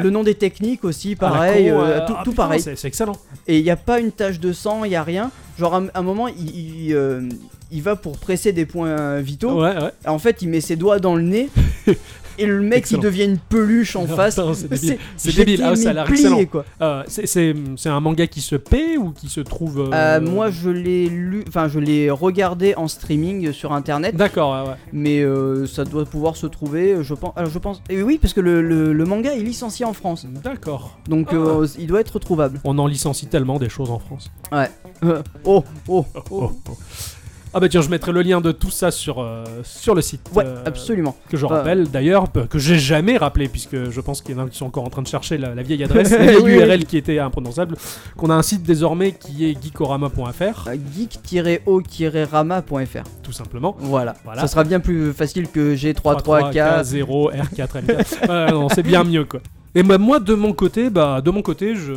le, 0.02 0.10
nom 0.10 0.22
des 0.22 0.34
techniques 0.34 0.84
aussi, 0.84 1.14
Ah, 1.18 1.20
pareil, 1.20 1.70
con, 1.70 1.80
euh, 1.80 1.84
euh, 1.84 2.06
tout, 2.06 2.14
ah, 2.16 2.22
tout 2.24 2.30
putain, 2.30 2.42
pareil. 2.42 2.60
C'est 2.60 2.84
excellent. 2.84 3.16
Et 3.46 3.58
il 3.58 3.64
n'y 3.64 3.70
a 3.70 3.76
pas 3.76 4.00
une 4.00 4.12
tache 4.12 4.40
de 4.40 4.52
sang, 4.52 4.84
il 4.84 4.92
y 4.92 4.96
a 4.96 5.02
rien. 5.02 5.30
Genre 5.58 5.74
à 5.74 5.82
un, 5.94 6.02
moment, 6.02 6.28
il, 6.28 6.86
il, 6.86 6.94
euh, 6.94 7.22
il 7.70 7.82
va 7.82 7.96
pour 7.96 8.18
presser 8.18 8.52
des 8.52 8.66
points 8.66 9.20
vitaux. 9.20 9.62
Ouais, 9.62 9.74
ouais. 9.76 9.90
En 10.06 10.18
fait, 10.18 10.42
il 10.42 10.48
met 10.48 10.60
ses 10.60 10.76
doigts 10.76 10.98
dans 10.98 11.14
le 11.16 11.22
nez. 11.22 11.48
et 12.38 12.46
le 12.46 12.60
mec, 12.60 12.78
Excellent. 12.78 13.00
il 13.00 13.04
devient 13.04 13.24
une 13.24 13.38
peluche 13.38 13.96
en 13.96 14.04
Ah, 14.10 14.14
face. 14.16 14.40
c'est 14.54 14.68
débile. 14.68 14.98
C'est 15.16 15.36
débile. 15.36 15.62
Ah, 15.64 15.76
ça 15.76 15.90
a 15.90 16.04
plié, 16.04 16.46
quoi. 16.46 16.64
Euh, 16.80 17.02
c'est- 17.08 17.54
un 17.86 18.00
manga 18.00 18.26
qui 18.26 18.40
se 18.40 18.56
paie 18.56 18.96
ou 18.96 19.10
qui 19.12 19.28
se 19.28 19.40
trouve. 19.40 19.80
euh, 19.80 19.90
Euh, 19.92 20.20
moi, 20.20 20.50
je 20.50 20.70
l'ai 20.70 21.08
lu, 21.08 21.44
enfin, 21.48 21.68
je 21.68 21.78
l'ai 21.78 22.10
regardé 22.10 22.74
en 22.76 22.88
streaming 22.88 23.52
sur 23.52 23.72
internet, 23.72 24.16
D'accord, 24.16 24.64
ouais, 24.64 24.70
ouais. 24.70 24.76
mais 24.92 25.24
ça 25.66 25.84
doit 25.84 26.04
pouvoir 26.04 26.36
se 26.36 26.46
trouver, 26.46 26.96
je 27.02 27.14
pense. 27.14 27.32
Alors, 27.36 27.50
je 27.50 27.58
pense. 27.58 27.82
Et 27.88 28.02
oui, 28.02 28.18
parce 28.20 28.32
que 28.34 28.40
le, 28.40 28.62
le- 28.62 28.92
le 28.92 29.04
manga 29.04 29.34
est 29.34 29.40
licencié 29.42 29.84
en 29.84 29.92
France, 29.92 30.26
D'accord. 30.44 30.98
donc 31.08 31.28
Ah. 31.32 31.64
il 31.78 31.86
doit 31.86 32.00
être 32.00 32.18
trouvable. 32.18 32.60
On 32.64 32.78
en 32.78 32.86
licencie 32.86 33.26
tellement 33.26 33.58
des 33.58 33.68
choses 33.68 33.90
en 33.90 33.98
France. 33.98 34.30
Euh, 34.52 34.66
oh, 35.44 35.64
oh, 35.88 36.04
Oh, 36.30 36.52
oh. 36.68 36.76
Ah 37.56 37.60
bah 37.60 37.70
tiens, 37.70 37.80
je 37.80 37.88
mettrai 37.88 38.12
le 38.12 38.20
lien 38.20 38.42
de 38.42 38.52
tout 38.52 38.68
ça 38.70 38.90
sur, 38.90 39.22
euh, 39.22 39.42
sur 39.64 39.94
le 39.94 40.02
site. 40.02 40.28
Ouais, 40.34 40.44
euh, 40.44 40.62
absolument. 40.66 41.16
Que 41.30 41.38
je 41.38 41.46
Bah, 41.46 41.54
rappelle 41.56 41.88
d'ailleurs, 41.90 42.28
p- 42.28 42.42
que 42.50 42.58
j'ai 42.58 42.78
jamais 42.78 43.16
rappelé, 43.16 43.48
puisque 43.48 43.88
je 43.90 44.00
pense 44.02 44.20
qu'il 44.20 44.36
y 44.36 44.38
en 44.38 44.44
a 44.44 44.48
qui 44.50 44.58
sont 44.58 44.66
encore 44.66 44.84
en 44.84 44.90
train 44.90 45.00
de 45.00 45.06
chercher 45.06 45.38
la, 45.38 45.54
la 45.54 45.62
vieille 45.62 45.82
adresse, 45.82 46.10
la 46.10 46.18
vieille 46.18 46.36
oui. 46.42 46.52
URL 46.52 46.84
qui 46.84 46.98
était 46.98 47.18
imprononçable, 47.18 47.76
qu'on 48.14 48.28
a 48.28 48.34
un 48.34 48.42
site 48.42 48.62
désormais 48.62 49.12
qui 49.12 49.46
est 49.50 49.56
geekorama.fr, 49.64 50.68
Euh, 50.68 50.76
geek-o-rama.fr. 50.94 53.04
tout 53.22 53.32
simplement. 53.32 53.74
Voilà. 53.78 54.14
Voilà. 54.24 54.42
Ça 54.42 54.48
sera 54.48 54.62
bien 54.64 54.80
plus 54.80 55.14
facile 55.14 55.48
que 55.48 55.74
G33K. 55.74 56.82
0 56.84 57.30
R4 57.32 58.28
Ouais, 58.28 58.50
non, 58.52 58.68
c'est 58.68 58.82
bien 58.82 59.02
mieux 59.02 59.24
quoi. 59.24 59.40
Et 59.78 59.82
bah, 59.82 59.98
moi 59.98 60.20
de 60.20 60.32
mon 60.32 60.54
côté, 60.54 60.88
bah 60.88 61.20
de 61.20 61.30
mon 61.30 61.42
côté, 61.42 61.74
je, 61.76 61.92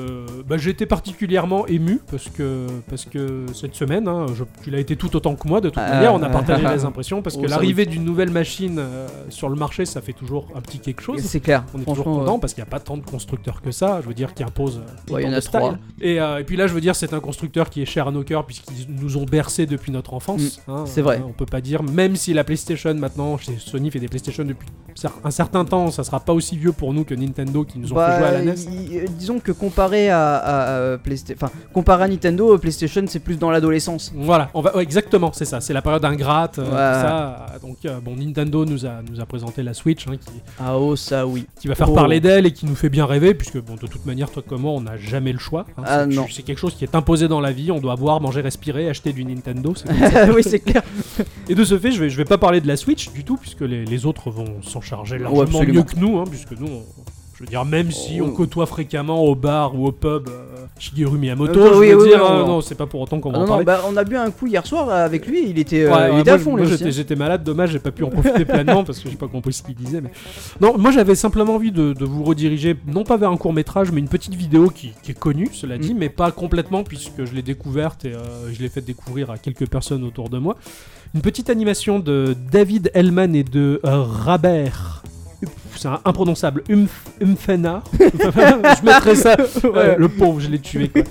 bah, 0.46 0.58
j'ai 0.58 0.72
été 0.72 0.86
particulièrement 0.86 1.66
ému 1.66 2.02
parce 2.12 2.28
que 2.28 2.68
parce 2.90 3.06
que 3.06 3.46
cette 3.54 3.74
semaine, 3.74 4.06
hein, 4.10 4.26
je- 4.36 4.44
tu 4.62 4.70
l'as 4.70 4.80
été 4.80 4.98
tout 4.98 5.16
autant 5.16 5.36
que 5.36 5.48
moi 5.48 5.62
de 5.62 5.70
toute 5.70 5.82
Ah, 5.82 5.94
manière. 5.94 6.14
On 6.14 6.22
a 6.22 6.28
partagé 6.28 6.64
ah, 6.66 6.76
les 6.76 6.84
impressions 6.84 7.22
parce 7.22 7.38
que 7.42 7.46
l'arrivée 7.48 7.86
d'une 7.86 8.04
nouvelle 8.04 8.32
machine 8.32 8.80
euh, 8.80 9.08
sur 9.30 9.48
le 9.48 9.56
marché, 9.56 9.86
ça 9.86 10.02
fait 10.02 10.12
toujours 10.12 10.48
un 10.56 10.60
petit 10.62 10.80
quelque 10.80 11.02
chose. 11.02 11.22
C'est 11.22 11.40
clair. 11.40 11.64
On 11.74 11.80
est 11.80 11.86
toujours 11.86 12.04
content 12.04 12.36
euh, 12.36 12.40
parce 12.40 12.54
qu'il 12.54 12.62
n'y 12.62 12.68
a 12.68 12.70
pas 12.70 12.82
tant 12.82 12.98
de 12.98 13.06
constructeurs 13.06 13.62
que 13.62 13.72
ça, 13.72 14.02
je 14.04 14.08
veux 14.10 14.14
dire, 14.14 14.34
qui 14.34 14.44
imposent 14.44 14.82
euh, 15.10 15.14
Ouais, 15.14 15.24
il 15.24 15.30
y 15.30 15.34
en 15.34 15.38
a 15.38 15.40
trois. 15.40 15.78
Et, 16.02 16.20
euh, 16.20 16.40
et 16.40 16.44
puis 16.44 16.58
là, 16.58 16.68
je 16.68 16.74
veux 16.74 16.82
dire, 16.82 16.98
c'est 16.98 17.14
un 17.14 17.22
constructeur 17.22 17.70
qui 17.70 17.82
est 17.82 17.86
cher 17.86 18.10
à 18.10 18.12
nos 18.12 18.24
cœurs 18.24 18.46
puisqu'ils 18.46 18.94
nous 18.94 19.16
ont 19.16 19.24
bercé 19.26 19.66
depuis 19.66 19.94
notre 19.94 20.14
enfance. 20.14 20.60
hein. 20.68 20.82
Mm, 20.82 20.86
c'est 20.86 21.02
vrai. 21.02 21.20
Euh, 21.20 21.28
on 21.30 21.32
peut 21.32 21.46
pas 21.46 21.62
dire, 21.62 21.82
même 21.84 22.18
si 22.18 22.34
la 22.34 22.44
PlayStation 22.44 22.94
maintenant, 22.96 23.38
chez 23.38 23.56
Sony 23.58 23.90
fait 23.90 24.00
des 24.00 24.10
PlayStation 24.10 24.44
depuis 24.44 24.68
un 25.24 25.32
certain 25.32 25.64
temps, 25.64 25.92
ça 25.92 26.04
sera 26.04 26.20
pas 26.20 26.34
aussi 26.34 26.58
vieux 26.58 26.74
pour 26.74 26.94
nous 26.94 27.06
que 27.06 27.14
Nintendo 27.16 27.64
qui 27.72 27.80
nous 27.80 27.92
ont 27.92 27.96
bah, 27.96 28.12
fait 28.12 28.18
jouer 28.18 28.28
à 28.28 28.32
la 28.32 28.42
NES. 28.42 28.56
euh, 28.94 29.06
disons 29.18 29.40
que 29.40 29.52
comparé 29.52 30.10
à, 30.10 30.98
enfin, 31.36 31.50
comparé 31.74 32.04
à 32.04 32.08
Nintendo, 32.08 32.54
euh, 32.54 32.58
PlayStation 32.58 33.04
c'est 33.08 33.20
plus 33.20 33.38
dans 33.38 33.50
l'adolescence. 33.52 34.12
Voilà, 34.16 34.50
on 34.54 34.62
va, 34.62 34.76
ouais, 34.76 34.84
exactement, 34.84 35.32
c'est 35.34 35.46
ça, 35.46 35.62
c'est 35.62 35.74
la 35.74 35.82
période 35.82 36.04
ingrate, 36.06 36.60
euh, 36.60 36.64
Ouais. 36.64 36.70
tout 36.70 37.08
ça. 37.08 37.46
Donc, 37.62 37.78
euh, 37.86 38.00
bon, 38.04 38.16
Nintendo 38.16 38.66
nous 38.66 38.86
a, 38.86 39.02
nous 39.10 39.20
a 39.22 39.26
présenté 39.26 39.64
la 39.64 39.74
Switch, 39.74 40.08
hein, 40.08 40.18
qui, 40.18 40.42
Ah 40.60 40.78
oh 40.78 40.96
ça 40.96 41.26
oui. 41.28 41.46
qui 41.60 41.68
va 41.68 41.76
faire 41.76 41.90
Oh. 41.92 41.96
parler 41.96 42.20
d'elle 42.20 42.46
et 42.46 42.52
qui 42.52 42.66
nous 42.66 42.76
fait 42.76 42.90
bien 42.90 43.06
rêver, 43.06 43.34
puisque 43.34 43.60
bon, 43.62 43.76
de 43.76 43.88
toute 43.88 44.06
manière, 44.06 44.30
toi 44.32 44.44
comme 44.48 44.62
moi, 44.62 44.72
on 44.72 44.82
n'a 44.82 44.98
jamais 44.98 45.32
le 45.34 45.40
choix. 45.40 45.66
hein. 45.78 45.84
Ah, 45.86 46.06
c'est, 46.10 46.16
non. 46.16 46.26
c'est 46.32 46.44
quelque 46.44 46.58
chose 46.60 46.76
qui 46.76 46.84
est 46.84 46.96
imposé 46.96 47.28
dans 47.28 47.40
la 47.42 47.52
vie, 47.52 47.72
on 47.72 47.80
doit 47.80 47.96
boire, 47.96 48.20
manger, 48.22 48.42
respirer, 48.42 48.90
acheter 48.90 49.14
du 49.14 49.24
Nintendo. 49.26 49.74
oui 50.36 50.44
c'est 50.44 50.60
clair. 50.60 50.82
et 51.48 51.56
de 51.56 51.64
ce 51.64 51.78
fait, 51.78 51.92
je 51.92 52.00
vais, 52.02 52.10
je 52.10 52.18
vais 52.18 52.26
pas 52.26 52.38
parler 52.38 52.62
de 52.62 52.68
la 52.68 52.78
Switch 52.78 53.12
du 53.12 53.24
tout, 53.24 53.38
puisque 53.38 53.62
les, 53.62 53.86
les 53.86 54.06
autres 54.06 54.30
vont 54.32 54.62
s'en 54.62 54.82
charger 54.82 55.18
largement 55.18 55.42
absolument. 55.44 55.74
mieux 55.74 55.84
que 55.84 55.96
nous, 56.00 56.18
hein, 56.20 56.24
puisque 56.30 56.52
nous, 56.52 56.68
on- 56.68 56.84
je 57.40 57.46
veux 57.46 57.50
dire, 57.50 57.64
même 57.64 57.90
si 57.90 58.22
on 58.22 58.32
côtoie 58.32 58.66
fréquemment 58.66 59.24
au 59.24 59.34
bar 59.34 59.74
ou 59.80 59.88
au 59.88 59.94
pub 59.94 60.28
euh, 60.28 60.66
Shigeru 60.78 61.18
Miyamoto, 61.18 61.58
Euh, 61.58 61.74
je 61.74 61.80
oui, 61.80 61.88
veux 61.92 62.02
oui, 62.02 62.08
dire, 62.10 62.20
oui, 62.22 62.28
euh, 62.30 62.40
non. 62.42 62.48
non, 62.48 62.62
c'est 62.62 62.76
pas 62.76 62.86
pour 62.86 63.00
autant 63.00 63.22
qu'on 63.22 63.30
Ah 63.30 63.34
va 63.34 63.38
non, 63.40 63.44
en 63.46 63.48
parler. 63.48 63.64
bah, 63.66 63.82
on 63.88 63.96
a 63.96 64.04
bu 64.04 64.18
un 64.18 64.30
coup 64.30 64.48
hier 64.48 64.66
soir 64.68 64.90
euh, 64.90 65.06
avec 65.06 65.26
lui, 65.26 65.50
il 65.50 65.58
était, 65.58 65.86
euh, 65.86 66.10
il 66.16 66.20
était 66.20 66.32
moi, 66.32 66.36
à 66.36 66.40
fond 66.40 66.58
j'étais, 66.92 67.16
malade, 67.16 67.46
dommage, 67.46 67.72
j'ai 67.72 67.80
pas 67.80 67.92
pu 67.92 68.04
en 68.04 68.10
profiter 68.10 68.44
pleinement 68.44 68.84
parce 68.84 69.00
que 69.00 69.10
j'ai 69.10 69.16
pas 69.16 69.28
compris 69.30 69.54
ce 69.54 69.64
qu'il 69.64 69.76
disait. 69.76 70.02
Mais... 70.02 70.12
Non, 70.60 70.78
moi 70.78 70.92
j'avais 70.92 71.16
simplement 71.16 71.56
envie 71.56 71.72
de, 71.72 71.94
de 71.94 72.04
vous 72.06 72.26
rediriger, 72.26 72.76
non 72.86 73.06
pas 73.06 73.16
vers 73.16 73.32
un 73.32 73.38
court 73.38 73.54
métrage, 73.54 73.90
mais 73.94 74.00
une 74.02 74.10
petite 74.10 74.36
vidéo 74.36 74.70
qui, 74.70 74.92
qui 75.02 75.12
est 75.12 75.20
connue, 75.20 75.50
cela 75.54 75.78
dit, 75.78 75.94
Mm. 75.94 75.98
mais 75.98 76.10
pas 76.10 76.32
complètement 76.32 76.84
puisque 76.84 77.24
je 77.24 77.34
l'ai 77.34 77.42
découverte 77.42 78.04
et 78.04 78.14
euh, 78.14 78.52
je 78.52 78.62
l'ai 78.62 78.68
fait 78.70 78.82
découvrir 78.82 79.32
à 79.32 79.38
quelques 79.38 79.68
personnes 79.70 80.04
autour 80.04 80.30
de 80.30 80.40
moi. 80.40 80.58
Une 81.16 81.22
petite 81.22 81.50
animation 81.50 82.00
de 82.00 82.36
David 82.52 82.92
Hellman 82.94 83.34
et 83.34 83.44
de 83.44 83.80
Rabert. 83.84 85.04
C'est 85.76 85.88
un 85.88 86.00
imprononçable. 86.06 86.64
Umf, 86.70 87.06
Umfena. 87.22 87.84
je 88.00 88.86
mettrai 88.86 89.16
ça. 89.16 89.38
Euh, 89.64 89.96
le 89.98 90.10
pauvre, 90.10 90.40
je 90.40 90.50
l'ai 90.50 90.60
tué. 90.60 90.90
quoi. 90.90 91.04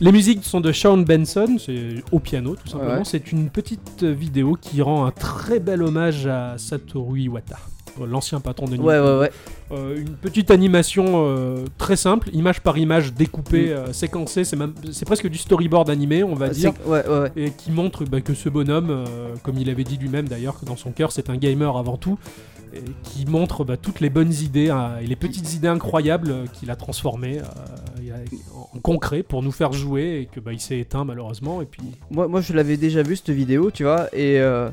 Les 0.00 0.12
musiques 0.12 0.44
sont 0.44 0.60
de 0.60 0.72
Sean 0.72 0.98
Benson, 0.98 1.56
c'est 1.58 2.02
au 2.12 2.18
piano 2.18 2.54
tout 2.56 2.68
simplement. 2.68 2.98
Ouais. 2.98 3.04
C'est 3.04 3.32
une 3.32 3.48
petite 3.50 4.02
vidéo 4.02 4.56
qui 4.60 4.82
rend 4.82 5.06
un 5.06 5.10
très 5.10 5.60
bel 5.60 5.82
hommage 5.82 6.26
à 6.26 6.56
Satoru 6.58 7.20
Iwata, 7.20 7.58
l'ancien 8.06 8.40
patron 8.40 8.66
de 8.66 8.76
Ouais 8.76 8.94
Nintendo. 8.94 9.12
ouais 9.14 9.18
ouais. 9.20 9.30
Euh, 9.72 9.98
une 10.00 10.16
petite 10.16 10.50
animation 10.50 11.04
euh, 11.26 11.64
très 11.78 11.96
simple, 11.96 12.28
image 12.32 12.60
par 12.60 12.76
image, 12.78 13.12
découpée, 13.14 13.66
Mm. 13.66 13.72
euh, 13.72 13.92
séquencée. 13.92 14.44
C'est 14.44 14.56
même, 14.56 14.74
c'est 14.92 15.04
presque 15.04 15.28
du 15.28 15.38
storyboard 15.38 15.88
animé, 15.90 16.24
on 16.24 16.34
va 16.34 16.48
dire. 16.48 16.72
Ouais 16.86 17.06
ouais 17.06 17.18
ouais. 17.20 17.32
Et 17.36 17.50
qui 17.50 17.70
montre 17.70 18.04
bah, 18.04 18.20
que 18.20 18.34
ce 18.34 18.48
bonhomme, 18.48 18.90
euh, 18.90 19.34
comme 19.42 19.58
il 19.58 19.70
avait 19.70 19.84
dit 19.84 19.96
lui-même 19.96 20.28
d'ailleurs, 20.28 20.58
que 20.58 20.64
dans 20.64 20.76
son 20.76 20.90
cœur 20.92 21.12
c'est 21.12 21.30
un 21.30 21.36
gamer 21.36 21.76
avant 21.76 21.96
tout, 21.96 22.18
et 22.72 22.82
qui 23.02 23.26
montre 23.26 23.64
bah, 23.64 23.76
toutes 23.76 24.00
les 24.00 24.10
bonnes 24.10 24.32
idées 24.32 24.70
hein, 24.70 24.92
et 25.02 25.06
les 25.06 25.16
petites 25.16 25.54
idées 25.54 25.68
incroyables 25.68 26.30
euh, 26.30 26.44
qu'il 26.52 26.70
a 26.70 26.76
transformées 26.76 27.38
euh, 27.38 28.24
en 28.74 28.78
concret 28.78 29.22
pour 29.22 29.42
nous 29.42 29.50
faire 29.52 29.72
jouer 29.72 30.20
et 30.22 30.26
que 30.26 30.40
bah, 30.40 30.52
il 30.52 30.60
s'est 30.60 30.78
éteint 30.78 31.04
malheureusement. 31.04 31.62
Et 31.62 31.64
puis 31.66 31.82
Moi, 32.10 32.28
moi 32.28 32.40
je 32.40 32.52
l'avais 32.52 32.76
déjà 32.76 33.02
vu 33.02 33.16
cette 33.16 33.30
vidéo, 33.30 33.70
tu 33.70 33.84
vois, 33.84 34.06
et 34.12 34.38
euh, 34.40 34.68
euh, 34.68 34.70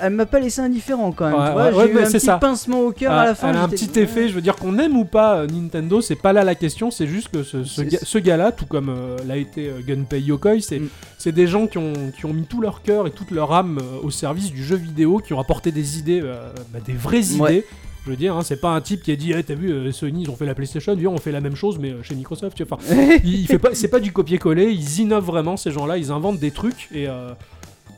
elle 0.00 0.12
m'a 0.12 0.26
pas 0.26 0.40
laissé 0.40 0.60
indifférent 0.60 1.12
quand 1.12 1.26
même. 1.26 1.56
Ouais, 1.56 1.70
j'ai 1.72 1.92
eu 1.92 1.98
un 1.98 2.06
petit 2.06 2.20
ça. 2.20 2.36
pincement 2.38 2.80
au 2.82 2.92
cœur 2.92 3.12
à 3.12 3.20
Ah, 3.20 3.24
la 3.26 3.34
fin. 3.34 3.50
elle 3.50 3.56
a 3.56 3.62
un 3.62 3.68
petit 3.68 3.98
effet, 3.98 4.28
je 4.28 4.34
veux 4.34 4.40
dire 4.40 4.56
qu'on 4.56 4.78
aime 4.78 4.96
ou 4.96 5.04
pas 5.04 5.36
euh, 5.36 5.46
Nintendo, 5.46 6.00
c'est 6.00 6.16
pas 6.16 6.32
là 6.32 6.44
la 6.44 6.54
question, 6.54 6.90
c'est 6.90 7.06
juste 7.06 7.28
que 7.28 7.42
ce, 7.42 7.64
ce 7.64 7.82
C'est- 7.82 7.86
ga- 7.90 7.98
ce 8.02 8.18
gars-là, 8.18 8.52
tout 8.52 8.66
comme 8.66 8.88
euh, 8.88 9.16
l'a 9.26 9.36
été 9.36 9.68
euh, 9.68 9.80
Gunpei 9.86 10.20
Yokoi, 10.20 10.60
c'est 10.60 10.80
Mm. 10.80 11.30
des 11.32 11.46
gens 11.46 11.66
qui 11.66 11.78
ont, 11.78 11.92
qui 12.18 12.26
ont 12.26 12.32
mis 12.34 12.44
tout 12.44 12.60
leur 12.60 12.82
cœur 12.82 13.06
et 13.06 13.10
toute 13.10 13.30
leur 13.30 13.52
âme 13.52 13.78
euh, 13.80 14.04
au 14.06 14.10
service 14.10 14.50
du 14.52 14.62
jeu 14.64 14.76
vidéo, 14.76 15.18
qui 15.24 15.32
ont 15.32 15.40
apporté 15.40 15.72
des 15.72 15.98
idées, 15.98 16.20
euh, 16.22 16.50
bah, 16.72 16.80
des 16.84 16.92
vraies 16.92 17.20
idées. 17.22 17.64
Je 18.04 18.10
veux 18.10 18.16
dire, 18.16 18.36
hein, 18.36 18.42
c'est 18.44 18.60
pas 18.60 18.68
un 18.68 18.82
type 18.82 19.02
qui 19.02 19.12
a 19.12 19.16
dit, 19.16 19.32
Eh, 19.34 19.42
t'as 19.42 19.54
vu, 19.54 19.72
euh, 19.72 19.90
Sony, 19.90 20.24
ils 20.24 20.30
ont 20.30 20.36
fait 20.36 20.44
la 20.44 20.54
PlayStation, 20.54 20.94
viens, 20.94 21.08
on 21.08 21.16
fait 21.16 21.32
la 21.32 21.40
même 21.40 21.56
chose, 21.56 21.78
mais 21.78 21.88
euh, 21.92 22.02
chez 22.02 22.14
Microsoft. 22.14 22.60
Enfin, 22.60 22.76
il, 23.24 23.40
il 23.40 23.46
fait 23.46 23.58
pas, 23.58 23.70
c'est 23.72 23.88
pas 23.88 23.98
du 24.00 24.12
copier-coller, 24.12 24.70
ils 24.70 25.00
innovent 25.00 25.24
vraiment 25.24 25.56
ces 25.56 25.70
gens-là, 25.70 25.96
ils 25.96 26.12
inventent 26.12 26.38
des 26.38 26.50
trucs 26.50 26.88
et 26.92 27.08
euh, 27.08 27.32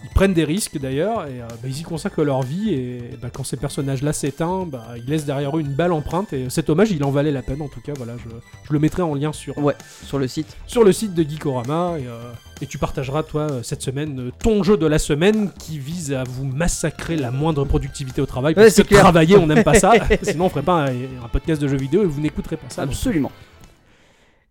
ils 0.09 0.14
prennent 0.14 0.33
des 0.35 0.45
risques 0.45 0.79
d'ailleurs 0.79 1.27
et 1.27 1.40
euh, 1.40 1.47
bah, 1.49 1.69
ils 1.69 1.81
y 1.81 1.83
consacrent 1.83 2.23
leur 2.23 2.42
vie 2.42 2.73
et 2.73 3.01
bah, 3.21 3.29
quand 3.33 3.42
ces 3.45 3.57
personnages-là 3.57 4.12
s'éteignent, 4.12 4.66
bah, 4.71 4.87
ils 4.97 5.05
laissent 5.05 5.25
derrière 5.27 5.57
eux 5.57 5.61
une 5.61 5.73
belle 5.75 5.92
empreinte 5.92 6.33
et 6.33 6.49
cet 6.49 6.71
hommage 6.71 6.90
il 6.92 7.03
en 7.05 7.11
valait 7.11 7.33
la 7.33 7.42
peine 7.42 7.61
en 7.61 7.69
tout 7.69 7.81
cas. 7.81 7.92
Voilà, 7.97 8.14
je, 8.16 8.31
je 8.69 8.73
le 8.73 8.79
mettrai 8.79 9.03
en 9.03 9.14
lien 9.14 9.33
sur 9.33 9.59
Ouais, 9.59 9.75
sur 10.05 10.19
le 10.19 10.29
site. 10.29 10.57
sur 10.66 10.85
le 10.85 10.92
site 10.92 11.12
de 11.14 11.23
Geekorama 11.29 11.95
et, 11.99 12.07
euh, 12.07 12.33
et 12.62 12.66
tu 12.66 12.79
partageras 12.79 13.23
toi 13.25 13.42
euh, 13.51 13.62
cette 13.62 13.83
semaine 13.83 14.31
ton 14.42 14.62
jeu 14.62 14.77
de 14.77 14.87
la 14.87 14.99
semaine 14.99 15.51
qui 15.59 15.79
vise 15.79 16.12
à 16.12 16.25
vous 16.25 16.45
massacrer 16.45 17.16
la 17.16 17.31
moindre 17.31 17.64
productivité 17.64 18.21
au 18.23 18.27
travail 18.27 18.55
parce 18.55 18.75
que 18.75 18.83
clair. 18.83 19.01
travailler 19.01 19.37
on 19.37 19.47
n'aime 19.47 19.64
pas 19.64 19.75
ça 19.75 19.92
sinon 20.23 20.47
on 20.47 20.49
ferait 20.49 20.62
pas 20.62 20.85
un, 20.87 20.92
un 20.92 21.29
podcast 21.33 21.61
de 21.61 21.69
jeux 21.69 21.77
vidéo 21.77 22.03
et 22.03 22.07
vous 22.07 22.21
n'écouterez 22.21 22.57
pas 22.57 22.69
ça. 22.71 22.83
donc. 22.87 22.92
Absolument. 22.95 23.33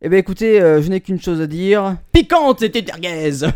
Eh 0.02 0.10
ben 0.10 0.18
écoutez, 0.20 0.62
euh, 0.62 0.82
je 0.84 0.90
n'ai 0.90 1.02
qu'une 1.02 1.20
chose 1.22 1.42
à 1.42 1.48
dire. 1.48 1.96
Piquante 2.12 2.62
et 2.62 2.70
tétergaise 2.70 3.48